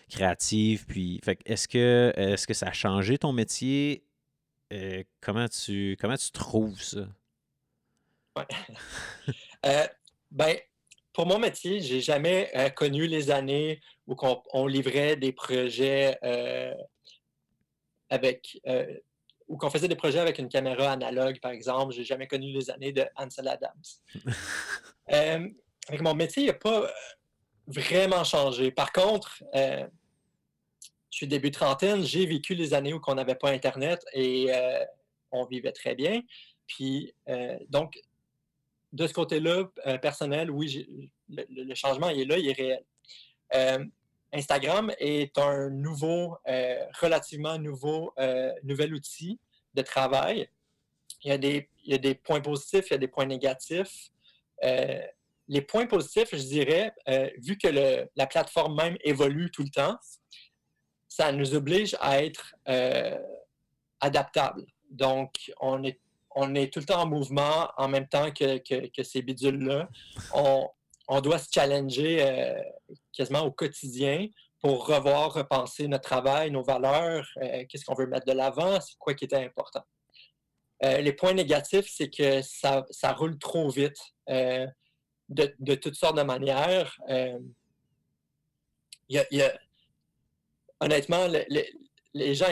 créative. 0.09 0.85
Puis, 0.85 1.19
fait, 1.23 1.39
est-ce 1.45 1.67
que, 1.67 2.13
est-ce 2.15 2.47
que 2.47 2.53
ça 2.53 2.67
a 2.67 2.73
changé 2.73 3.17
ton 3.17 3.33
métier? 3.33 4.05
Euh, 4.71 5.03
comment, 5.21 5.47
tu, 5.47 5.97
comment 5.99 6.17
tu 6.17 6.31
trouves 6.31 6.81
ça? 6.81 7.07
Ouais. 8.37 8.47
Euh, 9.65 9.87
ben, 10.33 10.57
pour 11.13 11.25
mon 11.25 11.39
métier, 11.39 11.79
j'ai 11.79 12.01
jamais 12.01 12.51
euh, 12.55 12.69
connu 12.69 13.07
les 13.07 13.31
années 13.31 13.79
où 14.07 14.15
on, 14.53 14.67
livrait 14.67 15.15
des 15.15 15.31
projets 15.31 16.17
avec 18.09 18.59
ou 19.47 19.57
qu'on 19.57 19.69
faisait 19.69 19.87
des 19.87 19.95
projets 19.95 20.19
avec 20.19 20.39
une 20.39 20.49
caméra 20.49 20.91
analogue, 20.91 21.39
par 21.39 21.51
exemple. 21.51 21.93
J'ai 21.93 22.03
jamais 22.03 22.27
connu 22.27 22.51
les 22.51 22.69
années 22.69 22.91
de 22.91 23.05
Ansel 23.15 23.47
Adams. 23.47 23.71
avec 25.87 26.01
mon 26.01 26.15
métier, 26.15 26.43
il 26.43 26.47
n'a 26.47 26.53
pas 26.53 26.89
vraiment 27.67 28.23
changé. 28.23 28.71
Par 28.71 28.91
contre, 28.91 29.43
je 31.13 31.17
suis 31.17 31.27
début 31.27 31.51
trentaine, 31.51 32.01
j'ai 32.01 32.25
vécu 32.25 32.55
les 32.55 32.73
années 32.73 32.91
où 32.91 32.99
on 33.05 33.13
n'avait 33.13 33.35
pas 33.35 33.51
Internet 33.51 34.03
et 34.13 34.47
euh, 34.49 34.83
on 35.31 35.45
vivait 35.45 35.71
très 35.71 35.93
bien. 35.93 36.23
Puis, 36.65 37.13
euh, 37.29 37.55
donc, 37.69 37.99
de 38.93 39.07
ce 39.07 39.13
côté-là, 39.13 39.65
euh, 39.85 39.97
personnel, 39.97 40.49
oui, 40.49 40.87
le, 41.29 41.75
changement 41.75 42.09
il 42.09 42.21
est 42.21 42.25
là, 42.25 42.37
il 42.37 42.49
est 42.49 42.53
réel. 42.53 43.89
Instagram 44.31 44.91
est 44.97 45.37
un 45.37 45.69
nouveau, 45.69 46.37
relativement 46.99 47.59
nouveau, 47.59 48.15
nouvel 48.63 48.95
outil 48.95 49.39
de 49.75 49.83
travail. 49.83 50.49
Il 51.23 51.29
y, 51.29 51.31
a 51.93 51.97
des, 51.99 52.15
points 52.15 52.41
positifs, 52.41 52.87
il 52.89 52.93
y 52.93 52.95
a 52.95 52.97
des 52.97 53.07
points 53.07 53.27
négatifs. 53.27 54.09
les 54.63 55.61
points 55.61 55.85
positifs, 55.85 56.29
je 56.31 56.47
dirais, 56.47 56.91
vu 57.37 57.59
que 57.59 57.67
la 58.15 58.25
plateforme 58.25 58.75
même 58.75 58.97
évolue 59.03 59.51
tout 59.51 59.61
le 59.61 59.69
temps, 59.69 59.99
ça 61.15 61.31
nous 61.31 61.53
oblige 61.53 61.95
à 61.99 62.23
être 62.23 62.55
euh, 62.67 63.19
adaptable. 63.99 64.65
Donc, 64.89 65.51
on 65.59 65.83
est, 65.83 65.99
on 66.35 66.55
est 66.55 66.71
tout 66.71 66.79
le 66.79 66.85
temps 66.85 67.01
en 67.01 67.07
mouvement 67.07 67.71
en 67.77 67.87
même 67.87 68.07
temps 68.07 68.31
que, 68.31 69.03
ces 69.03 69.21
bidules-là. 69.21 69.89
On, 70.33 71.21
doit 71.21 71.37
se 71.37 71.47
challenger 71.53 72.25
euh, 72.25 72.59
quasiment 73.11 73.41
au 73.41 73.51
quotidien 73.51 74.27
pour 74.61 74.87
revoir, 74.87 75.33
repenser 75.33 75.87
notre 75.87 76.09
travail, 76.09 76.49
nos 76.49 76.63
valeurs, 76.63 77.27
euh, 77.41 77.65
qu'est-ce 77.67 77.85
qu'on 77.85 77.93
veut 77.93 78.07
mettre 78.07 78.25
de 78.25 78.31
l'avant, 78.31 78.79
c'est 78.79 78.97
quoi 78.97 79.13
qui 79.13 79.25
était 79.25 79.43
important. 79.43 79.83
les 80.81 81.13
points 81.13 81.33
négatifs, 81.33 81.87
c'est 81.89 82.09
que 82.09 82.41
ça, 82.41 83.13
roule 83.13 83.37
trop 83.37 83.69
vite 83.69 83.99
de, 84.27 85.75
toutes 85.75 85.95
sortes 85.95 86.17
de 86.17 86.23
manières. 86.23 86.97
Honnêtement, 90.79 91.27
les 92.13 92.35
gens 92.35 92.47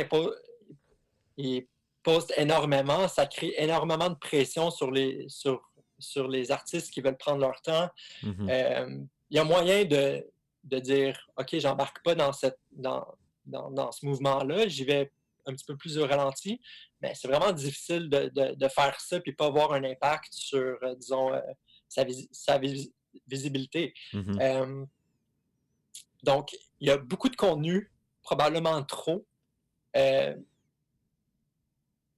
ils, 1.38 1.68
postent 2.04 2.34
énormément, 2.38 3.08
ça 3.08 3.26
crée 3.26 3.54
énormément 3.58 4.10
de 4.10 4.16
pression 4.16 4.72
sur 4.72 4.92
les, 4.92 5.26
sur, 5.30 5.62
sur 6.00 6.28
les 6.28 6.52
artistes 6.52 6.92
qui 6.92 7.02
veulent 7.02 7.18
prendre 7.18 7.40
leur 7.40 7.62
temps. 7.62 7.90
Mm-hmm. 8.24 8.50
Euh, 8.50 9.04
il 9.30 9.38
y 9.38 9.40
a 9.40 9.44
moyen 9.44 9.86
de, 9.86 10.26
dire 10.64 11.30
OK, 11.38 11.58
j'embarque 11.58 12.04
pas 12.04 12.16
dans, 12.16 12.34
cette, 12.34 12.60
dans, 12.72 13.06
dans, 13.46 13.92
ce 13.92 14.06
mouvement-là, 14.06 14.68
j'y 14.68 14.84
vais 14.84 15.12
un 15.46 15.54
petit 15.54 15.66
peu 15.66 15.76
plus 15.76 15.98
au 15.98 16.06
ralenti, 16.06 16.62
mais 17.02 17.14
c'est 17.16 17.28
vraiment 17.28 17.52
difficile 17.52 18.10
de, 18.10 18.68
faire 18.68 19.00
ça 19.00 19.20
et 19.26 19.34
pas 19.34 19.48
avoir 19.48 19.74
un 19.74 19.84
impact 19.84 20.34
sur, 20.34 20.78
euh, 20.84 20.96
disons, 20.96 21.34
euh, 21.34 21.40
sa, 21.88 22.06
sa 22.32 22.60
visibilité. 23.28 23.94
Mm-hmm. 24.14 24.86
donc, 26.24 26.56
il 26.80 26.88
y 26.88 26.92
a 26.92 26.98
beaucoup 26.98 27.30
de 27.30 27.36
contenu 27.36 27.92
probablement 28.24 28.82
trop. 28.84 29.26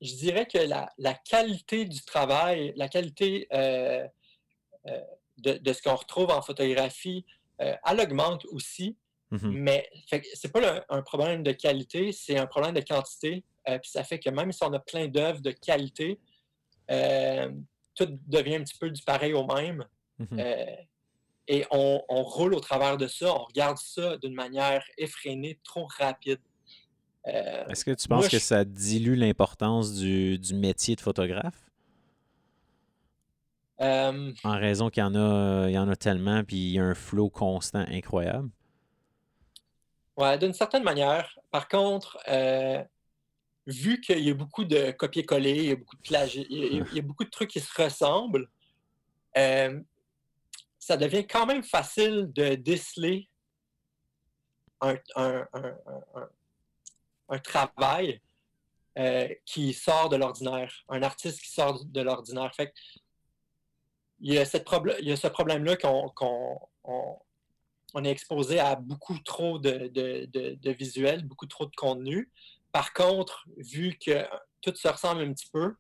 Euh, 0.04 0.08
je 0.08 0.16
dirais 0.16 0.46
que 0.46 0.58
la, 0.58 1.14
qualité 1.14 1.86
du 1.86 2.04
travail, 2.04 2.74
la 2.76 2.88
qualité 2.88 3.48
euh, 3.54 4.08
euh, 4.88 5.02
de, 5.38 5.74
ce 5.74 5.82
qu'on 5.82 5.96
retrouve 5.96 6.30
en 6.32 6.42
photographie, 6.42 7.26
elle 7.60 8.02
augmente 8.02 8.46
aussi. 8.46 8.98
Mm-hmm. 9.32 9.52
Mais 9.52 9.90
ce 10.10 10.16
n'est 10.16 10.52
pas 10.52 10.86
un 10.90 11.02
problème 11.02 11.44
de 11.44 11.52
qualité, 11.54 12.12
c'est 12.12 12.38
un 12.38 12.46
problème 12.46 12.74
de 12.74 12.82
quantité. 12.82 13.44
puis 13.66 13.90
ça 13.90 14.04
fait 14.04 14.20
que 14.20 14.30
même 14.30 14.52
si 14.52 14.64
on 14.64 14.74
a 14.74 14.80
plein 14.80 15.08
d'œuvres 15.08 15.42
de 15.42 15.52
qualité, 15.52 16.20
tout 17.96 18.20
devient 18.28 18.56
un 18.56 18.64
petit 18.64 18.78
peu 18.78 18.90
du 18.90 19.02
pareil 19.04 19.34
au 19.34 19.46
même. 19.46 19.86
Mm-hmm. 20.20 20.86
Et 21.48 21.66
on, 21.72 22.00
roule 22.10 22.54
au 22.54 22.60
travers 22.60 22.98
de 22.98 23.08
ça, 23.08 23.34
on 23.34 23.44
regarde 23.44 23.78
ça 23.78 24.18
d'une 24.18 24.34
manière 24.34 24.84
effrénée, 24.98 25.60
trop 25.64 25.88
rapide. 25.98 26.40
Euh, 27.28 27.68
Est-ce 27.68 27.86
que 27.86 27.92
tu 27.92 28.08
penses 28.08 28.28
que 28.28 28.40
ça 28.40 28.66
dilue 28.66 29.16
l'importance 29.16 29.96
du, 29.96 30.40
métier 30.54 30.96
de 30.96 31.02
photographe? 31.02 31.72
Euh, 33.82 34.32
en 34.44 34.58
raison 34.58 34.90
qu'il 34.90 35.02
y 35.02 35.06
en 35.06 35.16
a, 35.16 35.68
il 35.68 35.74
y 35.74 35.78
en 35.78 35.90
a 35.90 35.96
tellement, 35.96 36.44
puis 36.44 36.58
il 36.58 36.72
y 36.74 36.80
a 36.80 36.84
un 36.84 36.94
flow 36.94 37.30
constant 37.30 37.86
incroyable. 37.90 38.50
Oui, 40.16 40.38
d'une 40.38 40.54
certaine 40.54 40.84
manière. 40.84 41.38
Par 41.50 41.68
contre, 41.68 42.20
euh, 42.28 42.84
vu 43.66 44.00
qu'il 44.00 44.20
y 44.20 44.30
a 44.30 44.34
beaucoup 44.34 44.64
de 44.64 44.92
copier-coller, 44.92 45.58
il 45.58 45.66
y 45.66 45.72
a 45.72 45.76
beaucoup 45.76 45.96
de 45.96 46.02
plagiat, 46.02 46.44
il, 46.50 46.86
y 46.94 47.00
a 47.00 47.02
beaucoup 47.02 47.24
de 47.24 47.30
trucs 47.30 47.50
qui 47.50 47.60
se 47.60 47.82
ressemblent, 47.82 48.48
ça 49.36 50.98
devient 50.98 51.26
quand 51.26 51.46
même 51.46 51.64
facile 51.64 52.30
de 52.34 52.56
déceler 52.56 53.30
un, 54.82 55.48
travail 57.44 58.22
euh, 58.98 59.28
qui 59.46 59.74
sort 59.74 60.10
de 60.10 60.16
l'ordinaire, 60.16 60.72
un 60.90 61.02
artiste 61.02 61.42
qui 61.42 61.52
sort 61.52 61.84
de 61.84 62.02
l'ordinaire. 62.02 62.54
Fait 62.56 62.74
il 64.20 64.34
y 64.34 64.38
a, 64.38 64.46
ce 64.46 64.58
problème-là 65.28 65.76
qu'on 65.76 66.14
on, 66.84 68.04
est 68.06 68.10
exposé 68.12 68.60
à 68.60 68.76
beaucoup 68.76 69.20
trop 69.20 69.60
de, 69.60 70.72
visuels, 70.72 71.26
beaucoup 71.26 71.48
trop 71.48 71.66
de 71.66 71.76
contenu. 71.76 72.32
Par 72.72 72.94
contre, 72.94 73.46
vu 73.58 73.98
que 73.98 74.26
tout 74.62 74.74
se 74.76 74.88
ressemble 74.88 75.24
un 75.24 75.34
petit 75.34 75.50
peu, 75.52 75.76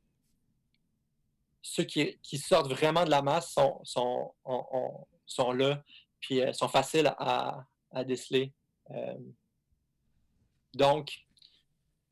ceux 1.61 1.85
qui, 1.85 2.17
sortent 2.37 2.69
vraiment 2.69 3.05
de 3.05 3.11
la 3.11 3.21
masse 3.21 3.55
sont 3.85 5.51
là, 5.53 5.83
puis 6.23 6.41
euh, 6.41 6.53
sont 6.53 6.67
faciles 6.67 7.13
à, 7.17 7.65
déceler. 8.05 8.53
Euh, 8.91 9.17
donc, 10.73 11.25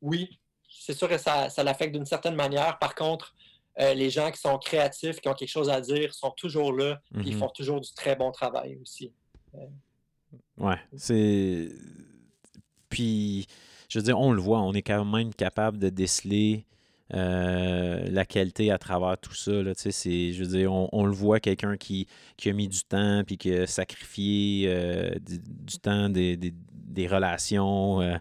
oui, 0.02 0.38
c'est 0.68 0.94
sûr 0.94 1.08
que 1.08 1.18
ça, 1.18 1.48
l'affecte 1.58 1.94
d'une 1.94 2.06
certaine 2.06 2.34
manière. 2.34 2.78
Par 2.78 2.94
contre, 2.94 3.34
euh, 3.80 3.94
les 3.94 4.10
gens 4.10 4.30
qui 4.30 4.40
sont 4.40 4.58
créatifs, 4.58 5.20
qui 5.20 5.28
ont 5.28 5.34
quelque 5.34 5.48
chose 5.48 5.70
à 5.70 5.80
dire, 5.80 6.12
sont 6.12 6.30
toujours 6.32 6.72
là, 6.72 7.00
puis 7.12 7.22
ils 7.24 7.34
mm-hmm. 7.34 7.38
font 7.38 7.48
toujours 7.48 7.80
du 7.80 7.92
très 7.94 8.16
bon 8.16 8.30
travail 8.30 8.78
aussi. 8.82 9.12
Ouais, 10.58 10.78
c'est. 10.96 11.68
Puis, 12.88 13.46
je 13.88 13.98
veux 13.98 14.02
dire, 14.02 14.18
on 14.18 14.32
le 14.32 14.40
voit, 14.40 14.60
on 14.60 14.74
est 14.74 14.82
quand 14.82 15.04
même 15.04 15.32
capable 15.32 15.78
de 15.78 15.88
déceler 15.88 16.66
euh, 17.14 18.06
la 18.10 18.24
qualité 18.24 18.70
à 18.70 18.78
travers 18.78 19.18
tout 19.18 19.34
ça. 19.34 19.50
Là, 19.50 19.72
je 19.74 20.38
veux 20.38 20.46
dire, 20.46 20.72
on, 20.72 21.04
le 21.04 21.12
voit, 21.12 21.40
quelqu'un 21.40 21.76
qui, 21.76 22.06
qui, 22.38 22.48
a 22.48 22.52
mis 22.54 22.68
du 22.68 22.82
temps 22.84 23.22
puis 23.26 23.36
qui 23.36 23.52
a 23.52 23.66
sacrifié 23.66 24.66
euh, 24.68 25.10
du, 25.20 25.78
temps 25.78 26.08
des, 26.08 26.38
des, 26.38 27.06
relations. 27.06 28.00
Euh, 28.00 28.16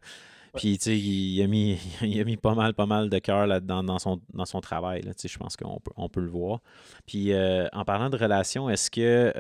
puis, 0.56 0.78
tu 0.78 0.84
sais, 0.84 0.98
il, 0.98 1.42
a 1.42 1.48
mis, 1.48 1.80
il 2.02 2.20
a 2.20 2.24
mis 2.24 2.38
pas 2.38 2.56
mal, 2.56 2.74
pas 2.74 2.86
mal 2.86 3.10
de 3.10 3.20
cœur 3.20 3.48
là-dedans 3.48 3.84
dans 3.84 4.00
son, 4.00 4.22
dans 4.34 4.46
son 4.46 4.62
travail. 4.62 5.02
Là, 5.02 5.12
je 5.24 5.38
pense 5.38 5.56
qu'on 5.58 5.80
peut, 5.80 5.92
on 5.96 6.10
peut 6.10 6.22
le 6.22 6.30
voir. 6.30 6.60
Puis, 7.06 7.32
en 7.36 7.86
parlant 7.86 8.10
de 8.10 8.18
relations, 8.18 8.70
est-ce 8.70 8.92
que 8.92 9.34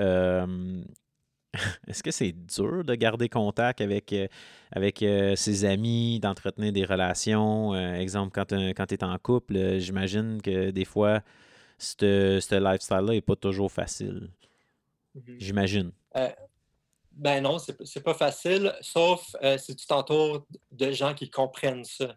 Est-ce 1.87 2.01
que 2.03 2.11
c'est 2.11 2.31
dur 2.31 2.83
de 2.83 2.95
garder 2.95 3.27
contact 3.27 3.81
avec, 3.81 4.13
euh, 4.13 4.27
avec 4.71 5.03
euh, 5.03 5.35
ses 5.35 5.65
amis, 5.65 6.19
d'entretenir 6.19 6.71
des 6.71 6.85
relations? 6.85 7.73
Euh, 7.73 7.95
exemple, 7.95 8.31
quand, 8.33 8.53
quand 8.53 8.85
tu 8.85 8.95
es 8.95 9.03
en 9.03 9.17
couple, 9.17 9.79
j'imagine 9.79 10.41
que 10.41 10.71
des 10.71 10.85
fois, 10.85 11.21
ce 11.77 12.55
lifestyle-là 12.57 13.13
n'est 13.13 13.21
pas 13.21 13.35
toujours 13.35 13.71
facile. 13.71 14.29
Mm-hmm. 15.15 15.35
J'imagine. 15.39 15.91
Ben 17.11 17.41
non, 17.41 17.57
c'est 17.59 18.03
pas 18.03 18.13
facile, 18.13 18.73
sauf 18.81 19.35
si 19.57 19.75
tu 19.75 19.85
t'entoures 19.85 20.45
de 20.71 20.91
gens 20.91 21.13
qui 21.13 21.29
comprennent 21.29 21.85
ça. 21.85 22.15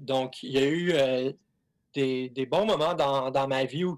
donc, 0.00 0.42
il 0.42 0.52
y 0.52 0.58
a 0.58 0.66
eu 0.66 1.34
des, 1.94 2.30
des, 2.30 2.46
bons 2.46 2.64
moments 2.64 2.94
dans, 2.94 3.48
ma 3.48 3.64
vie 3.64 3.84
où 3.84 3.96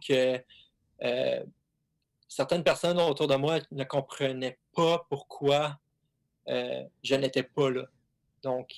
certaines 2.29 2.65
personnes 2.65 2.99
autour 3.01 3.27
de 3.27 3.37
moi 3.37 3.59
ne 3.71 3.85
comprenaient 3.85 4.59
pas 4.75 5.07
pourquoi 5.09 5.79
je 6.47 7.15
n'étais 7.15 7.43
pas 7.43 7.71
là. 7.71 7.85
Donc, 8.43 8.73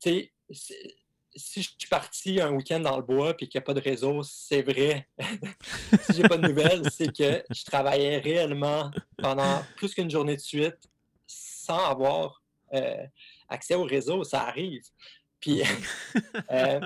tu 0.00 0.32
sais, 0.52 0.94
si 1.36 1.62
je 1.62 1.70
suis 1.78 1.88
parti 1.88 2.40
un 2.40 2.50
week-end 2.50 2.80
dans 2.80 2.96
le 2.96 3.02
bois 3.02 3.30
et 3.30 3.46
qu'il 3.46 3.58
n'y 3.58 3.62
a 3.62 3.66
pas 3.66 3.74
de 3.74 3.80
réseau, 3.80 4.22
c'est 4.22 4.62
vrai. 4.62 5.08
si 6.02 6.14
j'ai 6.14 6.22
pas 6.22 6.36
de 6.36 6.48
nouvelles, 6.48 6.90
c'est 6.90 7.14
que 7.14 7.42
je 7.50 7.64
travaillais 7.64 8.18
réellement 8.18 8.90
pendant 9.16 9.62
plus 9.76 9.94
qu'une 9.94 10.10
journée 10.10 10.36
de 10.36 10.40
suite 10.40 10.78
sans 11.26 11.84
avoir 11.86 12.42
euh, 12.74 13.06
accès 13.48 13.74
au 13.74 13.84
réseau. 13.84 14.24
Ça 14.24 14.42
arrive. 14.42 14.82
Puis, 15.38 15.62
euh, 16.50 16.80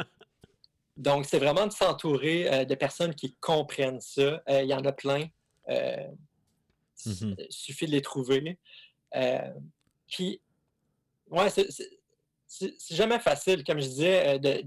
donc, 0.97 1.25
c'est 1.25 1.39
vraiment 1.39 1.67
de 1.67 1.73
s'entourer 1.73 2.53
euh, 2.53 2.65
de 2.65 2.75
personnes 2.75 3.15
qui 3.15 3.35
comprennent 3.41 4.01
ça. 4.01 4.43
Il 4.49 4.67
y 4.67 4.75
en 4.75 4.85
a 4.85 4.93
plein. 4.93 5.27
Il 5.69 6.17
mm-hmm. 7.07 7.51
suffit 7.51 7.87
de 7.87 7.93
les 7.93 8.03
trouver. 8.03 8.59
puis, 10.07 10.41
ouais, 11.31 11.51
c'est 11.51 11.69
c'est 12.47 12.95
jamais 12.95 13.19
facile, 13.19 13.65
comme 13.65 13.81
je 13.81 13.87
disais, 13.87 14.39
euh, 14.45 14.63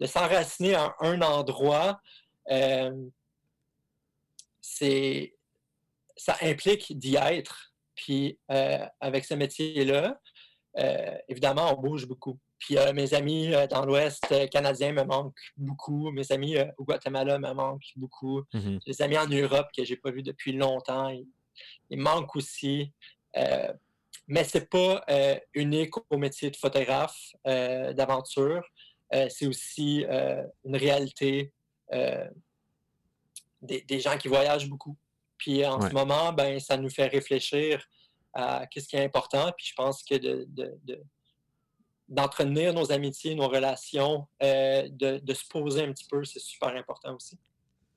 de, 0.00 0.06
s'enraciner 0.06 0.74
à 0.74 0.94
un 1.00 1.20
endroit. 1.20 2.00
Euh, 2.50 2.90
c'est 4.60 5.34
ça 6.16 6.36
implique 6.42 6.98
d'y 6.98 7.16
être. 7.16 7.72
Puis 7.94 8.38
euh, 8.50 8.84
avec 9.00 9.24
ce 9.24 9.34
métier-là, 9.34 10.20
évidemment, 11.28 11.76
on 11.76 11.80
bouge 11.80 12.06
beaucoup. 12.06 12.38
Puis 12.58 12.76
mes 12.94 13.14
amis 13.14 13.52
dans 13.70 13.84
l'Ouest 13.86 14.48
canadien 14.50 14.92
me 14.92 15.02
manquent 15.02 15.52
beaucoup. 15.56 16.10
Mes 16.10 16.30
amis 16.30 16.56
au 16.76 16.84
Guatemala 16.84 17.38
me 17.38 17.52
manquent 17.52 17.92
beaucoup. 17.96 18.42
Mm-hmm. 18.54 18.80
Les 18.86 19.02
amis 19.02 19.18
en 19.18 19.26
Europe 19.26 19.68
que 19.76 19.84
j'ai 19.84 19.96
pas 19.96 20.10
vus 20.10 20.22
depuis 20.22 20.52
longtemps, 20.52 21.08
ils, 21.08 21.26
ils 21.88 21.98
manquent 21.98 22.36
aussi 22.36 22.92
mais 24.30 24.44
ce 24.44 24.58
n'est 24.58 24.64
pas 24.64 25.04
euh, 25.10 25.36
unique 25.54 25.92
au 26.08 26.16
métier 26.16 26.50
de 26.52 26.56
photographe 26.56 27.34
euh, 27.48 27.92
d'aventure. 27.92 28.64
Euh, 29.12 29.26
c'est 29.28 29.48
aussi 29.48 30.06
une 30.64 30.76
réalité 30.76 31.52
des, 33.60 34.00
gens 34.00 34.16
qui 34.16 34.28
voyagent 34.28 34.68
beaucoup. 34.68 34.96
Puis 35.36 35.66
en 35.66 35.80
ce 35.80 35.92
moment, 35.92 36.32
ben, 36.32 36.60
ça 36.60 36.76
nous 36.76 36.88
fait 36.88 37.08
réfléchir 37.08 37.84
à 38.32 38.66
ce 38.72 38.86
qui 38.86 38.94
est 38.94 39.04
important. 39.04 39.50
Puis 39.56 39.66
je 39.66 39.74
pense 39.74 40.04
que 40.04 40.14
d'entretenir 42.08 42.72
nos 42.72 42.92
amitiés, 42.92 43.34
nos 43.34 43.48
relations, 43.48 44.28
de, 44.40 45.18
de, 45.18 45.34
se 45.34 45.44
poser 45.48 45.82
un 45.82 45.92
petit 45.92 46.06
peu, 46.08 46.24
c'est 46.24 46.38
super 46.38 46.68
important 46.68 47.16
aussi. 47.16 47.36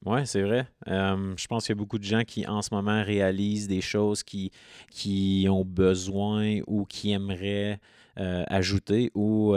Oui, 0.06 0.28
c'est 0.28 0.42
vrai. 0.42 0.68
je 0.86 1.48
pense 1.48 1.66
qu'il 1.66 1.76
y 1.76 1.78
a 1.78 1.80
beaucoup 1.80 1.98
de 1.98 2.04
gens 2.04 2.24
qui, 2.24 2.46
en 2.46 2.62
ce 2.62 2.74
moment, 2.74 3.04
réalisent 3.04 3.68
des 3.68 3.82
choses 3.82 4.22
qui, 4.24 4.52
qui 4.92 5.48
ont 5.50 5.64
besoin 5.64 6.60
ou 6.68 6.84
qui 6.84 7.12
aimeraient 7.12 7.80
euh, 8.20 8.44
ajouter 8.48 9.12
ou, 9.16 9.56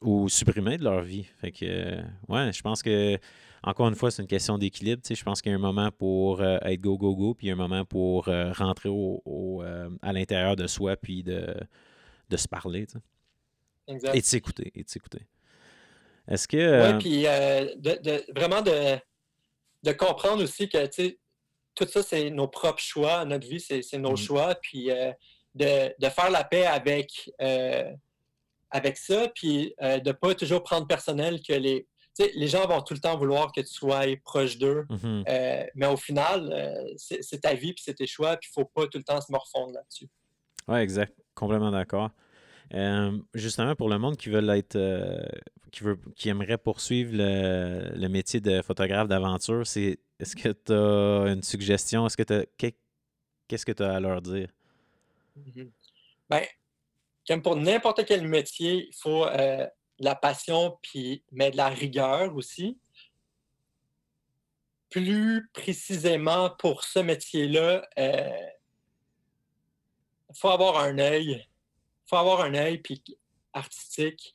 ou 0.00 0.28
supprimer 0.28 0.78
de 0.78 0.84
leur 0.84 1.02
vie. 1.02 1.24
Fait 1.40 1.52
que, 1.52 1.98
ouais, 2.28 2.52
je 2.52 2.62
pense 2.62 2.82
que, 2.82 3.18
encore 3.62 3.88
une 3.88 3.94
fois, 3.94 4.10
c'est 4.10 4.22
une 4.22 4.28
question 4.28 4.58
d'équilibre. 4.58 5.02
Je 5.08 5.22
pense 5.22 5.42
qu'il 5.42 5.50
y 5.50 5.54
a 5.54 5.58
un 5.58 5.60
moment 5.60 5.90
pour 5.90 6.40
euh, 6.40 6.58
être 6.62 6.80
go, 6.80 6.96
go, 6.96 7.14
go, 7.14 7.34
puis 7.34 7.46
il 7.46 7.50
y 7.50 7.52
a 7.52 7.54
un 7.54 7.58
moment 7.58 7.84
pour 7.84 8.28
euh, 8.28 8.52
rentrer 8.52 8.88
au, 8.88 9.62
à 10.02 10.12
l'intérieur 10.12 10.56
de 10.56 10.66
soi, 10.66 10.96
puis 10.96 11.22
de, 11.22 11.54
de 12.28 12.36
se 12.36 12.48
parler. 12.48 12.86
Exact. 13.86 14.14
Et 14.14 14.20
de 14.20 14.24
s'écouter. 14.24 14.72
Et 14.74 14.84
de 14.84 14.88
s'écouter. 14.88 15.26
Est-ce 16.30 16.46
que. 16.46 16.56
Oui, 16.56 16.62
euh, 16.62 16.98
puis 16.98 17.26
euh, 17.26 17.74
de, 17.76 18.24
vraiment 18.34 18.62
de, 18.62 18.96
de, 19.82 19.92
comprendre 19.92 20.42
aussi 20.44 20.68
que 20.68 20.86
tout 21.74 21.86
ça, 21.86 22.02
c'est 22.02 22.30
nos 22.30 22.46
propres 22.48 22.80
choix. 22.80 23.24
Notre 23.24 23.48
vie, 23.48 23.60
c'est 23.60 23.82
nos 23.98 24.14
mm-hmm. 24.14 24.24
choix. 24.24 24.54
Puis 24.54 24.90
euh, 24.90 25.12
de, 25.54 26.08
faire 26.08 26.30
la 26.30 26.44
paix 26.44 26.66
avec, 26.66 27.30
avec 28.70 28.96
ça, 28.96 29.28
puis 29.34 29.74
de 29.80 30.08
ne 30.08 30.12
pas 30.12 30.34
toujours 30.34 30.62
prendre 30.62 30.86
personnel 30.86 31.42
que 31.42 31.52
les. 31.52 31.86
les 32.18 32.48
gens 32.48 32.66
vont 32.68 32.80
tout 32.82 32.94
le 32.94 33.00
temps 33.00 33.16
vouloir 33.16 33.50
que 33.50 33.60
tu 33.60 33.72
sois 33.74 34.04
proche 34.24 34.56
d'eux, 34.56 34.86
mm-hmm. 34.88 35.70
mais 35.74 35.86
au 35.86 35.96
final, 35.96 36.86
c'est 36.96 37.40
ta 37.40 37.54
vie, 37.54 37.72
puis 37.72 37.82
c'est 37.84 37.94
tes 37.94 38.06
choix, 38.06 38.36
puis 38.36 38.48
il 38.54 38.60
ne 38.60 38.64
faut 38.64 38.70
pas 38.72 38.86
tout 38.86 38.98
le 38.98 39.04
temps 39.04 39.20
se 39.20 39.32
morfondre 39.32 39.72
là-dessus. 39.72 40.08
Oui, 40.68 40.78
exact. 40.78 41.12
Complètement 41.34 41.72
d'accord. 41.72 42.10
Justement, 43.34 43.74
pour 43.74 43.88
le 43.88 43.98
monde 43.98 44.16
qui 44.16 44.28
veut 44.28 44.48
être, 44.50 44.78
qui, 45.70 45.84
veut, 45.84 45.98
qui 46.16 46.28
aimerait 46.28 46.58
poursuivre 46.58 47.12
le, 47.14 48.08
métier 48.08 48.40
de 48.40 48.62
photographe 48.62 49.08
d'aventure, 49.08 49.66
c'est 49.66 49.98
est-ce 50.18 50.36
que 50.36 50.50
tu 50.50 50.72
as 50.72 51.32
une 51.32 51.42
suggestion? 51.42 52.06
Est-ce 52.06 52.16
que 52.16 52.22
tu 52.22 52.72
qu'est-ce 53.48 53.66
que 53.66 53.72
tu 53.72 53.82
as 53.82 53.94
à 53.94 54.00
leur 54.00 54.22
dire? 54.22 54.48
Mm-hmm. 55.38 55.70
Ben, 56.28 56.44
comme 57.26 57.42
pour 57.42 57.56
n'importe 57.56 58.04
quel 58.06 58.26
métier, 58.26 58.88
il 58.88 58.94
faut 58.94 59.24
euh, 59.24 59.66
de 59.98 60.04
la 60.04 60.14
passion, 60.14 60.78
puis, 60.82 61.22
mais 61.32 61.50
de 61.50 61.56
la 61.56 61.68
rigueur 61.68 62.34
aussi. 62.34 62.78
Plus 64.88 65.48
précisément 65.52 66.50
pour 66.50 66.82
ce 66.82 66.98
métier-là, 66.98 67.88
il 67.96 68.02
euh, 68.02 68.46
faut 70.34 70.48
avoir 70.48 70.78
un 70.78 70.98
œil. 70.98 71.46
Faut 72.10 72.16
avoir 72.16 72.40
un 72.40 72.54
œil 72.54 72.82
artistique 73.52 74.34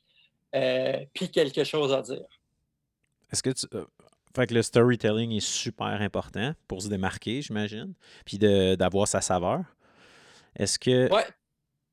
euh, 0.54 1.04
puis 1.12 1.30
quelque 1.30 1.62
chose 1.62 1.92
à 1.92 2.00
dire. 2.00 2.24
Est-ce 3.30 3.42
que 3.42 3.50
tu. 3.50 3.66
Euh, 3.74 3.84
fait 4.34 4.46
que 4.46 4.54
le 4.54 4.62
storytelling 4.62 5.32
est 5.32 5.46
super 5.46 6.00
important 6.00 6.54
pour 6.68 6.80
se 6.80 6.88
démarquer, 6.88 7.42
j'imagine, 7.42 7.92
puis 8.24 8.38
d'avoir 8.38 9.06
sa 9.06 9.20
saveur. 9.20 9.60
Est-ce 10.54 10.78
que. 10.78 11.12
Ouais. 11.12 11.26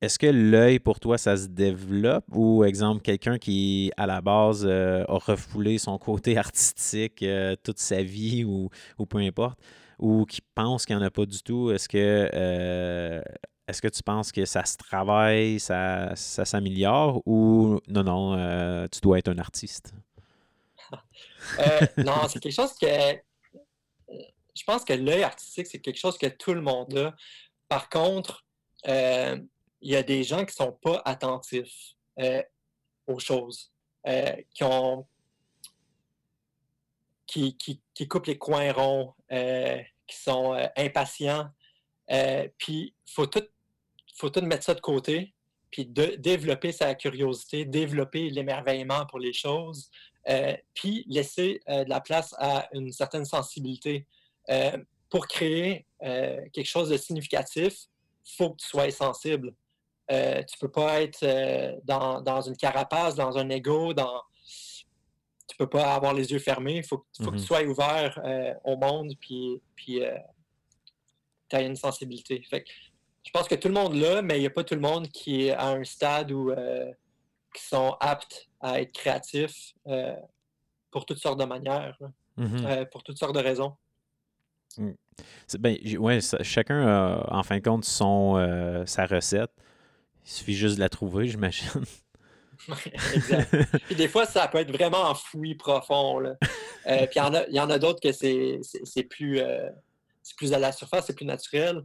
Est-ce 0.02 0.20
que 0.20 0.28
l'œil 0.28 0.80
pour 0.80 1.00
toi, 1.00 1.18
ça 1.18 1.38
se 1.38 1.48
développe? 1.48 2.26
Ou, 2.34 2.66
exemple, 2.66 3.02
quelqu'un 3.02 3.38
qui, 3.38 3.90
à 3.96 4.06
la 4.06 4.20
base, 4.20 4.66
euh, 4.66 5.06
a 5.08 5.18
refoulé 5.18 5.78
son 5.78 5.98
côté 5.98 6.38
artistique 6.38 7.24
toute 7.64 7.80
sa 7.80 8.04
vie 8.04 8.44
ou, 8.44 8.70
ou, 8.98 9.06
peu 9.06 9.20
importe, 9.20 9.60
ou 10.00 10.26
qui 10.26 10.42
pense 10.56 10.86
qu'il 10.86 10.98
n'y 10.98 11.02
en 11.02 11.06
a 11.06 11.10
pas 11.10 11.26
du 11.26 11.42
tout, 11.42 11.72
est-ce 11.72 11.88
que 11.88 13.24
est-ce 13.68 13.82
que 13.82 13.88
tu 13.88 14.03
penses 14.03 14.32
que 14.32 14.45
ça 14.45 14.66
se 14.66 14.78
travaille, 14.78 15.59
ça, 15.59 16.16
ça 16.16 16.43
s'améliore 16.43 17.22
ou 17.26 17.80
non, 17.88 18.03
non, 18.03 18.38
euh, 18.38 18.88
tu 18.91 18.99
dois 18.99 19.20
être 19.20 19.30
un 19.30 19.38
artiste? 19.38 19.93
Euh, 21.59 21.86
non, 21.97 22.30
c'est 22.30 22.39
quelque 22.39 22.53
chose 22.53 22.74
que. 22.80 22.86
Euh, 22.86 23.18
je 24.55 24.64
pense 24.64 24.86
que 24.86 24.93
l'œil 24.93 25.24
artistique, 25.24 25.68
c'est 25.68 25.80
quelque 25.80 25.99
chose 25.99 26.18
que 26.18 26.28
tout 26.28 26.53
le 26.53 26.61
monde 26.61 26.97
a. 26.97 27.14
Par 27.68 27.89
contre, 27.89 28.45
il 28.86 29.49
y 29.82 29.95
a 29.97 30.03
des 30.03 30.24
gens 30.24 30.45
qui 30.45 30.53
ne 30.57 30.66
sont 30.66 30.72
pas 30.72 31.01
attentifs 31.03 31.95
aux 33.07 33.20
choses, 33.20 33.74
qui 34.53 34.64
ont. 34.64 35.05
Qui, 37.28 37.57
qui, 37.57 37.82
qui, 37.93 38.07
coupent 38.07 38.28
les 38.28 38.38
coins 38.38 38.72
ronds, 38.72 39.14
qui 39.30 40.16
sont 40.16 40.53
impatients. 40.78 41.49
puis, 42.57 42.95
il 43.05 43.11
faut 43.11 43.28
tout 43.28 43.43
faut 44.16 44.30
tout 44.30 44.41
mettre 44.41 44.64
ça 44.64 44.74
de 44.74 44.82
côté, 44.82 45.34
puis 45.74 45.86
de, 45.86 46.16
développer 46.18 46.72
sa 46.72 46.93
curiosité, 46.93 47.66
développer 47.66 48.30
l'émerveillement 48.30 49.05
pour 49.07 49.20
les 49.20 49.34
choses, 49.34 49.89
euh, 50.30 50.55
puis 50.74 51.03
laisser 51.09 51.61
euh, 51.68 51.84
de 51.84 51.89
la 51.89 51.99
place 51.99 52.34
à 52.38 52.70
une 52.74 52.91
certaine 52.91 53.26
sensibilité. 53.26 54.05
Euh, 54.49 54.78
pour 55.09 55.28
créer 55.28 55.86
quelque 56.01 56.66
chose 56.66 56.89
de 56.89 56.97
significatif, 56.97 57.74
il 58.26 58.36
faut 58.36 58.49
que 58.49 58.61
tu 58.61 58.68
sois 58.68 58.89
sensible. 58.89 59.53
tu 60.09 60.16
ne 60.16 60.59
peux 60.59 60.72
pas 60.72 61.01
être 61.01 61.24
dans, 61.86 62.20
dans, 62.20 62.41
une 62.41 62.57
carapace, 62.57 63.14
dans 63.14 63.38
un 63.38 63.47
ego, 63.49 63.93
dans... 63.93 64.24
tu 65.47 65.53
ne 65.53 65.57
peux 65.59 65.70
pas 65.70 65.93
avoir 65.93 66.16
les 66.16 66.32
yeux 66.32 66.39
fermés. 66.39 66.78
Il 66.78 66.84
faut, 66.84 67.05
faut 67.16 67.30
que 67.30 67.38
tu 67.38 67.43
mm-hmm. 67.43 67.45
sois 67.45 67.64
ouvert 67.64 68.59
au 68.64 68.76
monde, 68.76 69.14
puis, 69.22 69.61
puis 69.76 70.01
tu 71.47 71.55
as 71.55 71.61
une 71.61 71.76
sensibilité. 71.76 72.41
Fait 72.49 72.66
je 73.24 73.32
pense 73.32 73.47
que 73.47 73.55
tout 73.55 73.69
le 73.69 73.74
monde 73.74 73.95
l'a, 73.95 74.21
mais 74.21 74.38
il 74.38 74.41
n'y 74.41 74.47
a 74.47 74.51
pas 74.51 74.63
tout 74.63 74.76
le 74.76 74.82
monde 74.82 75.07
qui 75.07 75.47
est 75.47 75.51
à 75.51 75.69
un 75.69 75.84
stade 75.84 76.32
où 76.32 76.51
euh, 76.51 76.91
qui 77.53 77.63
sont 77.63 77.95
aptes 77.99 78.49
à 78.59 78.82
être 78.82 78.91
créatifs 78.91 79.74
euh, 79.88 80.15
pour 80.91 81.05
toutes 81.05 81.19
sortes 81.19 81.39
de 81.39 81.45
manières, 81.45 81.97
mm-hmm. 82.38 82.65
euh, 82.65 82.86
pour 82.86 83.03
toutes 83.03 83.17
sortes 83.17 83.36
de 83.36 83.39
raisons. 83.39 83.76
Mm. 84.78 84.91
Ben, 85.59 85.78
ouais, 85.99 86.19
chacun 86.41 86.88
a 86.88 87.28
en 87.34 87.43
fin 87.43 87.57
de 87.57 87.63
compte 87.63 87.86
son, 87.86 88.84
sa 88.88 89.05
recette. 89.05 89.51
Il 90.26 90.32
suffit 90.32 90.55
juste 90.55 90.76
de 90.76 90.80
la 90.80 90.89
trouver, 90.89 91.28
j'imagine. 91.28 91.84
exact. 93.13 93.55
Puis 93.86 93.95
des 93.95 94.07
fois, 94.07 94.26
ça 94.26 94.47
peut 94.47 94.57
être 94.57 94.71
vraiment 94.71 95.01
enfoui 95.01 95.53
profond. 95.53 96.19
Là. 96.19 96.36
puis 96.41 97.15
il 97.15 97.55
y 97.55 97.59
en 97.59 97.69
a, 97.69 97.74
a 97.74 97.80
d'autres 97.80 97.99
que 98.01 98.11
c'est 98.11 99.03
plus, 99.03 99.41
plus 100.38 100.53
à 100.53 100.59
la 100.59 100.71
surface, 100.71 101.05
c'est 101.05 101.15
plus 101.15 101.26
naturel. 101.26 101.84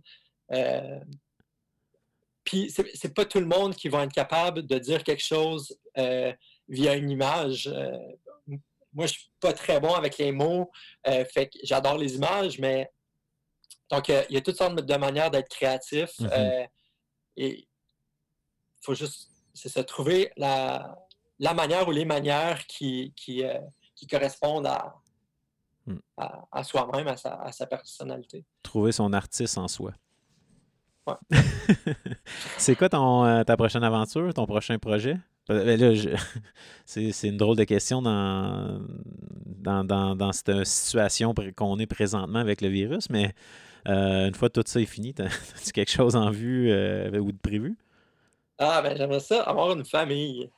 Puis 2.48 2.70
c'est 2.70 3.12
pas 3.12 3.26
tout 3.26 3.40
le 3.40 3.46
monde 3.46 3.76
qui 3.76 3.90
va 3.90 4.04
être 4.04 4.12
capable 4.12 4.66
de 4.66 4.78
dire 4.78 5.04
quelque 5.04 5.22
chose 5.22 5.78
euh, 5.98 6.32
via 6.66 6.94
une 6.94 7.10
image. 7.10 7.66
Euh, 7.70 7.94
moi, 8.94 9.04
je 9.04 9.12
suis 9.12 9.30
pas 9.38 9.52
très 9.52 9.78
bon 9.80 9.92
avec 9.92 10.16
les 10.16 10.32
mots, 10.32 10.70
euh, 11.06 11.26
fait 11.26 11.48
que 11.48 11.58
j'adore 11.62 11.98
les 11.98 12.14
images, 12.14 12.58
mais 12.58 12.90
donc, 13.90 14.08
il 14.08 14.24
y 14.30 14.38
a 14.38 14.40
toutes 14.40 14.56
sortes 14.56 14.76
de 14.76 14.96
manières 14.96 15.30
d'être 15.30 15.50
créatif. 15.50 16.18
Mhm. 16.20 16.68
et 17.36 17.58
il 17.58 17.66
faut 18.80 18.94
juste, 18.94 19.28
c'est 19.52 19.68
ça, 19.68 19.84
trouver 19.84 20.32
la, 20.38 20.96
la 21.38 21.52
manière 21.52 21.86
ou 21.86 21.90
les 21.90 22.06
manières 22.06 22.66
qui, 22.66 23.12
qui, 23.14 23.42
qui 23.94 24.06
correspondent 24.06 24.68
à, 24.68 24.94
à, 26.16 26.64
soi-même, 26.64 27.08
à 27.08 27.52
sa, 27.52 27.66
personnalité. 27.66 28.46
Trouver 28.62 28.92
son 28.92 29.12
artiste 29.12 29.58
en 29.58 29.68
soi. 29.68 29.92
Ouais. 31.08 31.38
c'est 32.58 32.76
quoi 32.76 32.88
ton, 32.88 33.24
euh, 33.24 33.44
ta 33.44 33.56
prochaine 33.56 33.84
aventure, 33.84 34.32
ton 34.34 34.46
prochain 34.46 34.78
projet? 34.78 35.16
Euh, 35.50 35.64
ben 35.64 35.80
là, 35.80 36.16
c'est, 36.84 37.28
une 37.28 37.36
drôle 37.36 37.56
de 37.56 37.64
question 37.64 38.02
dans, 38.02 38.80
dans, 39.46 40.14
dans, 40.14 40.32
cette 40.32 40.64
situation 40.64 41.34
qu'on 41.56 41.78
est 41.78 41.86
présentement 41.86 42.38
avec 42.38 42.60
le 42.60 42.68
virus, 42.68 43.08
mais 43.10 43.34
euh, 43.88 44.28
une 44.28 44.34
fois 44.34 44.50
tout 44.50 44.62
ça 44.66 44.80
est 44.80 44.86
fini, 44.86 45.14
as-tu 45.18 45.72
quelque 45.72 45.90
chose 45.90 46.16
en 46.16 46.30
vue 46.30 46.70
ou 47.18 47.32
de 47.32 47.38
prévu? 47.38 47.76
Ah, 48.58 48.82
ben 48.82 48.96
j'aimerais 48.96 49.20
ça, 49.20 49.42
avoir 49.42 49.72
une 49.72 49.84
famille. 49.84 50.50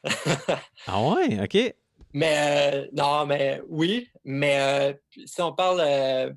ah 0.86 1.02
ouais, 1.02 1.38
ok. 1.42 1.74
Mais 2.12 2.74
euh, 2.74 2.88
non, 2.92 3.26
mais 3.26 3.62
oui, 3.68 4.10
mais 4.24 4.58
euh, 4.60 4.94
si 5.26 5.40
on 5.42 5.52
parle 5.52 5.80
euh, 5.80 6.32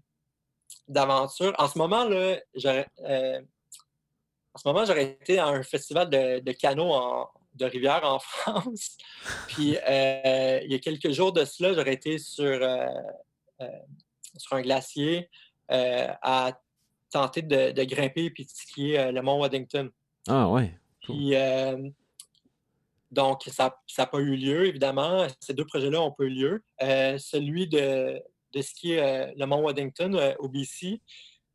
d'aventure, 0.87 1.53
en 1.57 1.67
ce 1.67 1.77
moment, 1.77 2.05
là, 2.05 2.37
j'aurais, 2.55 2.87
en 4.53 4.59
ce 4.59 4.67
moment, 4.67 4.85
j'aurais 4.85 5.03
été 5.03 5.39
à 5.39 5.47
un 5.47 5.63
festival 5.63 6.09
de, 6.09 6.39
de 6.39 6.51
canot 6.51 7.27
de 7.55 7.65
rivière 7.65 8.01
en 8.03 8.19
France. 8.19 8.97
Puis 9.47 9.77
il 9.87 10.71
y 10.71 10.75
a 10.75 10.79
quelques 10.79 11.11
jours 11.11 11.33
de 11.33 11.45
cela, 11.45 11.73
j'aurais 11.73 11.93
été 11.93 12.17
sur, 12.17 12.59
sur 14.37 14.53
un 14.55 14.61
glacier 14.61 15.29
à 15.69 16.51
tenter 17.11 17.41
de, 17.41 17.83
grimper 17.83 18.29
puis 18.29 18.45
de 18.45 18.49
skier 18.49 19.11
le 19.11 19.21
mont 19.21 19.39
Waddington. 19.39 19.89
Ah 20.27 20.47
ouais. 20.49 20.77
Puis 21.01 21.35
donc, 23.13 23.43
ça 23.45 23.77
n'a 23.99 24.05
pas 24.07 24.17
eu 24.17 24.35
lieu, 24.35 24.65
évidemment. 24.65 25.27
Ces 25.39 25.53
deux 25.53 25.65
projets-là 25.65 26.01
ont 26.01 26.11
pas 26.11 26.23
eu 26.23 26.29
lieu. 26.29 26.63
Euh, 26.81 27.19
celui 27.19 27.67
de, 27.67 28.19
de 28.53 28.61
skier 28.63 29.03
euh, 29.03 29.31
le 29.37 29.45
Mont 29.45 29.61
Waddington 29.61 30.15
euh, 30.15 30.33
au 30.39 30.49
BC 30.49 30.99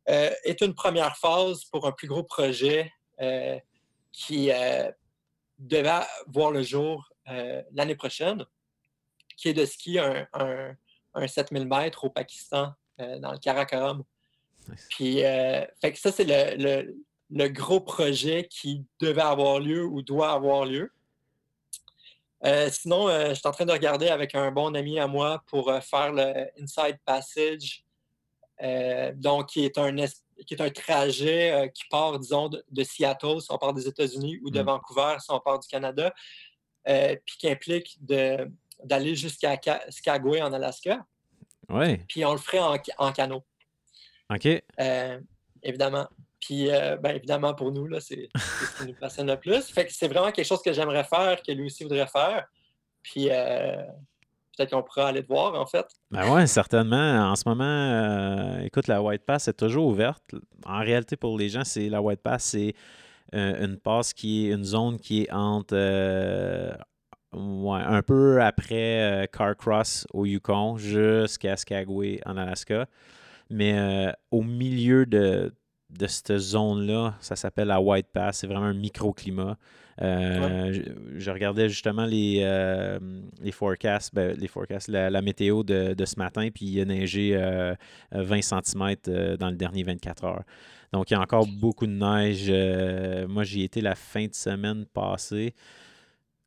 est 0.05 0.61
une 0.61 0.73
première 0.73 1.17
phase 1.17 1.65
pour 1.65 1.85
un 1.85 1.91
plus 1.91 2.07
gros 2.07 2.23
projet 2.23 2.91
qui 4.11 4.49
devait 5.57 6.01
voir 6.27 6.51
le 6.51 6.63
jour 6.63 7.09
l'année 7.71 7.95
prochaine, 7.95 8.45
qui 9.37 9.49
est 9.49 9.53
de 9.53 9.65
skier 9.65 9.99
un, 9.99 10.75
un, 11.13 11.27
7000 11.27 11.67
mètres 11.67 12.05
au 12.05 12.09
Pakistan, 12.09 12.73
dans 12.97 13.31
le 13.31 13.37
Karakoram. 13.37 14.03
Puis, 14.89 15.17
fait 15.19 15.93
que 15.93 15.99
ça, 15.99 16.11
c'est 16.11 16.25
le, 16.25 16.95
le, 17.29 17.47
gros 17.49 17.81
projet 17.81 18.47
qui 18.49 18.85
devait 18.99 19.21
avoir 19.21 19.59
lieu 19.59 19.85
ou 19.85 20.01
doit 20.01 20.31
avoir 20.31 20.65
lieu. 20.65 20.91
Euh, 22.45 22.69
sinon, 22.71 23.09
euh, 23.09 23.29
je 23.29 23.33
suis 23.35 23.47
en 23.47 23.51
train 23.51 23.65
de 23.65 23.71
regarder 23.71 24.07
avec 24.07 24.33
un 24.33 24.51
bon 24.51 24.73
ami 24.75 24.97
à 24.99 25.07
moi 25.07 25.43
pour 25.47 25.69
euh, 25.69 25.81
faire 25.81 26.13
le 26.13 26.47
Inside 26.61 26.97
Passage, 27.03 27.83
donc 29.15 29.47
qui 29.47 29.65
est 29.65 29.77
un, 29.77 29.95
qui 30.45 30.53
est 30.53 30.61
un 30.61 30.69
trajet 30.69 31.71
qui 31.73 31.83
part, 31.89 32.19
disons, 32.19 32.49
de, 32.49 32.83
Seattle, 32.83 33.41
si 33.41 33.51
on 33.51 33.57
part 33.57 33.73
des 33.73 33.87
États-Unis, 33.87 34.39
ou 34.43 34.49
de 34.49 34.61
mm. 34.61 34.65
Vancouver, 34.65 35.15
si 35.19 35.31
on 35.31 35.39
part 35.39 35.59
du 35.59 35.67
Canada, 35.67 36.13
puis 36.85 37.37
qui 37.37 37.49
implique 37.49 37.97
d'aller 38.01 39.15
jusqu'à 39.15 39.59
Skagway 39.89 40.41
en 40.41 40.53
Alaska. 40.53 41.05
Oui. 41.69 41.97
Puis 42.07 42.25
on 42.25 42.31
le 42.31 42.39
ferait 42.39 42.59
en, 42.59 42.75
en 42.97 43.11
canot. 43.11 43.43
OK. 44.29 44.47
évidemment. 45.63 46.07
Puis, 46.39 46.71
euh, 46.71 46.95
ben, 46.97 47.15
évidemment, 47.15 47.53
pour 47.53 47.71
nous, 47.71 47.87
c'est 47.99 48.29
ce 48.35 48.77
qui 48.77 48.87
nous 48.87 48.95
passionne 48.95 49.27
le 49.27 49.37
plus. 49.37 49.65
Fait 49.65 49.85
que 49.85 49.93
c'est 49.93 50.07
vraiment 50.07 50.31
quelque 50.31 50.45
chose 50.45 50.61
que 50.61 50.71
j'aimerais 50.71 51.03
faire, 51.03 51.41
que 51.41 51.51
lui 51.51 51.65
aussi 51.65 51.83
voudrait 51.83 52.07
faire. 52.07 52.47
Puis, 53.03 53.27
euh, 53.29 53.83
peut-être 54.59 54.71
qu'on 54.71 54.83
pourra 54.83 55.07
aller 55.07 55.23
te 55.23 55.27
voir, 55.27 55.59
en 55.59 55.65
fait. 55.65 55.85
Ben 56.11 56.31
oui, 56.31 56.47
certainement. 56.47 57.31
En 57.31 57.35
ce 57.35 57.47
moment, 57.47 57.63
euh, 57.63 58.59
écoute, 58.61 58.87
la 58.87 59.01
White 59.01 59.23
Pass 59.25 59.47
est 59.47 59.53
toujours 59.53 59.87
ouverte. 59.87 60.23
En 60.65 60.79
réalité, 60.79 61.15
pour 61.15 61.37
les 61.37 61.49
gens, 61.49 61.63
c'est 61.63 61.89
la 61.89 62.01
White 62.01 62.21
Pass, 62.21 62.43
c'est 62.43 62.73
une 63.31 63.77
passe 63.77 64.13
qui 64.13 64.47
est 64.47 64.53
une 64.53 64.63
zone 64.63 64.97
qui 64.99 65.21
est 65.21 65.31
entre 65.31 65.75
ouais, 67.31 67.81
un 67.85 68.01
peu 68.01 68.41
après 68.41 69.29
Carcross 69.31 70.07
au 70.15 70.25
Yukon 70.25 70.77
jusqu'à 70.77 71.55
Skagway 71.55 72.19
en 72.25 72.37
Alaska. 72.37 72.87
Mais 73.51 74.11
au 74.31 74.41
milieu 74.41 75.05
de 75.05 75.53
de 75.89 76.07
cette 76.07 76.37
zone-là. 76.37 77.15
Ça 77.19 77.35
s'appelle 77.35 77.67
la 77.67 77.81
White 77.81 78.07
Pass. 78.13 78.39
C'est 78.39 78.47
vraiment 78.47 78.67
un 78.67 78.73
microclimat. 78.73 79.57
Euh, 80.01 80.83
je, 81.17 81.31
regardais 81.31 81.67
justement 81.67 82.05
les, 82.05 82.39
euh, 82.43 82.99
les 83.41 83.51
forecasts, 83.51 84.13
ben, 84.13 84.35
les 84.37 84.47
forecasts 84.47 84.87
la, 84.87 85.21
météo 85.21 85.63
de, 85.63 86.05
ce 86.05 86.17
matin, 86.17 86.49
puis 86.53 86.65
il 86.65 86.81
a 86.81 86.85
neigé 86.85 87.35
20 87.35 87.75
euh, 88.13 88.41
cm 88.41 88.95
dans 89.37 89.49
le 89.49 89.55
dernier 89.55 89.83
24 89.83 90.23
heures. 90.23 90.43
Donc, 90.93 91.11
il 91.11 91.13
y 91.13 91.17
a 91.17 91.21
encore 91.21 91.45
beaucoup 91.45 91.85
de 91.85 91.91
neige. 91.91 92.49
moi, 93.27 93.43
j'y 93.43 93.63
étais 93.63 93.81
la 93.81 93.95
fin 93.95 94.25
de 94.25 94.33
semaine 94.33 94.85
passée. 94.85 95.53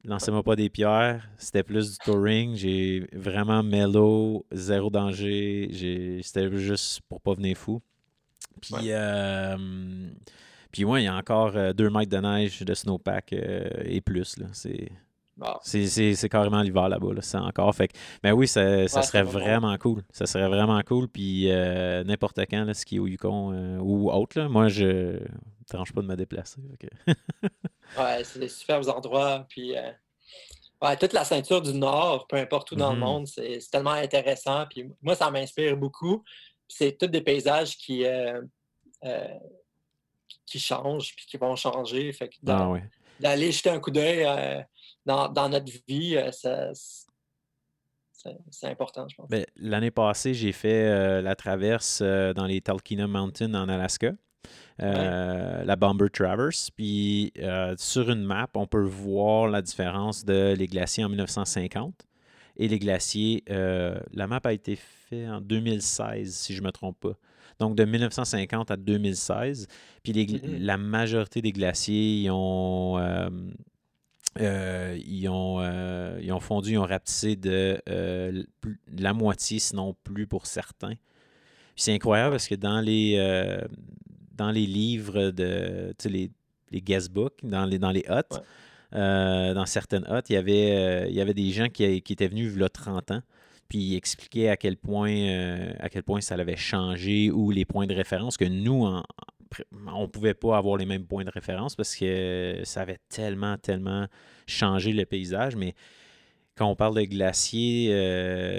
Lancez-moi 0.04 0.42
pas 0.42 0.56
des 0.56 0.68
pierres. 0.68 1.28
C'était 1.36 1.62
plus 1.62 1.92
du 1.92 1.98
touring. 1.98 2.56
J'ai 2.56 3.06
vraiment 3.12 3.62
mellow, 3.62 4.44
zéro 4.50 4.90
danger. 4.90 6.20
C'était 6.22 6.50
juste 6.56 7.02
pour 7.08 7.20
pas 7.20 7.34
venir 7.34 7.56
fou. 7.56 7.80
Puis, 8.60 8.90
puis 10.72 10.84
ouais, 10.84 11.02
il 11.02 11.04
y 11.04 11.08
a 11.08 11.14
encore 11.14 11.56
euh, 11.56 11.72
deux 11.72 11.90
mètres 11.90 12.10
de 12.10 12.18
neige 12.18 12.62
de 12.62 12.74
snowpack 12.74 13.32
euh, 13.32 13.68
et 13.84 14.00
plus. 14.00 14.36
C'est, 14.52 14.90
c'est, 15.62 16.28
carrément 16.28 16.62
l'hiver 16.62 16.88
là-bas. 16.88 17.14
Là. 17.14 17.22
C'est 17.22 17.38
encore. 17.38 17.74
Fait 17.74 17.90
mais 18.22 18.32
oui, 18.32 18.48
ça, 18.48 18.88
serait 18.88 19.22
vraiment 19.22 19.76
cool. 19.78 20.02
Ça 20.10 20.26
serait 20.26 20.48
vraiment 20.48 20.80
cool. 20.82 21.08
Puis 21.08 21.48
n'importe 22.04 22.40
quand, 22.50 22.64
là, 22.64 22.74
ski 22.74 22.98
au 22.98 23.06
Yukon 23.06 23.78
ou 23.80 24.10
autre. 24.10 24.38
Là, 24.38 24.48
moi, 24.48 24.68
je 24.68 24.84
ne 24.84 25.18
tranche 25.68 25.92
pas 25.92 26.02
de 26.02 26.06
me 26.06 26.16
déplacer. 26.16 26.60
ouais, 27.06 28.24
c'est 28.24 28.38
des 28.38 28.48
superbes 28.48 28.88
endroits. 28.88 29.46
Puis. 29.48 29.74
Ouais, 30.80 30.96
toute 30.96 31.12
la 31.12 31.24
ceinture 31.24 31.62
du 31.62 31.74
Nord, 31.74 32.26
peu 32.26 32.36
importe 32.36 32.72
où 32.72 32.74
dans 32.74 32.92
le 32.92 32.96
mm-hmm. 32.96 33.00
monde, 33.00 33.26
c'est, 33.28 33.60
tellement 33.70 33.92
intéressant. 33.92 34.66
Puis 34.68 34.90
moi, 35.00 35.14
ça 35.14 35.30
m'inspire 35.30 35.76
beaucoup 35.76 36.24
c'est 36.72 36.96
tous 36.98 37.06
des 37.06 37.20
paysages 37.20 37.76
qui, 37.76 38.04
euh, 38.04 38.40
euh, 39.04 39.38
qui 40.46 40.58
changent 40.58 41.14
puis 41.14 41.26
qui 41.26 41.36
vont 41.36 41.56
changer. 41.56 42.12
Fait 42.12 42.30
ah 42.46 42.72
d'aller 43.20 43.52
jeter 43.52 43.70
un 43.70 43.78
coup 43.78 43.90
d'œil 43.90 44.24
euh, 44.24 44.60
dans, 45.04 45.48
notre 45.48 45.72
vie, 45.86 46.18
c'est 48.50 48.68
important, 48.68 49.06
je 49.08 49.16
pense. 49.16 49.28
Ben, 49.28 49.44
l'année 49.56 49.90
passée, 49.90 50.34
j'ai 50.34 50.52
fait 50.52 51.22
la 51.22 51.34
traverse 51.34 52.02
dans 52.02 52.46
les 52.46 52.60
Talkeetna 52.60 53.06
Mountains 53.06 53.54
en 53.54 53.68
Alaska. 53.68 54.12
la 54.78 55.76
Bomber 55.76 56.08
Traverse. 56.10 56.70
Puis 56.70 57.32
sur 57.76 58.10
une 58.10 58.22
map, 58.22 58.48
on 58.54 58.66
peut 58.66 58.84
voir 58.84 59.48
la 59.48 59.62
différence 59.62 60.24
de 60.24 60.54
les 60.56 60.66
glaciers 60.66 61.04
en 61.04 61.08
1950 61.08 62.06
et 62.56 62.68
les 62.68 62.78
glaciers. 62.78 63.42
la 63.48 64.26
map 64.26 64.40
a 64.44 64.52
été 64.52 64.76
faite 64.76 65.28
en 65.28 65.40
2016, 65.40 66.34
si 66.34 66.54
je 66.54 66.60
ne 66.60 66.66
me 66.66 66.72
trompe 66.72 67.00
pas. 67.00 67.16
Donc, 67.58 67.76
de 67.76 67.84
1950 67.84 68.70
à 68.70 68.76
2016. 68.76 69.66
Puis 70.02 70.40
la 70.58 70.76
majorité 70.76 71.42
des 71.42 71.52
glaciers, 71.52 72.22
ils 72.22 72.30
ont, 72.30 72.98
euh, 72.98 73.30
euh, 74.40 74.98
ils, 75.04 75.28
ont, 75.28 75.60
euh, 75.60 76.18
ils 76.22 76.32
ont 76.32 76.40
fondu, 76.40 76.72
ils 76.72 76.78
ont 76.78 76.86
rapetissé 76.86 77.36
de 77.36 77.80
la 78.98 79.12
moitié, 79.12 79.58
sinon 79.58 79.94
plus 80.04 80.26
pour 80.26 80.46
certains. 80.46 80.94
c'est 81.76 81.94
incroyable 81.94 82.32
parce 82.32 82.48
que 82.48 82.54
dans 82.54 82.80
les, 82.80 83.16
dans 84.36 84.50
les 84.50 84.66
livres 84.66 85.30
de 85.30 85.94
les, 86.04 86.30
les 86.70 86.80
guestbooks, 86.80 87.38
dans 87.42 87.64
les, 87.64 87.78
dans 87.78 87.90
les 87.90 88.04
huts, 88.08 88.38
dans 88.92 89.66
certaines 89.66 90.04
huts, 90.10 90.28
il 90.28 90.34
y 90.34 90.36
avait, 90.36 91.10
il 91.10 91.14
y 91.14 91.20
avait 91.20 91.34
des 91.34 91.50
gens 91.50 91.68
qui, 91.68 92.02
qui 92.02 92.12
étaient 92.12 92.28
venus 92.28 92.52
il 92.54 92.60
y 92.60 92.64
a 92.64 92.68
30 92.68 93.12
ans 93.12 93.22
puis 93.72 93.96
expliquer 93.96 94.50
à 94.50 94.58
quel 94.58 94.76
point 94.76 95.16
euh, 95.16 95.72
à 95.78 95.88
quel 95.88 96.02
point 96.02 96.20
ça 96.20 96.34
avait 96.34 96.58
changé 96.58 97.30
ou 97.30 97.50
les 97.50 97.64
points 97.64 97.86
de 97.86 97.94
référence 97.94 98.36
que 98.36 98.44
nous 98.44 98.84
on 98.84 99.02
on 99.86 100.08
pouvait 100.08 100.34
pas 100.34 100.58
avoir 100.58 100.76
les 100.76 100.84
mêmes 100.84 101.06
points 101.06 101.24
de 101.24 101.30
référence 101.30 101.74
parce 101.74 101.96
que 101.96 102.60
ça 102.64 102.82
avait 102.82 102.98
tellement 103.08 103.56
tellement 103.56 104.08
changé 104.46 104.92
le 104.92 105.06
paysage. 105.06 105.56
Mais 105.56 105.74
quand 106.54 106.66
on 106.66 106.76
parle 106.76 106.96
de 106.96 107.04
glacier 107.04 107.88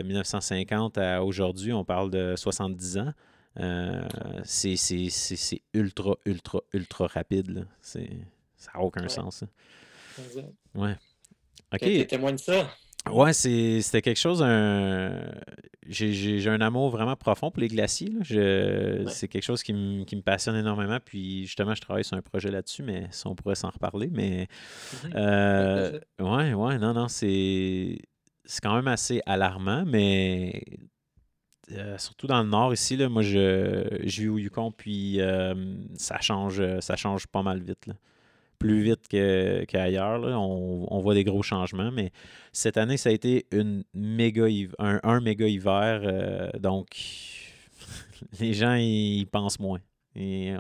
1950 0.03 0.97
euh, 0.97 1.18
à 1.18 1.24
aujourd'hui 1.24 1.74
on 1.74 1.86
parle 1.86 2.09
de 2.09 2.34
70 2.36 2.97
ans 2.97 3.14
euh, 3.59 4.01
c'est 4.45 5.61
ultra 5.76 6.16
ultra 6.26 6.61
ultra 6.74 7.05
rapide 7.05 7.68
ça 7.82 7.99
n'a 7.99 8.82
aucun 8.82 9.07
sens 9.09 9.43
ouais. 10.74 10.95
Ok. 11.72 12.07
Témoin 12.07 12.32
de 12.32 12.38
ça 12.38 12.68
Ouais, 13.12 13.34
c'était 13.34 14.01
quelque 14.01 14.20
chose. 14.20 14.41
Un... 14.41 15.32
J'ai 15.88 16.47
un 16.47 16.62
amour 16.62 16.89
vraiment 16.89 17.16
profond 17.16 17.51
pour 17.51 17.62
les 17.62 17.68
glaciers. 17.68 18.14
Je... 18.22 19.06
C'est 19.10 19.28
quelque 19.28 19.43
chose 19.43 19.62
qui, 19.62 19.74
me 19.74 20.22
passionne 20.22 20.56
énormément. 20.56 20.99
Puis 21.04 21.45
justement, 21.45 21.76
je 21.76 21.82
travaille 21.82 22.06
sur 22.06 22.16
un 22.16 22.22
projet 22.22 22.49
là-dessus, 22.49 22.84
mais 22.84 23.08
ça, 23.12 23.30
on 23.30 23.36
pourrait 23.36 23.56
s'en 23.56 23.70
reparler. 23.70 24.10
Mais 24.12 24.47
mhm. 25.04 25.12
euh... 25.16 25.99
ouais, 26.20 26.54
ouais, 26.54 26.78
non, 26.78 26.93
non, 26.93 27.08
c'est 27.10 27.97
quand 28.62 28.76
même 28.76 28.88
assez 28.88 29.22
alarmant, 29.26 29.84
mais 29.86 30.64
euh, 31.74 31.97
surtout 31.97 32.28
dans 32.28 32.41
le 32.41 32.49
nord 32.49 32.74
ici, 32.74 32.95
là, 32.95 33.10
moi 33.10 33.22
je, 33.22 33.99
je 34.04 34.22
vis 34.22 34.28
au 34.28 34.38
Yukon, 34.38 34.72
puis 34.72 35.22
euh, 35.22 35.54
ça 35.95 36.20
change 36.20 36.62
ça 36.80 36.95
change 36.95 37.28
pas 37.28 37.41
mal 37.41 37.62
vite. 37.62 37.88
Là 37.88 37.93
plus 38.64 38.82
vite 38.82 39.07
qu'ailleurs. 39.09 40.22
on, 40.24 40.99
voit 40.99 41.14
des 41.14 41.26
gros 41.26 41.43
changements, 41.43 41.91
mais 41.91 42.11
cette 42.53 42.78
année, 42.78 42.95
ça 42.95 43.09
a 43.09 43.11
été 43.11 43.45
une 43.51 43.84
méga 43.93 44.45
un, 44.80 45.01
un 45.03 45.20
méga 45.20 45.47
hiver. 45.47 46.01
Euh, 46.05 46.49
donc, 46.59 46.88
les 48.39 48.53
gens, 48.53 48.76
ils 48.76 49.26
pensent 49.26 49.59
moins. 49.59 49.82
Et 50.16 50.53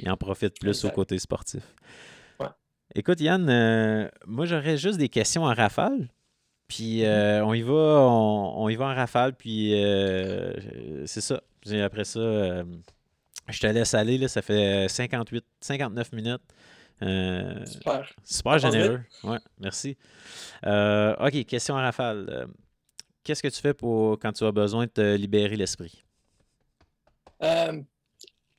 ils 0.00 0.10
en 0.10 0.16
profitent 0.16 0.58
plus 0.58 0.84
au 0.84 0.90
côté 0.90 1.18
sportif. 1.18 1.62
Écoute, 2.94 3.20
Yann, 3.20 3.48
euh, 3.48 4.08
moi, 4.26 4.46
j'aurais 4.46 4.76
juste 4.76 4.98
des 4.98 5.08
questions 5.08 5.44
en 5.44 5.54
rafale. 5.54 6.08
Puis 6.68 7.00
mm-hmm. 7.00 7.04
euh, 7.04 7.44
on 7.44 7.54
y 7.54 7.62
va, 7.62 7.72
on, 7.72 8.68
y 8.68 8.76
va 8.76 8.86
en 8.86 8.94
rafale, 8.94 9.34
puis 9.36 9.70
c'est 11.04 11.20
ça. 11.20 11.40
Après 11.84 12.04
ça, 12.04 12.64
je 13.48 13.60
te 13.60 13.66
laisse 13.66 13.94
aller, 13.94 14.18
là, 14.18 14.28
ça 14.28 14.42
fait 14.42 14.88
58, 14.88 15.44
59 15.60 16.12
minutes. 16.12 16.42
Euh, 17.02 17.64
super. 17.66 18.10
Super 18.24 18.58
généreux. 18.58 19.00
Ouais, 19.22 19.38
merci. 19.58 19.96
Euh, 20.64 21.14
OK, 21.16 21.44
question 21.44 21.76
à 21.76 21.82
rafale. 21.82 22.26
Euh, 22.30 22.46
qu'est-ce 23.22 23.42
que 23.42 23.48
tu 23.48 23.60
fais 23.60 23.74
pour 23.74 24.18
quand 24.18 24.32
tu 24.32 24.44
as 24.44 24.52
besoin 24.52 24.86
de 24.86 24.90
te 24.90 25.14
libérer 25.16 25.56
l'esprit? 25.56 26.02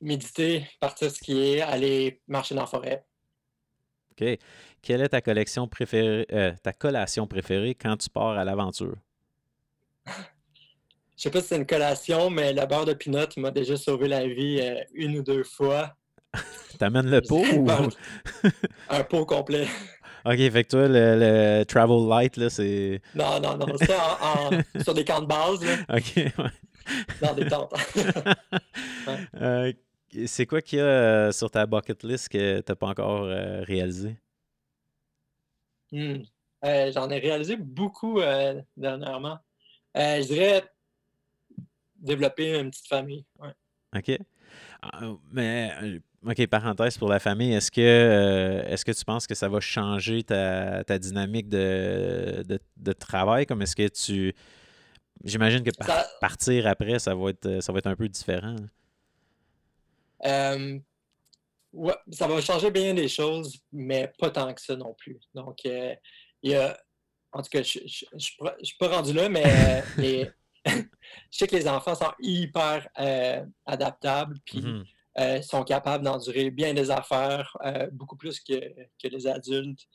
méditer, 0.00 0.64
partir 0.78 1.10
skier, 1.10 1.60
aller 1.60 2.22
marcher 2.28 2.54
dans 2.54 2.60
la 2.60 2.68
forêt. 2.68 3.04
OK. 4.12 4.38
Quelle 4.80 5.00
est 5.02 5.08
ta 5.08 5.20
collection 5.20 5.66
préférée, 5.66 6.24
ta 6.62 6.72
collation 6.72 7.26
préférée 7.26 7.74
quand 7.74 7.96
tu 7.96 8.08
pars 8.08 8.38
à 8.38 8.44
l'aventure? 8.44 8.94
Je 11.18 11.24
sais 11.24 11.30
pas 11.30 11.40
si 11.40 11.48
c'est 11.48 11.56
une 11.56 11.66
collation, 11.66 12.30
mais 12.30 12.52
la 12.52 12.66
barre 12.66 12.84
de 12.84 12.92
pinot 12.92 13.26
m'a 13.38 13.50
déjà 13.50 13.76
sauvé 13.76 14.06
la 14.06 14.24
vie 14.28 14.60
euh, 14.62 14.80
une 14.94 15.18
ou 15.18 15.22
deux 15.22 15.42
fois. 15.42 15.96
T'amènes 16.78 17.10
le 17.10 17.20
pot 17.28 17.44
ou... 17.56 17.66
un 18.88 19.02
pot 19.02 19.26
complet. 19.26 19.66
OK, 20.24 20.36
fait 20.36 20.64
que 20.64 20.68
toi, 20.68 20.86
le, 20.86 21.64
Travel 21.64 22.08
Light, 22.08 22.36
là, 22.36 22.48
c'est... 22.48 23.02
Non, 23.16 23.40
non, 23.40 23.56
non, 23.56 23.66
c'est 23.78 23.96
en, 23.96 24.50
sur 24.80 24.94
des 24.94 25.04
camps 25.04 25.20
de 25.20 25.26
base, 25.26 25.64
là. 25.64 25.96
OK, 25.96 26.14
ouais. 26.16 27.10
Dans 27.20 27.34
des 27.34 27.46
tentes. 27.46 27.74
Euh, 29.34 29.72
c'est 30.26 30.46
quoi 30.46 30.62
qu'il 30.62 30.78
y 30.78 30.82
a 30.82 30.84
euh, 30.84 31.32
sur 31.32 31.50
ta 31.50 31.66
bucket 31.66 32.04
list 32.04 32.28
que 32.28 32.60
t'as 32.60 32.76
pas 32.76 32.86
encore 32.86 33.22
réalisé? 33.22 34.16
Hmm. 35.90 36.18
J'en 36.62 37.10
ai 37.10 37.18
réalisé 37.18 37.56
beaucoup 37.56 38.20
dernièrement. 38.76 39.38
je 39.94 40.26
dirais 40.26 40.62
développer 41.98 42.58
une 42.58 42.70
petite 42.70 42.88
famille. 42.88 43.24
OK. 43.96 44.18
Ah, 44.82 45.12
mais, 45.32 45.72
euh, 45.82 45.98
OK, 46.26 46.46
parenthèse 46.46 46.98
pour 46.98 47.08
la 47.08 47.18
famille, 47.18 47.52
est-ce 47.52 47.70
que, 47.70 47.80
euh, 47.80 48.62
est-ce 48.68 48.84
que 48.84 48.92
tu 48.92 49.04
penses 49.04 49.26
que 49.26 49.34
ça 49.34 49.48
va 49.48 49.60
changer 49.60 50.22
ta, 50.22 50.98
dynamique 50.98 51.48
de, 51.48 52.44
de, 52.76 52.92
travail? 52.92 53.46
Comme 53.46 53.62
est-ce 53.62 53.76
que 53.76 53.88
tu. 53.88 54.34
J'imagine 55.24 55.64
que 55.64 55.70
partir 56.20 56.66
après, 56.66 56.98
ça 56.98 57.14
va 57.14 57.30
être, 57.30 57.60
ça 57.60 57.72
va 57.72 57.78
être 57.78 57.86
un 57.86 57.96
peu 57.96 58.08
différent. 58.08 58.56
Euh, 60.24 60.78
ouais, 61.72 61.96
ça 62.12 62.28
va 62.28 62.40
changer 62.40 62.70
bien 62.70 62.94
des 62.94 63.08
choses, 63.08 63.58
mais 63.72 64.12
pas 64.18 64.30
tant 64.30 64.52
que 64.54 64.60
ça 64.60 64.76
non 64.76 64.94
plus. 64.94 65.18
Donc, 65.34 65.64
il 65.64 65.98
y 66.42 66.54
a. 66.54 66.78
En 67.32 67.42
tout 67.42 67.50
cas, 67.50 67.62
je 67.62 67.80
ne 68.12 68.18
suis 68.18 68.76
pas 68.78 68.88
rendu 68.88 69.12
là, 69.12 69.28
mais 69.28 69.82
les, 69.98 70.30
je 71.30 71.38
sais 71.38 71.46
que 71.46 71.56
les 71.56 71.68
enfants 71.68 71.94
sont 71.94 72.12
hyper 72.20 72.88
euh, 72.98 73.44
adaptables, 73.66 74.36
puis 74.44 74.62
mhm. 74.62 74.84
euh, 75.18 75.42
sont 75.42 75.64
capables 75.64 76.04
d'endurer 76.04 76.50
bien 76.50 76.74
des 76.74 76.90
affaires, 76.90 77.56
euh, 77.64 77.88
beaucoup 77.92 78.16
plus 78.16 78.40
que, 78.40 78.54
les 79.04 79.26
adultes. 79.26 79.86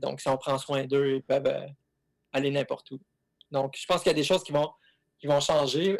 donc, 0.00 0.20
si 0.20 0.28
on 0.28 0.36
prend 0.36 0.58
soin 0.58 0.84
d'eux, 0.84 1.16
ils 1.16 1.22
peuvent 1.22 1.52
aller 2.32 2.50
n'importe 2.50 2.90
où. 2.92 3.00
Donc, 3.50 3.74
je 3.76 3.86
pense 3.86 4.02
qu'il 4.02 4.10
y 4.10 4.14
a 4.14 4.16
des 4.16 4.24
choses 4.24 4.42
qui 4.42 4.52
vont, 4.52 4.70
qui 5.18 5.26
vont 5.26 5.40
changer, 5.40 5.98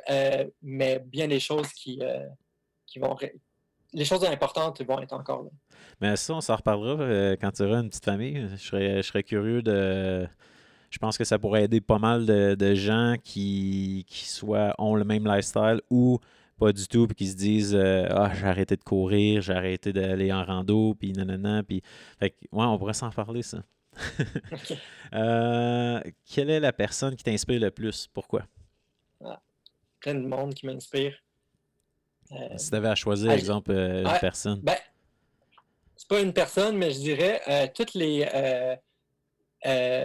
mais 0.62 1.00
bien 1.00 1.28
des 1.28 1.40
choses 1.40 1.68
qui, 1.72 2.00
qui 2.86 2.98
vont... 2.98 3.16
Les 3.92 4.04
choses 4.04 4.24
importantes 4.24 4.80
vont 4.82 5.00
être 5.00 5.12
encore 5.12 5.42
là. 5.42 5.50
Mais 6.00 6.14
ça, 6.14 6.34
on 6.34 6.40
s'en 6.40 6.54
reparlera 6.54 7.36
quand 7.36 7.50
tu 7.50 7.62
auras 7.64 7.80
une 7.80 7.88
petite 7.88 8.04
famille. 8.04 8.48
je 8.56 9.02
serais 9.02 9.24
curieux 9.24 9.62
de 9.62 10.28
je 10.90 10.98
pense 10.98 11.16
que 11.16 11.24
ça 11.24 11.38
pourrait 11.38 11.64
aider 11.64 11.80
pas 11.80 11.98
mal 11.98 12.26
de, 12.26 12.74
gens 12.74 13.14
qui, 13.22 14.04
qui 14.08 14.28
soit, 14.28 14.74
ont 14.78 14.96
le 14.96 15.04
même 15.04 15.26
lifestyle 15.26 15.80
ou 15.88 16.18
pas 16.58 16.72
du 16.72 16.86
tout, 16.86 17.06
puis 17.06 17.16
qui 17.16 17.26
se 17.28 17.36
disent 17.36 17.74
euh, 17.74 18.06
Ah, 18.10 18.32
j'ai 18.34 18.46
arrêté 18.46 18.76
de 18.76 18.82
courir, 18.82 19.40
j'ai 19.40 19.54
arrêté 19.54 19.92
d'aller 19.92 20.32
en 20.32 20.44
rando, 20.44 20.94
puis 20.94 21.12
nanana. 21.12 21.62
Puis... 21.62 21.82
Fait 22.18 22.30
que, 22.30 22.36
ouais, 22.52 22.66
on 22.66 22.76
pourrait 22.76 22.92
s'en 22.92 23.10
parler, 23.10 23.42
ça. 23.42 23.62
Euh, 25.12 26.00
quelle 26.24 26.50
est 26.50 26.60
la 26.60 26.72
personne 26.72 27.16
qui 27.16 27.24
t'inspire 27.24 27.58
le 27.58 27.72
plus? 27.72 28.06
Pourquoi? 28.14 28.46
Ah, 29.24 29.40
plein 29.98 30.14
de 30.14 30.24
monde 30.24 30.54
qui 30.54 30.64
m'inspire. 30.64 31.16
Euh, 32.30 32.36
si 32.56 32.70
tu 32.70 32.76
avais 32.76 32.90
à 32.90 32.94
choisir, 32.94 33.26
par 33.26 33.36
exemple, 33.36 33.72
une 33.72 34.18
personne. 34.20 34.60
Ben, 34.60 34.76
c'est 35.96 36.06
pas 36.06 36.20
une 36.20 36.32
personne, 36.32 36.76
mais 36.76 36.92
je 36.92 37.00
dirais 37.00 37.72
toutes 37.74 37.94
les, 37.94 38.24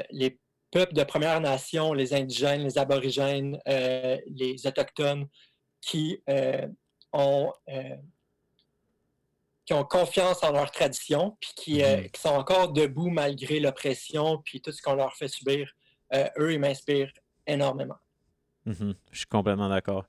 les 0.10 0.40
peuples 0.76 0.94
de 0.94 1.06
Première 1.06 1.40
Nation, 1.40 1.94
les 1.94 2.14
indigènes, 2.14 2.62
les 2.62 2.78
aborigènes, 2.78 3.58
euh, 3.66 4.18
les 4.28 4.68
autochtones, 4.68 5.26
qui, 5.80 6.22
euh, 6.30 6.68
ont, 7.14 7.54
euh, 7.70 7.96
qui 9.66 9.72
ont 9.74 9.86
confiance 9.86 10.44
en 10.44 10.52
leur 10.52 10.70
tradition, 10.72 11.38
puis 11.40 11.52
qui, 11.56 11.82
mhm. 11.82 12.10
qui 12.10 12.20
sont 12.20 12.36
encore 12.36 12.74
debout 12.74 13.10
malgré 13.10 13.62
l'oppression, 13.62 14.42
puis 14.44 14.60
tout 14.60 14.74
ce 14.74 14.82
qu'on 14.82 14.96
leur 14.96 15.16
fait 15.16 15.30
subir. 15.30 15.72
eux, 16.14 16.54
ils 16.54 16.60
m'inspirent 16.60 17.14
énormément. 17.48 17.98
Mhm. 18.66 18.96
Je 19.12 19.18
suis 19.20 19.28
complètement 19.28 19.70
d'accord. 19.70 20.06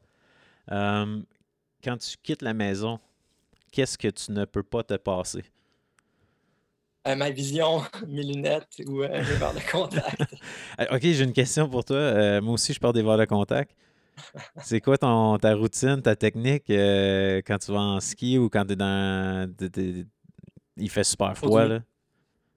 quand 0.68 1.96
tu 1.98 2.16
quittes 2.24 2.42
la 2.42 2.54
maison, 2.54 2.98
qu'est-ce 3.70 3.96
que 3.96 4.08
tu 4.08 4.32
ne 4.32 4.44
peux 4.44 4.64
pas 4.64 4.82
te 4.82 4.94
passer? 4.94 5.44
Ma 7.14 7.30
vision, 7.30 7.82
mes 8.08 8.22
lunettes 8.22 8.82
ou 8.86 9.02
euh, 9.02 9.08
mes 9.08 9.22
verres 9.22 9.54
de 9.54 9.70
contact. 9.70 10.22
Euh, 10.78 10.84
OK, 10.92 11.00
j'ai 11.00 11.24
une 11.24 11.32
question 11.32 11.68
pour 11.68 11.84
toi. 11.84 11.96
Euh, 11.96 12.42
moi 12.42 12.54
aussi, 12.54 12.74
je 12.74 12.80
porte 12.80 12.94
des 12.94 13.02
verres 13.02 13.16
de 13.16 13.24
contact. 13.24 13.74
C'est 14.62 14.80
quoi 14.80 14.98
ton, 14.98 15.38
ta 15.38 15.54
routine, 15.54 16.02
ta 16.02 16.16
technique 16.16 16.64
quand 16.68 17.58
tu 17.58 17.72
vas 17.72 17.80
en 17.80 18.00
ski 18.00 18.38
ou 18.38 18.50
quand 18.50 18.64
tu 18.66 18.72
es 18.72 18.76
dans. 18.76 19.50
il 20.76 20.90
fait 20.90 21.04
super 21.04 21.36
froid, 21.36 21.64
là? 21.64 21.80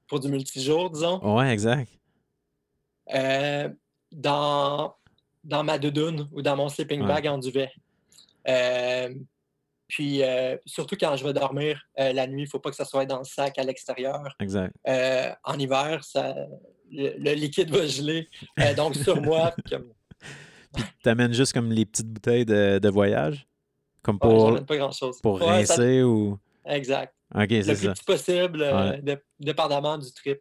Pour 0.08 0.20
du 0.20 0.28
multijour, 0.28 0.90
disons? 0.90 1.20
Ouais, 1.36 1.52
exact. 1.52 1.90
dans, 4.12 4.96
dans 5.44 5.64
ma 5.64 5.78
doudoune 5.78 6.28
ou 6.34 6.42
dans 6.42 6.56
mon 6.56 6.68
sleeping 6.68 7.06
bag 7.06 7.28
en 7.28 7.38
duvet. 7.38 7.72
Puis 9.90 10.22
euh, 10.22 10.56
surtout 10.68 10.96
quand 10.98 11.16
je 11.16 11.26
vais 11.26 11.34
dormir 11.34 11.82
euh, 12.00 12.14
la 12.14 12.28
nuit, 12.28 12.44
il 12.44 12.46
ne 12.46 12.50
faut 12.50 12.60
pas 12.60 12.70
que 12.70 12.76
ça 12.76 12.86
soit 12.86 13.08
dans 13.08 13.18
le 13.18 13.24
sac 13.24 13.58
à 13.58 13.64
l'extérieur. 13.64 14.36
Exact. 14.40 14.74
Euh, 14.88 15.32
en 15.44 15.58
hiver, 15.58 16.04
ça, 16.04 16.36
le, 16.92 17.34
liquide 17.34 17.72
va 17.72 17.88
geler. 17.88 18.30
donc 18.78 18.96
sur 18.96 19.20
moi. 19.20 19.54
Comme... 19.70 19.92
Puis 20.74 20.84
tu 21.04 21.10
amènes 21.10 21.34
juste 21.34 21.54
comme 21.54 21.72
les 21.72 21.84
petites 21.84 22.08
bouteilles 22.08 22.46
de, 22.46 22.90
voyage? 22.90 23.48
Comme 24.04 24.20
pour, 24.20 24.64
pas 24.64 24.78
grand 24.78 24.92
chose. 24.92 25.20
Pour 25.22 25.42
rincer 25.42 26.04
ou? 26.04 26.38
Exact. 26.64 27.16
OK, 27.34 27.48
c'est 27.50 27.64
ça. 27.64 27.72
Le 27.72 27.78
plus 27.78 27.90
petit 27.90 28.04
possible, 28.04 29.02
dépendamment 29.40 29.98
du 29.98 30.12
trip. 30.14 30.40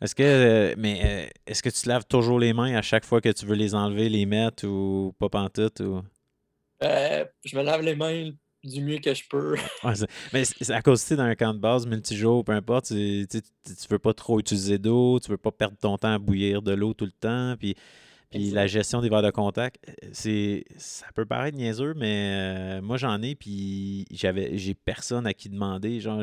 Est-ce 0.00 0.14
que 0.14 0.74
mais 0.78 1.30
est-ce 1.46 1.62
que 1.62 1.68
tu 1.68 1.82
te 1.82 1.88
laves 1.88 2.06
toujours 2.06 2.38
les 2.38 2.54
mains 2.54 2.74
à 2.74 2.82
chaque 2.82 3.04
fois 3.04 3.20
que 3.20 3.28
tu 3.28 3.44
veux 3.44 3.54
les 3.54 3.74
enlever, 3.74 4.08
les 4.08 4.24
mettre 4.24 4.66
ou 4.66 5.14
pas 5.18 5.28
pantoute 5.28 5.80
ou? 5.80 6.02
Je 6.80 7.56
me 7.56 7.62
lave 7.62 7.82
les 7.82 7.94
mains 7.94 8.30
du 8.64 8.80
mieux 8.82 8.98
que 8.98 9.14
je 9.14 9.22
peux. 9.28 9.56
mais 10.32 10.44
c'est 10.44 10.70
à 10.70 10.82
cause 10.82 11.04
que 11.04 11.14
dans 11.14 11.24
un 11.24 11.34
camp 11.34 11.54
de 11.54 11.58
base, 11.58 11.86
multijour, 11.86 12.44
peu 12.44 12.52
importe, 12.52 12.86
tu, 12.86 13.26
tu, 13.28 13.40
veux 13.90 13.98
pas 13.98 14.14
trop 14.14 14.40
utiliser 14.40 14.78
d'eau, 14.78 15.20
tu 15.20 15.30
veux 15.30 15.38
pas 15.38 15.52
perdre 15.52 15.76
ton 15.76 15.98
temps 15.98 16.14
à 16.14 16.18
bouillir 16.18 16.62
de 16.62 16.72
l'eau 16.72 16.94
tout 16.94 17.04
le 17.04 17.12
temps. 17.12 17.56
Puis 17.58 17.74
Puis 18.30 18.50
la 18.50 18.66
gestion 18.66 19.00
des 19.00 19.08
verres 19.08 19.22
de 19.22 19.30
contact, 19.30 19.78
euh, 19.88 20.08
c'est 20.12 20.64
ça 20.76 21.06
peut 21.14 21.26
paraître 21.26 21.56
niaiseux, 21.56 21.94
mais 21.94 22.78
euh, 22.78 22.82
moi 22.82 22.96
j'en 22.96 23.22
ai, 23.22 23.34
puis 23.34 24.06
j'avais 24.10 24.56
j'ai 24.56 24.74
personne 24.74 25.26
à 25.26 25.34
qui 25.34 25.48
demander, 25.48 26.00
genre 26.00 26.22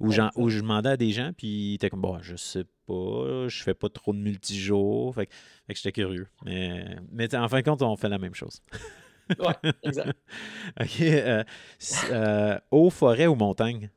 ou, 0.00 0.12
ou 0.36 0.48
je 0.48 0.60
demandais 0.60 0.90
à 0.90 0.96
des 0.96 1.10
gens, 1.10 1.32
puis 1.36 1.76
t'es 1.80 1.90
comme 1.90 2.00
bon, 2.00 2.18
je 2.22 2.36
sais 2.36 2.64
pas, 2.86 3.48
je 3.48 3.62
fais 3.62 3.74
pas 3.74 3.88
trop 3.88 4.12
de 4.12 4.18
multijours, 4.18 5.14
fait, 5.14 5.28
fait 5.66 5.74
que 5.74 5.78
j'étais 5.78 5.92
curieux. 5.92 6.28
Mais, 6.44 6.96
mais 7.10 7.34
en 7.34 7.48
fin 7.48 7.58
de 7.60 7.64
compte, 7.64 7.82
on 7.82 7.96
fait 7.96 8.08
la 8.08 8.18
même 8.18 8.34
chose. 8.34 8.62
ouais, 9.38 9.72
exact. 9.82 10.18
OK. 10.80 11.00
Euh, 11.00 12.58
eau, 12.70 12.90
forêt 12.90 13.26
ou 13.26 13.34
montagne? 13.34 13.90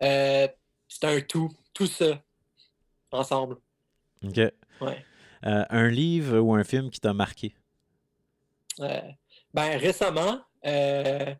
c'est 0.00 1.04
un 1.04 1.20
tout, 1.20 1.50
tout 1.72 1.86
ça, 1.86 2.22
ensemble. 3.10 3.56
OK. 4.24 4.36
Ouais. 4.80 5.04
Euh, 5.44 5.64
un 5.70 5.88
livre 5.88 6.38
ou 6.38 6.54
un 6.54 6.64
film 6.64 6.90
qui 6.90 7.00
t'a 7.00 7.12
marqué? 7.12 7.54
Euh, 8.80 9.00
ben, 9.54 9.78
récemment, 9.78 10.40
euh, 10.66 11.34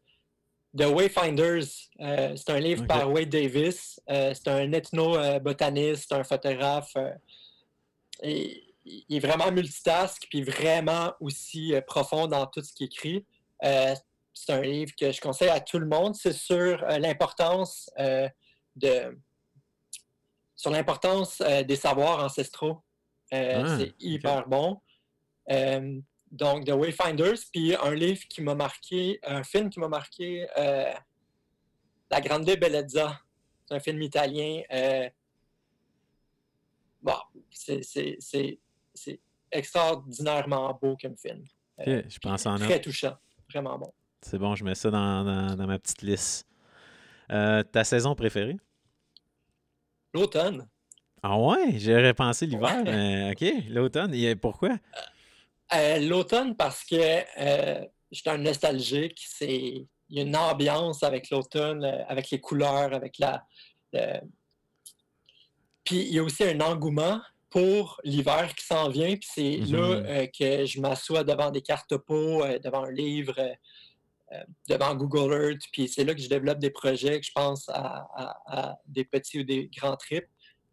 The 0.77 0.85
Wayfinders, 0.85 1.65
c'est 1.99 2.51
un 2.51 2.61
livre 2.61 2.87
par 2.87 3.11
Wade 3.11 3.31
Davis. 3.31 4.01
c'est 4.07 4.49
un 4.49 4.73
ethno-botaniste, 4.73 6.13
un 6.13 6.25
photographe. 6.25 6.95
Et, 8.23 8.63
il 8.87 9.17
est 9.17 9.21
vraiment 9.21 9.51
multitask, 9.51 10.27
puis 10.31 10.43
vraiment 10.43 11.13
aussi 11.21 11.75
profond 11.87 12.27
dans 12.27 12.47
tout 12.47 12.63
ce 12.63 12.73
qu'il 12.73 12.87
écrit. 12.87 13.27
c'est 13.61 14.53
un 14.53 14.63
livre 14.63 14.93
que 14.99 15.13
je 15.13 15.21
conseille 15.21 15.49
à 15.49 15.61
tout 15.61 15.79
le 15.79 15.87
monde. 15.87 16.15
C'est 16.15 16.33
sur 16.33 16.85
l'importance 16.87 17.91
de 18.77 19.19
sur 20.55 20.71
l'importance 20.71 21.43
des 21.67 21.77
savoirs 21.77 22.25
ancestraux 22.25 22.83
euh, 23.35 23.63
ah, 23.65 23.79
c'est 23.79 23.95
hyper 23.99 24.49
bon. 24.49 24.81
Euh, 25.51 26.01
donc, 26.31 26.65
The 26.65 26.71
Wayfinders, 26.71 27.39
puis 27.53 27.75
un 27.75 27.95
livre 27.95 28.23
qui 28.29 28.43
m'a 28.43 28.55
marqué, 28.55 29.19
un 29.23 29.43
film 29.43 29.71
qui 29.71 29.81
m'a 29.81 29.89
marqué, 29.89 30.47
euh, 30.59 30.93
La 32.11 32.21
Grande 32.21 32.45
Bellezza. 32.45 33.21
C'est 33.67 33.75
un 33.75 33.81
film 33.81 34.01
italien. 34.03 34.63
bon, 37.03 37.19
c'est 37.51 38.59
extraordinairement 39.51 40.79
beau 40.81 40.97
comme 41.01 41.17
film. 41.17 41.45
je 41.79 42.19
pense 42.19 42.47
en 42.47 42.57
Très 42.57 42.81
touchant, 42.81 43.17
vraiment 43.51 43.79
bon. 43.79 43.93
C'est 44.23 44.39
bon, 44.39 44.55
je 44.55 44.65
mets 44.65 44.75
ça 44.75 44.91
dans, 44.91 45.57
dans 45.57 45.67
ma 45.67 45.79
petite 45.79 46.03
liste. 46.03 46.47
ta 47.29 47.85
saison 47.85 48.15
préférée? 48.15 48.57
L'automne. 50.13 50.67
Ah 51.23 51.37
ouais, 51.39 51.79
j'aurais 51.79 52.15
pensé 52.15 52.47
l'hiver, 52.47 52.83
mais 52.85 53.33
OK, 53.33 53.65
l'automne. 53.69 54.15
Et 54.15 54.37
pourquoi? 54.37 54.77
Euh, 55.75 55.99
l'automne, 55.99 56.55
parce 56.55 56.85
que 56.85 56.97
euh, 56.97 57.85
j'étais 58.11 58.31
un 58.31 58.39
nostalgique. 58.39 59.25
C'est... 59.29 59.87
Il 60.09 60.17
y 60.17 60.21
a 60.21 60.23
une 60.23 60.37
ambiance 60.37 61.03
avec 61.03 61.31
l'automne, 61.31 61.85
euh, 61.85 62.05
avec 62.07 62.31
les 62.31 62.41
couleurs, 62.41 62.95
avec 62.95 63.19
la. 63.19 63.45
Puis 65.83 65.97
il 65.97 66.15
y 66.15 66.19
a 66.21 66.23
aussi 66.23 66.45
un 66.45 66.61
engouement 66.61 67.21
pour 67.57 67.99
l'hiver 68.05 68.55
qui 68.55 68.67
s'en 68.67 68.91
vient. 68.91 69.17
Puis 69.17 69.29
c'est 69.33 69.57
là 69.73 70.01
mm-hmm. 70.01 70.31
que 70.39 70.67
je 70.67 70.79
m'assois 70.79 71.25
devant 71.25 71.51
des 71.51 71.63
cartes 71.63 71.97
peau, 71.97 72.43
devant 72.63 72.85
un 72.85 72.91
livre, 72.91 73.35
devant 74.69 74.95
Google 74.95 75.33
Earth. 75.33 75.63
Puis 75.73 75.89
c'est 75.89 76.05
là 76.05 76.15
que 76.15 76.21
je 76.21 76.29
développe 76.29 76.59
des 76.59 76.69
projets 76.69 77.19
que 77.19 77.27
je 77.27 77.33
pense 77.33 77.71
à 77.71 78.77
des 78.87 79.07
petits 79.07 79.41
ou 79.41 79.45
des 79.45 79.71
grands 79.75 79.97
trips. 79.97 80.29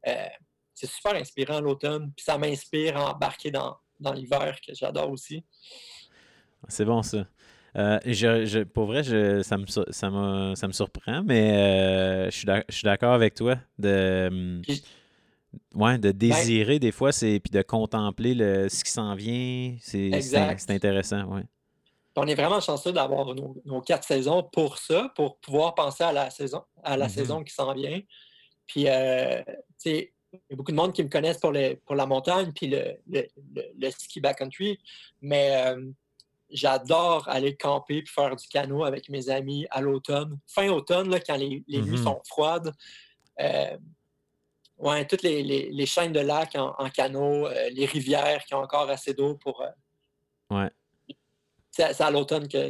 Euh, 0.08 0.28
c'est 0.74 0.90
super 0.90 1.16
inspirant 1.16 1.62
l'automne. 1.62 2.12
Puis 2.16 2.26
ça 2.26 2.38
m'inspire 2.38 2.98
à 2.98 3.14
embarquer 3.14 3.52
dans, 3.52 3.78
l'hiver, 4.14 4.58
que 4.66 4.74
j'adore 4.74 5.12
aussi. 5.12 5.44
C'est 6.68 6.86
bon, 6.86 7.02
ça. 7.02 7.26
Euh, 7.76 8.00
je, 8.06 8.64
pour 8.64 8.86
vrai, 8.86 9.04
ça, 9.44 9.58
me, 9.58 9.66
ça, 9.66 10.10
me, 10.10 10.72
surprend, 10.72 11.24
mais 11.24 12.28
euh, 12.28 12.30
je 12.30 12.64
suis 12.70 12.84
d'accord 12.84 13.14
avec 13.14 13.34
toi 13.34 13.58
de, 13.80 14.62
ouais, 15.76 15.98
de 15.98 16.12
ben 16.12 16.18
désirer 16.30 16.80
des 16.80 16.92
fois, 16.92 17.12
c'est 17.12 17.40
puis 17.40 17.52
de 17.52 17.62
contempler 17.62 18.34
le, 18.34 18.70
ce 18.70 18.84
qui 18.84 18.92
s'en 18.92 19.16
vient. 19.16 19.76
C'est 19.80 20.12
intéressant. 20.70 21.24
Ouais. 21.26 21.44
On 22.16 22.28
est 22.28 22.36
vraiment 22.36 22.60
chanceux 22.60 22.92
d'avoir 22.92 23.34
nos, 23.34 23.82
quatre 23.82 24.04
saisons 24.04 24.44
pour 24.44 24.78
ça, 24.78 25.12
pour 25.16 25.38
pouvoir 25.38 25.74
penser 25.74 26.04
à 26.04 26.12
la 26.12 26.30
saison, 26.30 26.64
à 26.84 26.96
la 26.96 27.08
mm-hmm. 27.08 27.10
saison 27.10 27.44
qui 27.44 27.54
s'en 27.54 27.74
vient. 27.74 28.02
Puis, 28.68 28.88
euh, 28.88 29.42
il 29.86 30.10
y 30.50 30.54
a 30.54 30.56
beaucoup 30.56 30.72
de 30.72 30.78
monde 30.78 30.94
qui 30.94 31.04
me 31.04 31.10
connaissent 31.10 31.40
pour, 31.40 31.54
pour 31.86 31.96
la 31.96 32.06
montagne 32.06 32.52
puis 32.54 32.68
le, 32.68 32.98
le, 33.08 33.90
ski 33.92 34.20
backcountry, 34.20 34.80
mais 35.22 35.66
euh, 35.66 35.90
j'adore 36.50 37.28
aller 37.28 37.56
camper 37.56 38.04
puis 38.04 38.14
faire 38.14 38.36
du 38.36 38.48
canot 38.48 38.84
avec 38.84 39.10
mes 39.10 39.30
amis 39.30 39.66
à 39.72 39.82
l'automne. 39.82 40.38
Fin 40.48 40.70
automne, 40.70 41.10
là, 41.10 41.20
quand 41.20 41.36
les, 41.36 41.48
nuits 41.48 41.64
mm-hmm. 41.68 42.04
sont 42.04 42.22
froides. 42.26 42.72
Euh, 43.40 43.78
ouais, 44.78 45.06
toutes 45.06 45.24
les, 45.24 45.86
chaînes 45.86 46.14
de 46.14 46.20
lacs 46.20 46.56
en, 46.56 46.90
canot, 46.90 47.48
les 47.72 47.86
rivières 47.86 48.44
qui 48.46 48.54
ont 48.54 48.60
encore 48.60 48.90
assez 48.90 49.14
d'eau 49.14 49.36
pour. 49.36 49.64
ouais. 50.50 50.70
C'est 51.72 52.02
à 52.02 52.12
l'automne 52.12 52.48
que, 52.48 52.70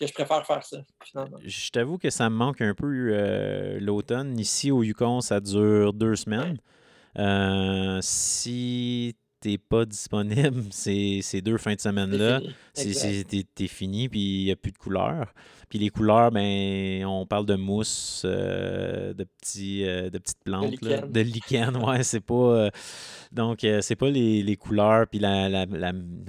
que 0.00 0.06
je 0.06 0.12
préfère 0.12 0.46
faire 0.46 0.64
ça, 0.64 0.78
finalement. 1.04 1.36
Je 1.44 1.70
t'avoue 1.70 1.98
que 1.98 2.10
ça 2.10 2.30
me 2.30 2.36
manque 2.36 2.62
un 2.62 2.74
peu 2.74 2.86
euh, 2.86 3.78
l'automne. 3.80 4.38
Ici, 4.38 4.70
au 4.70 4.82
Yukon, 4.82 5.20
ça 5.20 5.40
dure 5.40 5.92
deux 5.92 6.16
semaines. 6.16 6.58
Euh, 7.18 7.98
si 8.00 9.16
t'es 9.40 9.58
pas 9.58 9.84
disponible 9.84 10.64
ces, 10.70 11.20
ces 11.22 11.40
deux 11.40 11.58
fins 11.58 11.74
de 11.74 11.80
semaine-là, 11.80 12.40
t'es 12.74 13.68
fini, 13.68 14.08
puis 14.08 14.20
il 14.20 14.44
n'y 14.44 14.52
a 14.52 14.56
plus 14.56 14.72
de 14.72 14.78
couleurs. 14.78 15.32
Puis 15.68 15.78
les 15.78 15.90
couleurs, 15.90 16.32
ben, 16.32 17.04
on 17.04 17.26
parle 17.26 17.46
de 17.46 17.54
mousse, 17.54 18.22
euh, 18.24 19.14
de, 19.14 19.24
petits, 19.24 19.82
de 19.84 20.18
petites 20.18 20.42
plantes, 20.44 20.74
de 20.82 21.20
lichen. 21.20 21.76
ouais, 21.84 22.02
c'est 22.02 22.20
pas. 22.20 22.70
Donc, 23.32 23.62
euh, 23.62 23.80
c'est 23.80 23.94
pas 23.94 24.10
les, 24.10 24.56
couleurs 24.56 25.06
puis 25.06 25.20
la, 25.20 25.66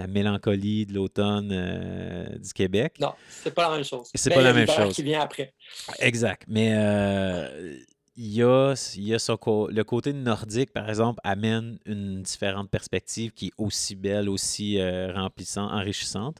mélancolie 0.07 0.86
de 0.86 0.93
l'automne 0.93 1.49
euh, 1.51 2.38
du 2.38 2.53
Québec. 2.53 2.97
Non, 2.99 3.14
c'est 3.28 3.53
pas 3.53 3.70
la 3.70 3.76
même 3.76 3.84
chose. 3.84 4.09
C'est 4.14 4.34
pas 4.34 4.41
la 4.41 4.53
même 4.53 4.68
chose. 4.68 4.93
qui 4.93 5.03
vient 5.03 5.22
après. 5.22 5.53
Exact. 5.99 6.43
Mais 6.47 6.74
euh, 6.74 7.76
il 8.16 8.28
y 8.28 8.43
a, 8.43 8.74
y 8.97 9.14
a 9.14 9.18
le 9.18 9.82
côté 9.84 10.14
nordique, 10.14 10.72
par 10.72 10.89
exemple, 10.89 11.20
amène 11.24 11.80
une 11.86 12.22
différente 12.22 12.70
perspective 12.70 13.32
qui 13.32 13.47
est 13.47 13.53
aussi 13.57 13.95
belle, 13.95 14.30
aussi 14.30 14.80
remplissante, 15.14 15.72
enrichissante. 15.72 16.38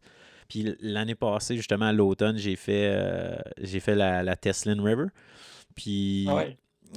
Puis 0.50 0.76
l'année 0.82 1.16
passée, 1.16 1.56
justement, 1.56 1.86
à 1.86 1.94
l'automne, 1.94 2.38
j'ai 2.38 2.58
fait, 2.58 3.42
j'ai 3.62 3.80
fait 3.80 3.96
la, 3.96 4.22
la 4.22 4.36
Teslin 4.36 4.84
River. 4.84 5.06
Puis 5.76 6.28
ah 6.30 6.44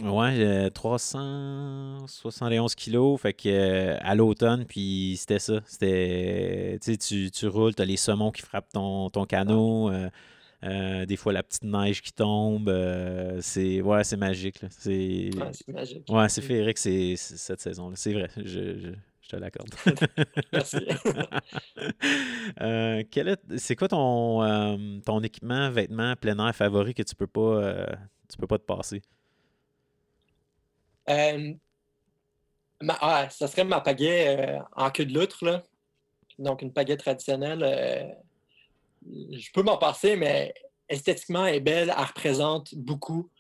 Ouais, 0.03 0.71
371 0.71 2.75
kilos, 2.75 3.21
fait 3.21 3.33
que 3.33 3.49
euh, 3.49 3.97
à 4.01 4.17
l'automne, 4.17 4.65
puis 4.65 5.15
c'était 5.17 5.39
ça. 5.39 5.61
C'était, 5.67 6.81
tu, 6.99 7.31
tu 7.31 7.47
roules, 7.47 7.77
t'as 7.77 7.85
les 7.85 7.97
saumons 7.97 8.33
qui 8.33 8.43
frappent 8.43 8.73
ton, 8.73 9.09
ton 9.11 9.25
canot, 9.25 9.91
euh, 9.91 10.11
euh, 10.65 11.07
des 11.07 11.17
fois 11.17 11.33
la 11.33 11.43
petite 11.43 11.65
neige 11.65 12.03
qui 12.03 12.13
tombe. 12.13 12.71
c'est, 13.41 13.81
ouais, 13.81 14.05
c'est 14.05 14.17
magique. 14.17 14.61
C'est, 14.71 15.31
magique. 15.69 16.05
Ouais, 16.09 16.29
c'est 16.29 16.43
féerique 16.43 16.79
c'est, 16.79 17.17
cette 17.17 17.61
saison-là. 17.61 17.97
C'est 17.97 18.13
vrai, 18.13 18.29
je, 18.37 18.79
je, 19.23 19.29
te 19.29 19.37
l'accorde. 19.37 19.71
Merci. 20.53 20.79
c'est 23.59 23.77
quoi 23.77 23.89
ton, 23.89 25.01
ton 25.05 25.21
équipement, 25.23 25.71
vêtements, 25.71 26.17
plein 26.17 26.39
air 26.47 26.55
favori 26.55 26.95
que 26.95 27.03
tu 27.03 27.15
peux 27.15 27.27
pas, 27.27 27.87
tu 28.31 28.37
peux 28.39 28.47
pas 28.47 28.59
te 28.59 28.65
passer? 28.65 29.03
Euh, 31.09 31.55
ah, 32.89 33.29
ça 33.31 33.47
serait 33.47 33.65
ma 33.65 33.81
pagaie 33.81 34.59
euh, 34.59 34.63
en 34.73 34.91
queue 34.91 35.05
de 35.05 35.15
loutre, 35.15 35.45
là. 35.45 35.63
donc 36.39 36.63
une 36.63 36.73
pagaie 36.73 36.97
traditionnelle. 36.97 38.17
Euh, 39.07 39.39
je 39.39 39.51
peux 39.53 39.63
m'en 39.63 39.79
passer, 39.79 40.17
mais 40.17 40.55
esthétiquement, 40.89 41.47
elle 41.47 41.57
est 41.57 41.61
belle, 41.61 41.93
elle 41.97 42.05
représente 42.05 42.75
beaucoup 42.75 43.31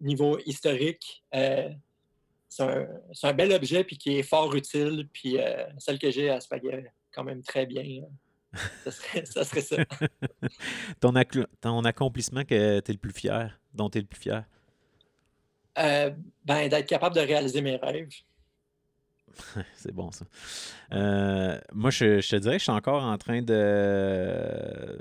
niveau 0.00 0.38
historique. 0.44 1.24
c'est 1.32 2.62
un, 2.62 3.32
bel 3.32 3.52
objet 3.52 3.84
puis 3.84 3.96
qui 3.96 4.18
est 4.18 4.22
fort 4.22 4.54
utile. 4.54 5.08
Puis 5.12 5.36
celle 5.78 5.98
que 5.98 6.10
j'ai 6.10 6.28
à 6.30 6.40
ce 6.40 6.48
pagaie, 6.48 6.92
quand 7.12 7.24
même 7.24 7.42
très 7.42 7.66
bien. 7.66 8.02
Ça 8.84 9.44
serait 9.44 9.60
ça. 9.62 9.76
ton, 11.00 11.14
ton 11.60 11.84
accomplissement 11.84 12.44
que 12.44 12.80
tu 12.80 12.90
es 12.90 12.94
le 12.94 12.98
plus 12.98 13.12
fier, 13.12 13.58
dont 13.72 13.88
tu 13.88 13.98
es 13.98 14.00
le 14.00 14.06
plus 14.06 14.20
fier? 14.20 14.44
Euh, 15.78 16.10
ben, 16.44 16.68
d'être 16.68 16.86
capable 16.86 17.14
de 17.14 17.20
réaliser 17.20 17.62
mes 17.62 17.76
rêves. 17.76 18.10
c'est 19.76 19.92
bon 19.92 20.10
ça. 20.10 20.24
Euh, 20.92 21.58
moi, 21.72 21.90
je, 21.90 22.26
te 22.28 22.36
dirais 22.36 22.54
que 22.54 22.58
je 22.58 22.64
suis 22.64 22.72
encore 22.72 23.02
en 23.02 23.18
train 23.18 23.42
de. 23.42 24.98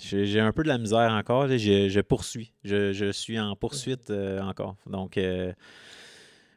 J'ai 0.00 0.40
un 0.40 0.52
peu 0.52 0.62
de 0.62 0.68
la 0.68 0.78
misère 0.78 1.12
encore. 1.12 1.48
Je, 1.48 1.88
je 1.88 2.00
poursuis. 2.00 2.52
Je, 2.62 3.10
suis 3.12 3.38
en 3.40 3.56
poursuite 3.56 4.10
euh, 4.10 4.40
encore. 4.40 4.76
Donc, 4.86 5.18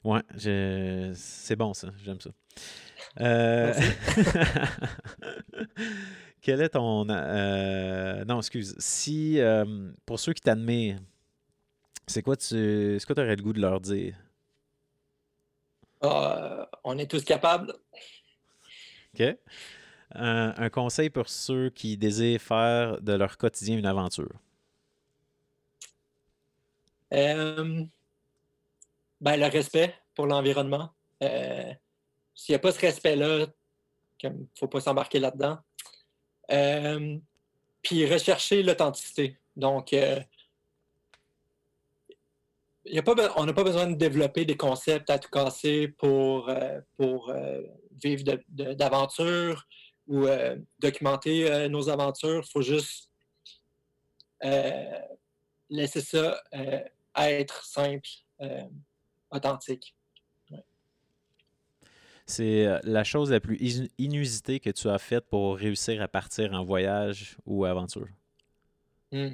ouais, 0.04 0.22
c'est 0.36 1.56
bon 1.56 1.74
ça. 1.74 1.90
J'aime 2.04 2.20
ça. 2.20 2.30
Euh, 3.20 3.74
quel 6.42 6.62
est 6.62 6.70
ton. 6.70 7.06
non, 7.06 8.38
excuse. 8.38 8.76
Si, 8.80 9.40
pour 10.06 10.20
ceux 10.20 10.34
qui 10.34 10.42
t'admirent, 10.42 11.00
c'est 12.06 12.22
quoi 12.22 12.36
tu 12.36 13.00
quoi 13.06 13.20
aurais 13.20 13.36
le 13.36 13.44
goût 13.44 13.54
de 13.54 13.62
leur 13.62 13.80
dire? 13.80 14.16
Ah, 16.02 16.69
on 16.84 16.98
est 16.98 17.10
tous 17.10 17.24
capables. 17.24 17.74
OK. 19.14 19.38
un 20.14 20.69
conseil 20.69 21.10
pour 21.10 21.30
ceux 21.30 21.69
qui 21.69 21.98
désirent 21.98 22.41
faire 22.41 23.02
de 23.02 23.14
leur 23.14 23.38
quotidien 23.38 23.78
une 23.78 23.86
aventure? 23.86 24.40
Euh, 27.14 27.84
ben, 29.22 29.38
le 29.38 29.45
respect 29.48 29.95
pour 30.14 30.28
l'environnement. 30.28 30.90
Euh, 31.24 31.74
s'il 32.36 32.53
n'y 32.53 32.57
a 32.57 32.60
pas 32.60 32.72
ce 32.72 32.80
respect-là, 32.80 33.48
il 34.24 34.30
ne 34.30 34.45
faut 34.57 34.68
pas 34.68 34.82
s'embarquer 34.82 35.19
là-dedans. 35.19 35.57
Euh, 36.52 37.18
puis 37.82 38.11
rechercher 38.11 38.64
l'authenticité. 38.64 39.38
Donc, 39.56 39.95
y 42.94 43.00
a 43.00 43.04
pas, 43.04 43.16
on 43.38 43.46
n'a 43.46 43.54
pas 43.54 43.64
besoin 43.64 43.88
de 43.88 43.96
développer 43.96 44.46
des 44.46 44.58
concepts 44.58 45.10
à 45.10 45.20
tout 45.20 45.30
casser 45.30 45.88
pour, 45.88 46.52
pour 46.98 47.34
vivre 48.04 48.24
d'aventures 48.50 49.68
ou 50.08 50.26
documenter 50.80 51.68
nos 51.70 51.90
aventures. 51.90 52.44
Il 52.46 52.52
faut 52.52 52.62
juste 52.62 53.10
laisser 55.70 56.02
ça 56.02 56.42
être 57.26 57.66
simple, 57.66 58.10
euh, 58.42 58.64
authentique. 59.32 59.96
C'est 62.26 62.66
euh, 62.66 62.80
la 62.84 63.06
chose 63.06 63.32
la 63.32 63.40
plus 63.40 63.58
inusitée 63.98 64.60
que 64.60 64.70
tu 64.70 64.90
as 64.90 64.98
faite 64.98 65.26
pour 65.28 65.56
réussir 65.56 66.02
à 66.02 66.10
partir 66.10 66.54
en 66.54 66.64
voyage 66.64 67.38
ou 67.46 67.64
aventure? 67.64 68.10
Hmm. 69.14 69.30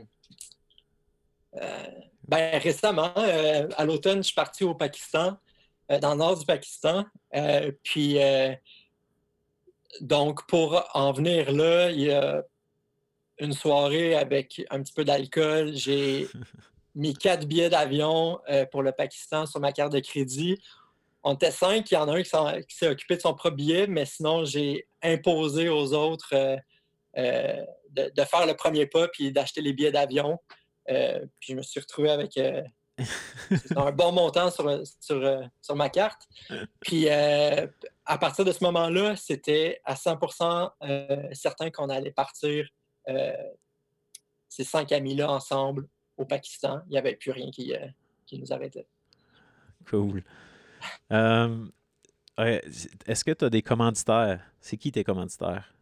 Euh, 1.56 1.88
ben, 2.36 2.60
récemment, 2.60 3.14
à 3.14 3.86
l'automne, 3.86 4.18
je 4.18 4.28
suis 4.28 4.36
parti 4.36 4.64
au 4.64 4.76
Pakistan, 4.76 5.38
dans 6.02 6.12
le 6.12 6.18
nord 6.18 6.38
du 6.38 6.46
Pakistan. 6.46 7.06
puis, 7.84 8.18
donc, 10.02 10.46
pour 10.48 10.84
en 10.94 11.12
venir 11.12 11.52
là, 11.52 11.92
il 11.92 12.02
y 12.02 12.12
a 12.12 12.44
une 13.40 13.54
soirée 13.54 14.16
avec 14.16 14.62
un 14.70 14.82
petit 14.82 14.94
peu 14.94 15.04
d'alcool. 15.04 15.74
J'ai 15.74 16.28
mis 16.96 17.14
quatre 17.14 17.46
billets 17.46 17.70
d'avion 17.70 18.40
euh, 18.50 18.66
pour 18.66 18.84
le 18.84 18.92
Pakistan 18.92 19.46
sur 19.46 19.60
ma 19.60 19.72
carte 19.72 19.94
de 19.94 20.00
crédit. 20.00 20.58
On 21.24 21.36
était 21.36 21.52
cinq, 21.52 21.90
il 21.92 21.94
y 21.94 21.98
en 21.98 22.10
a 22.10 22.18
un 22.18 22.22
qui 22.22 22.76
s'est 22.76 22.88
occupé 22.88 23.16
de 23.16 23.22
son 23.22 23.34
propre 23.34 23.56
billet, 23.56 23.88
mais 23.88 24.06
sinon, 24.06 24.44
j'ai 24.44 24.88
imposé 25.02 25.70
aux 25.70 25.94
autres 25.94 26.34
euh, 26.34 26.58
euh, 27.18 27.66
de, 27.92 28.24
faire 28.24 28.46
le 28.46 28.56
premier 28.56 28.88
pas 28.88 29.08
puis 29.08 29.32
d'acheter 29.32 29.62
les 29.62 29.72
billets 29.72 29.92
d'avion. 29.92 30.40
Puis 30.86 31.50
je 31.50 31.56
me 31.56 31.62
suis 31.62 31.80
retrouvé 31.80 32.10
avec 32.10 32.38
un 33.76 33.92
bon 33.92 34.12
montant 34.12 34.52
sur, 34.52 34.82
sur, 35.00 35.76
ma 35.76 35.90
carte. 35.90 36.28
Puis 36.80 37.10
à 37.10 38.18
partir 38.20 38.46
de 38.46 38.52
ce 38.52 38.64
moment-là, 38.64 39.16
c'était 39.16 39.82
à 39.86 39.96
100% 39.96 41.34
certain 41.34 41.72
qu'on 41.72 41.90
allait 41.90 42.12
partir 42.12 42.68
ces 44.54 44.64
cinq 44.64 44.92
amis-là 44.92 45.32
ensemble 45.32 45.88
au 46.18 46.26
Pakistan. 46.26 46.82
Il 46.88 46.92
n'y 46.92 46.98
avait 46.98 47.16
plus 47.16 47.32
rien 47.32 47.50
qui, 47.52 47.74
euh, 47.74 47.88
qui 48.26 48.38
nous 48.38 48.54
arrêtait. 48.54 48.86
Cool. 49.90 50.24
Euh, 51.12 51.66
est-ce 52.38 53.24
que 53.24 53.32
tu 53.32 53.46
as 53.46 53.50
des 53.50 53.62
commanditaires? 53.62 54.42
C'est 54.62 54.78
qui 54.78 54.92
tes 54.92 55.04
commanditaires? 55.04 55.74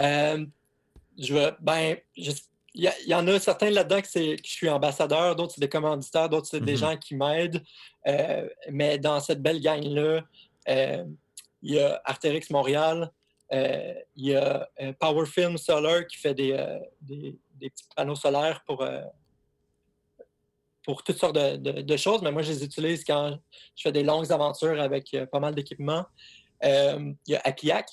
Euh, 0.00 0.46
je 1.18 1.54
ben, 1.60 1.96
il 2.78 2.92
y, 3.06 3.14
en 3.14 3.26
a 3.26 3.38
certains 3.40 3.70
là-dedans 3.70 4.02
que, 4.02 4.36
que 4.36 4.42
je 4.44 4.50
suis 4.50 4.68
ambassadeur, 4.68 5.34
d'autres 5.34 5.54
c'est 5.54 5.60
des 5.60 5.68
commanditaires, 5.68 6.28
d'autres 6.28 6.46
c'est 6.46 6.60
des 6.60 6.74
mm-hmm. 6.74 6.78
gens 6.78 6.96
qui 6.96 7.14
m'aident. 7.16 7.62
mais 8.70 8.98
dans 8.98 9.18
cette 9.20 9.40
belle 9.40 9.60
gang-là, 9.60 10.22
il 10.66 11.74
y 11.74 11.80
a 11.80 12.00
Arterix 12.04 12.44
Montréal, 12.50 13.10
il 13.50 13.96
y 14.16 14.34
a 14.34 14.68
Power 15.00 15.24
Film 15.26 15.56
Solar 15.56 16.06
qui 16.06 16.18
fait 16.18 16.34
des, 16.34 16.78
des, 17.00 17.38
des 17.58 17.70
petits 17.70 17.84
panneaux 17.94 18.14
solaires 18.14 18.62
pour, 18.66 18.82
euh, 18.82 19.02
pour 20.84 21.02
toutes 21.02 21.18
sortes 21.18 21.36
de, 21.36 21.96
choses, 21.96 22.22
mais 22.22 22.32
moi, 22.32 22.42
je 22.42 22.52
les 22.52 22.64
utilise 22.64 23.04
quand 23.04 23.38
je 23.74 23.82
fais 23.82 23.92
des 23.92 24.02
longues 24.02 24.30
aventures 24.32 24.80
avec 24.80 25.12
euh, 25.14 25.26
pas 25.26 25.40
mal 25.40 25.54
d'équipements. 25.54 26.06
Euh, 26.64 27.12
il 27.26 27.32
y 27.32 27.36
a 27.36 27.40
Apiac, 27.44 27.88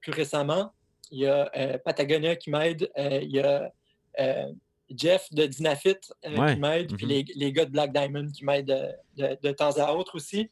plus 0.00 0.12
récemment. 0.12 0.72
Il 1.10 1.20
y 1.20 1.26
a 1.26 1.78
Patagonia 1.84 2.34
qui 2.36 2.50
m'aide. 2.50 2.90
il 2.96 3.30
y 3.30 3.38
a 3.38 3.72
Jeff 4.90 5.32
de 5.32 5.46
Dynafit 5.46 5.96
qui 6.22 6.58
m'aide. 6.58 6.94
Puis 6.96 7.06
mm-hmm. 7.06 7.32
les, 7.36 7.52
gars 7.52 7.64
de 7.64 7.70
Black 7.70 7.92
Diamond 7.92 8.28
qui 8.28 8.44
m'aident 8.44 8.96
de, 9.16 9.52
temps 9.52 9.76
à 9.78 9.92
autre 9.92 10.16
aussi. 10.16 10.50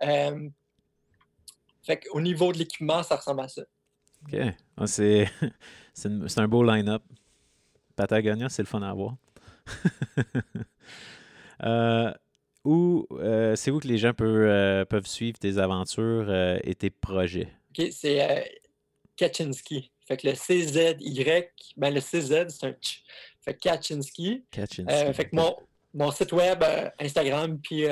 fait 0.00 2.00
qu'au 2.00 2.20
niveau 2.20 2.52
de 2.52 2.58
l'équipement, 2.58 3.02
ça 3.02 3.16
ressemble 3.16 3.40
à 3.40 3.48
ça. 3.48 3.62
OK. 4.26 4.38
Ah, 4.76 4.86
c'est 4.86 5.28
un 6.36 6.48
beau 6.48 6.62
line-up. 6.62 7.02
Patagonia, 7.96 8.48
c'est 8.48 8.62
le 8.62 8.66
fun 8.66 8.82
à 8.82 8.94
voir. 8.94 9.16
euh, 11.62 12.12
euh, 12.66 13.56
c'est 13.56 13.70
où 13.70 13.78
que 13.78 13.88
les 13.88 13.98
gens 13.98 14.14
peuvent, 14.14 14.46
euh, 14.46 14.84
peuvent 14.84 15.06
suivre 15.06 15.38
tes 15.38 15.58
aventures 15.58 16.26
euh, 16.28 16.58
et 16.64 16.74
tes 16.74 16.90
projets? 16.90 17.48
OK, 17.70 17.88
c'est 17.90 18.60
Kaczynski. 19.16 19.91
Fait 20.06 20.16
que 20.16 20.28
le 20.28 20.34
CZY, 20.34 21.24
ben 21.76 21.94
le 21.94 22.00
CZ, 22.00 22.48
c'est 22.48 22.66
un 22.66 22.74
ch. 22.80 23.02
Fait 23.40 23.54
que 23.54 23.60
Kaczynski. 23.60 24.44
Kaczynski. 24.50 25.14
fait 25.14 25.24
que 25.28 25.36
mon, 25.36 25.56
mon 25.94 26.10
site 26.10 26.32
web, 26.32 26.62
Instagram, 26.98 27.60
puis 27.60 27.84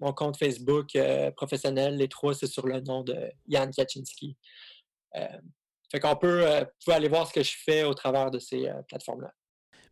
mon 0.00 0.12
compte 0.12 0.36
Facebook 0.36 0.96
professionnel, 1.36 1.96
les 1.96 2.08
trois, 2.08 2.34
c'est 2.34 2.46
sur 2.46 2.66
le 2.66 2.80
nom 2.80 3.02
de 3.02 3.30
Yann 3.48 3.70
Kaczynski. 3.70 4.36
Fait 5.90 6.00
qu'on 6.00 6.16
peut, 6.16 6.46
euh, 6.46 6.64
aller 6.88 7.08
voir 7.08 7.28
ce 7.28 7.32
que 7.32 7.42
je 7.42 7.56
fais 7.64 7.84
au 7.84 7.94
travers 7.94 8.30
de 8.30 8.38
ces 8.38 8.68
euh, 8.68 8.82
plateformes-là. 8.88 9.32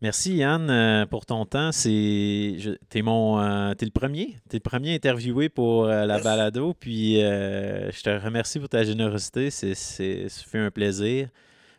Merci 0.05 0.35
Yann 0.35 0.68
euh, 0.68 1.06
pour 1.06 1.24
ton 1.24 1.47
temps. 1.47 1.72
C'est 1.72 2.59
t'es 2.90 3.01
mon 3.01 3.40
es 3.72 3.85
le 3.86 3.90
premier, 3.90 4.36
es 4.51 4.56
le 4.56 4.60
premier 4.60 4.94
interviewé 4.94 5.48
pour 5.48 5.86
la 5.86 6.18
balado. 6.18 6.74
Puis 6.74 7.14
je 7.14 8.02
te 8.02 8.10
remercie 8.22 8.60
pour 8.60 8.68
ta 8.68 8.85
générosité. 8.85 9.48
C'est 9.48 9.74
ça 9.74 10.44
fait 10.44 10.59
un 10.59 10.70
plaisir. 10.70 11.28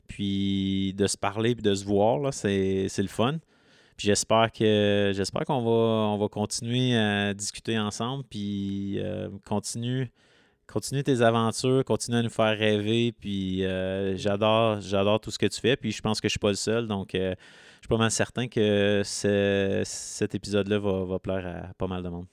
Puis 0.07 0.95
de 0.97 1.06
se 1.06 1.15
parler 1.15 1.52
et 1.52 1.53
de 1.56 1.76
se 1.76 1.85
voir 1.85 2.18
là, 2.18 2.31
c'est 2.31 2.89
le 2.97 3.07
fun. 3.07 3.38
Puis 3.95 4.07
j'espère 4.07 4.52
que 4.52 5.11
j'espère 5.15 5.45
qu'on 5.45 5.61
va 5.61 6.10
on 6.10 6.18
va 6.18 6.27
continuer 6.27 6.97
à 6.97 7.31
discuter 7.35 7.77
ensemble. 7.77 8.23
Puis 8.27 8.99
continue 9.45 10.11
continue 10.68 11.04
tes 11.04 11.22
aventures, 11.22 11.84
continue 11.86 12.18
à 12.18 12.22
nous 12.22 12.30
faire 12.30 12.58
rêver. 12.58 13.12
Puis 13.12 13.66
euh, 13.66 14.16
j'adore, 14.18 14.82
j'adore 14.82 15.20
tout 15.20 15.32
ce 15.32 15.40
que 15.40 15.46
tu 15.46 15.60
fais. 15.60 15.76
Puis 15.76 15.92
je 15.92 16.02
pense 16.02 16.22
que 16.22 16.28
je 16.28 16.32
suis 16.32 16.40
pas 16.40 16.50
le 16.50 16.56
seul. 16.56 16.88
Donc 16.88 17.16
euh, 17.16 17.36
je 17.76 17.82
suis 17.82 17.88
pas 17.88 17.98
mal 17.98 18.12
certain 18.12 18.48
que 18.48 19.02
cet 19.04 20.36
épisode-là 20.36 20.80
va, 20.80 21.20
plaire 21.20 21.46
à 21.48 21.74
pas 21.74 21.88
mal 21.88 22.04
de 22.04 22.10
monde. 22.10 22.26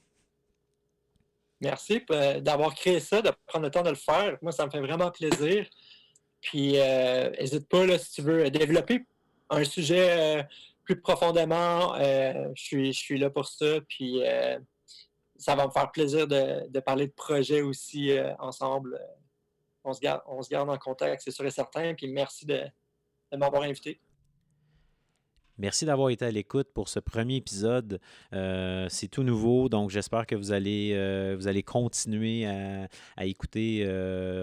Merci 1.60 2.04
euh, 2.10 2.40
d'avoir 2.40 2.74
créé 2.74 2.98
ça, 2.98 3.22
de 3.22 3.30
prendre 3.46 3.64
le 3.64 3.70
temps 3.70 3.82
de 3.82 3.90
le 3.90 3.94
faire. 3.94 4.36
Moi, 4.42 4.50
ça 4.50 4.66
me 4.66 4.70
fait 4.70 4.80
vraiment 4.80 5.10
plaisir. 5.10 5.66
Puis 6.40 6.72
n'hésite 6.72 7.68
pas 7.68 7.86
là, 7.86 7.98
si 7.98 8.10
tu 8.12 8.22
veux 8.22 8.50
développer 8.50 9.04
un 9.48 9.62
sujet 9.62 10.44
plus 10.82 11.00
profondément. 11.00 11.94
je, 11.96 12.50
suis, 12.56 12.92
je 12.92 12.98
suis 12.98 13.18
là 13.18 13.30
pour 13.30 13.46
ça. 13.46 13.80
Puis 13.88 14.20
ça 15.42 15.56
va 15.56 15.66
me 15.66 15.72
faire 15.72 15.90
plaisir 15.90 16.28
de, 16.28 16.80
parler 16.80 17.08
de 17.08 17.12
projets 17.12 17.62
aussi 17.62 18.12
euh, 18.12 18.32
ensemble. 18.38 18.98
On 19.84 19.92
se, 19.92 20.00
garde, 20.00 20.22
on 20.26 20.40
se 20.40 20.48
garde 20.48 20.70
en 20.70 20.78
contact, 20.78 21.22
c'est 21.24 21.32
sûr 21.32 21.44
et 21.44 21.50
certain. 21.50 21.94
Puis 21.94 22.06
merci 22.06 22.46
de, 22.46 22.60
m'avoir 23.36 23.62
invité. 23.62 24.00
Merci 25.58 25.84
d'avoir 25.84 26.10
été 26.10 26.24
à 26.24 26.30
l'écoute 26.30 26.68
pour 26.72 26.88
ce 26.88 27.00
premier 27.00 27.36
épisode. 27.36 28.00
Euh, 28.32 28.86
c'est 28.88 29.08
tout 29.08 29.24
nouveau, 29.24 29.68
donc 29.68 29.90
j'espère 29.90 30.26
que 30.26 30.36
vous 30.36 30.52
allez, 30.52 30.92
euh, 30.94 31.34
vous 31.36 31.48
allez 31.48 31.62
continuer 31.62 32.46
à 32.46 33.26
écouter 33.26 33.84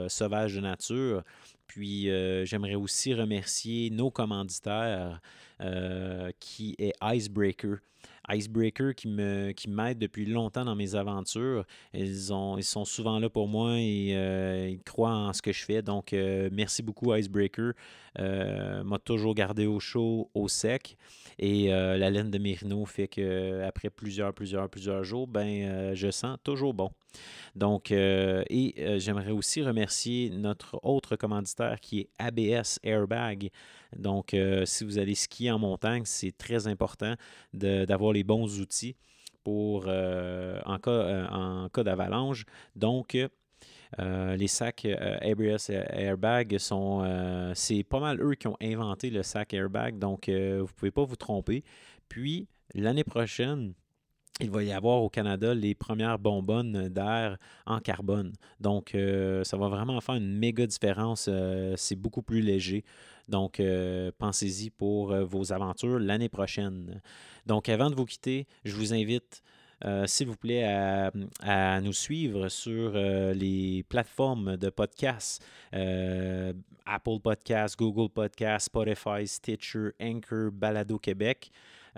Sauvage 0.09 0.55
de 0.55 0.59
nature. 0.59 1.23
Puis 1.65 2.09
j'aimerais 2.45 2.75
aussi 2.75 3.13
remercier 3.13 3.89
nos 3.89 4.11
commanditaires 4.11 5.21
qui 6.39 6.75
est 6.77 6.93
Icebreaker. 7.01 7.77
Icebreaker 8.29 8.93
qui 8.95 9.07
me 9.07 9.51
qui 9.51 9.69
m'aide 9.69 9.97
depuis 9.97 10.25
longtemps 10.25 10.65
dans 10.65 10.75
mes 10.75 10.95
aventures. 10.95 11.65
Ils, 11.93 12.33
ont, 12.33 12.57
ils 12.57 12.63
sont 12.63 12.85
souvent 12.85 13.19
là 13.19 13.29
pour 13.29 13.47
moi 13.47 13.77
et 13.77 14.71
ils 14.71 14.81
croient 14.83 15.11
en 15.11 15.33
ce 15.33 15.41
que 15.41 15.51
je 15.51 15.63
fais. 15.63 15.81
Donc, 15.81 16.13
merci 16.13 16.83
beaucoup, 16.83 17.13
Icebreaker. 17.13 17.73
m'a 18.17 18.99
toujours 19.03 19.33
gardé 19.33 19.65
au 19.65 19.79
chaud, 19.79 20.29
au 20.33 20.47
sec. 20.47 20.97
Et 21.37 21.69
la 21.69 22.09
laine 22.09 22.29
de 22.29 22.37
Mérino 22.37 22.85
fait 22.85 23.07
que 23.07 23.63
après 23.63 23.89
plusieurs, 23.89 24.33
plusieurs, 24.33 24.69
plusieurs 24.69 25.03
jours, 25.03 25.27
ben, 25.27 25.93
je 25.95 26.11
sens 26.11 26.37
toujours 26.43 26.73
bon. 26.73 26.91
Donc, 27.55 27.91
et 27.91 28.99
j'aimerais 28.99 29.31
aussi 29.31 29.63
remercier 29.63 30.29
notre 30.29 30.79
autre 30.83 31.15
commanditaire 31.15 31.79
qui 31.79 32.01
est 32.01 32.09
ABS 32.19 32.79
Airbag. 32.83 33.49
Donc, 33.95 34.33
euh, 34.33 34.65
si 34.65 34.83
vous 34.83 34.97
allez 34.97 35.15
skier 35.15 35.51
en 35.51 35.59
montagne, 35.59 36.03
c'est 36.05 36.37
très 36.37 36.67
important 36.67 37.15
d'avoir 37.53 38.13
les 38.13 38.23
bons 38.23 38.59
outils 38.59 38.95
pour 39.43 39.85
euh, 39.87 40.59
en 40.65 40.77
cas, 40.77 40.91
euh, 40.91 41.69
cas 41.69 41.83
d'avalanche. 41.83 42.45
Donc, 42.75 43.17
les 43.97 44.47
sacs 44.47 44.85
ABS 44.85 45.69
Airbag 45.69 46.57
sont. 46.59 47.51
c'est 47.55 47.83
pas 47.83 47.99
mal 47.99 48.21
eux 48.21 48.35
qui 48.35 48.47
ont 48.47 48.57
inventé 48.61 49.09
le 49.09 49.23
sac 49.23 49.53
airbag, 49.53 49.97
donc 49.97 50.25
vous 50.27 50.33
ne 50.33 50.63
pouvez 50.63 50.91
pas 50.91 51.03
vous 51.03 51.15
tromper. 51.15 51.63
Puis, 52.07 52.47
l'année 52.75 53.03
prochaine, 53.03 53.73
il 54.41 54.49
va 54.49 54.63
y 54.63 54.71
avoir 54.71 55.03
au 55.03 55.09
Canada 55.09 55.53
les 55.53 55.75
premières 55.75 56.17
bonbonnes 56.17 56.87
d'air 56.87 57.37
en 57.65 57.79
carbone. 57.79 58.31
Donc, 58.59 58.95
euh, 58.95 59.43
ça 59.43 59.57
va 59.57 59.67
vraiment 59.67 59.99
faire 59.99 60.15
une 60.15 60.37
méga 60.37 60.65
différence. 60.65 61.27
Euh, 61.29 61.73
c'est 61.75 61.95
beaucoup 61.95 62.21
plus 62.21 62.41
léger. 62.41 62.85
Donc, 63.29 63.59
euh, 63.59 64.11
pensez-y 64.17 64.69
pour 64.69 65.15
vos 65.25 65.53
aventures 65.53 65.99
l'année 65.99 66.29
prochaine. 66.29 67.01
Donc, 67.45 67.69
avant 67.69 67.89
de 67.89 67.95
vous 67.95 68.05
quitter, 68.05 68.47
je 68.65 68.75
vous 68.75 68.93
invite, 68.93 69.43
s'il 70.05 70.27
vous 70.27 70.35
plaît, 70.35 70.65
à, 70.65 71.81
nous 71.81 71.93
suivre 71.93 72.49
sur 72.49 72.93
les 72.93 73.85
plateformes 73.87 74.57
de 74.57 74.69
podcasts. 74.69 75.41
Apple 76.89 77.19
Podcasts, 77.21 77.77
Google 77.77 78.09
Podcasts, 78.09 78.65
Spotify, 78.65 79.27
Stitcher, 79.27 79.91
Anchor, 80.01 80.51
Balado 80.51 80.97
Québec. 80.97 81.51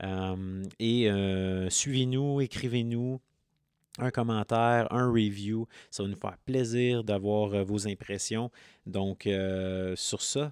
Euh, 0.03 0.63
et 0.79 1.09
euh, 1.09 1.69
suivez-nous, 1.69 2.41
écrivez-nous 2.41 3.19
un 3.99 4.11
commentaire, 4.11 4.91
un 4.91 5.09
review. 5.09 5.67
Ça 5.89 6.03
va 6.03 6.09
nous 6.09 6.15
faire 6.15 6.37
plaisir 6.45 7.03
d'avoir 7.03 7.53
euh, 7.53 7.63
vos 7.63 7.87
impressions. 7.87 8.51
Donc, 8.85 9.29
sur 9.95 10.21
ça, 10.21 10.51